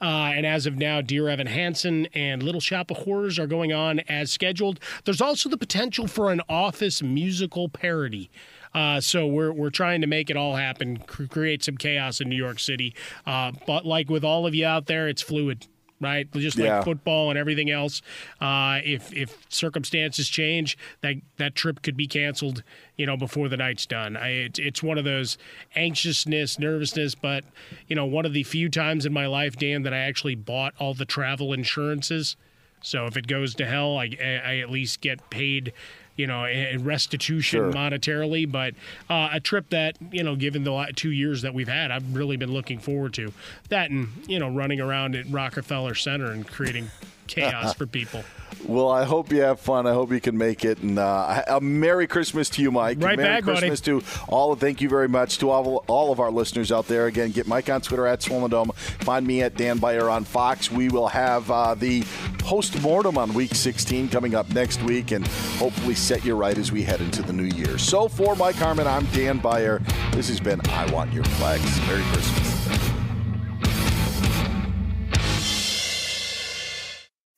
Uh, 0.00 0.32
and 0.34 0.44
as 0.44 0.66
of 0.66 0.76
now, 0.76 1.00
Dear 1.00 1.28
Evan 1.28 1.46
Hansen 1.46 2.06
and 2.14 2.42
Little 2.42 2.60
Shop 2.60 2.90
of 2.90 2.98
Horrors 2.98 3.38
are 3.38 3.46
going 3.46 3.72
on 3.72 4.00
as 4.00 4.30
scheduled. 4.30 4.78
There's 5.04 5.20
also 5.20 5.48
the 5.48 5.56
potential 5.56 6.06
for 6.06 6.30
an 6.30 6.40
Office 6.48 7.02
musical 7.02 7.68
parody. 7.68 8.30
Uh, 8.74 9.00
so 9.00 9.26
we're 9.26 9.52
we're 9.52 9.70
trying 9.70 10.02
to 10.02 10.06
make 10.06 10.28
it 10.28 10.36
all 10.36 10.56
happen, 10.56 10.98
create 10.98 11.64
some 11.64 11.78
chaos 11.78 12.20
in 12.20 12.28
New 12.28 12.36
York 12.36 12.58
City. 12.58 12.94
Uh, 13.24 13.52
but 13.66 13.86
like 13.86 14.10
with 14.10 14.22
all 14.24 14.46
of 14.46 14.54
you 14.54 14.66
out 14.66 14.86
there, 14.86 15.08
it's 15.08 15.22
fluid 15.22 15.66
right? 16.00 16.30
Just 16.32 16.58
like 16.58 16.66
yeah. 16.66 16.82
football 16.82 17.30
and 17.30 17.38
everything 17.38 17.70
else. 17.70 18.02
Uh, 18.40 18.80
if 18.84 19.12
if 19.12 19.46
circumstances 19.48 20.28
change, 20.28 20.76
that 21.00 21.16
that 21.38 21.54
trip 21.54 21.82
could 21.82 21.96
be 21.96 22.06
canceled. 22.06 22.62
You 22.96 23.06
know, 23.06 23.16
before 23.16 23.48
the 23.48 23.56
night's 23.56 23.86
done. 23.86 24.16
I, 24.16 24.28
it, 24.28 24.58
it's 24.58 24.82
one 24.82 24.98
of 24.98 25.04
those 25.04 25.36
anxiousness, 25.74 26.58
nervousness, 26.58 27.14
but 27.14 27.44
you 27.88 27.96
know, 27.96 28.06
one 28.06 28.24
of 28.24 28.32
the 28.32 28.42
few 28.42 28.68
times 28.68 29.04
in 29.04 29.12
my 29.12 29.26
life, 29.26 29.56
Dan, 29.56 29.82
that 29.82 29.92
I 29.92 29.98
actually 29.98 30.34
bought 30.34 30.74
all 30.78 30.94
the 30.94 31.04
travel 31.04 31.52
insurances. 31.52 32.36
So 32.82 33.06
if 33.06 33.16
it 33.16 33.26
goes 33.26 33.54
to 33.56 33.66
hell, 33.66 33.98
I, 33.98 34.16
I 34.20 34.58
at 34.58 34.70
least 34.70 35.00
get 35.00 35.30
paid 35.30 35.72
you 36.16 36.26
know, 36.26 36.46
restitution 36.78 37.60
sure. 37.60 37.72
monetarily, 37.72 38.50
but 38.50 38.74
uh, 39.08 39.30
a 39.32 39.40
trip 39.40 39.68
that, 39.70 39.96
you 40.10 40.22
know, 40.22 40.36
given 40.36 40.64
the 40.64 40.92
two 40.96 41.10
years 41.10 41.42
that 41.42 41.54
we've 41.54 41.68
had, 41.68 41.90
I've 41.90 42.14
really 42.14 42.36
been 42.36 42.52
looking 42.52 42.78
forward 42.78 43.14
to. 43.14 43.32
That 43.68 43.90
and, 43.90 44.08
you 44.26 44.38
know, 44.38 44.48
running 44.48 44.80
around 44.80 45.14
at 45.14 45.28
Rockefeller 45.30 45.94
Center 45.94 46.32
and 46.32 46.46
creating 46.46 46.90
chaos 47.26 47.74
for 47.78 47.86
people. 47.86 48.24
Well, 48.64 48.88
I 48.88 49.04
hope 49.04 49.30
you 49.30 49.42
have 49.42 49.60
fun. 49.60 49.86
I 49.86 49.92
hope 49.92 50.10
you 50.10 50.20
can 50.20 50.36
make 50.36 50.64
it. 50.64 50.78
And 50.78 50.98
uh, 50.98 51.42
a 51.46 51.60
Merry 51.60 52.06
Christmas 52.06 52.48
to 52.50 52.62
you, 52.62 52.72
Mike. 52.72 52.98
Right 53.00 53.16
Merry 53.16 53.36
back, 53.40 53.44
Christmas 53.44 53.80
buddy. 53.80 54.00
to 54.00 54.06
all. 54.28 54.56
Thank 54.56 54.80
you 54.80 54.88
very 54.88 55.08
much 55.08 55.38
to 55.38 55.50
all, 55.50 55.84
all 55.86 56.10
of 56.10 56.18
our 56.20 56.30
listeners 56.30 56.72
out 56.72 56.88
there. 56.88 57.06
Again, 57.06 57.30
get 57.30 57.46
Mike 57.46 57.68
on 57.70 57.80
Twitter 57.80 58.06
at 58.06 58.22
Swollen 58.22 58.50
Dome. 58.50 58.70
Find 59.00 59.26
me 59.26 59.42
at 59.42 59.56
Dan 59.56 59.78
Beyer 59.78 60.08
on 60.08 60.24
Fox. 60.24 60.70
We 60.70 60.88
will 60.88 61.08
have 61.08 61.48
uh, 61.50 61.74
the 61.74 62.02
post 62.38 62.80
mortem 62.82 63.18
on 63.18 63.34
Week 63.34 63.54
16 63.54 64.08
coming 64.08 64.34
up 64.34 64.48
next 64.50 64.82
week, 64.82 65.10
and 65.12 65.26
hopefully 65.58 65.94
set 65.94 66.24
you 66.24 66.34
right 66.34 66.56
as 66.56 66.72
we 66.72 66.82
head 66.82 67.00
into 67.00 67.22
the 67.22 67.32
new 67.32 67.44
year. 67.44 67.78
So 67.78 68.08
for 68.08 68.34
Mike 68.34 68.56
Harmon, 68.56 68.86
I'm 68.86 69.04
Dan 69.06 69.38
Beyer. 69.38 69.80
This 70.12 70.28
has 70.28 70.40
been 70.40 70.60
I 70.70 70.90
Want 70.92 71.12
Your 71.12 71.24
Flex. 71.24 71.62
Merry 71.86 72.02
Christmas. 72.04 72.55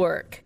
Network. 0.00 0.44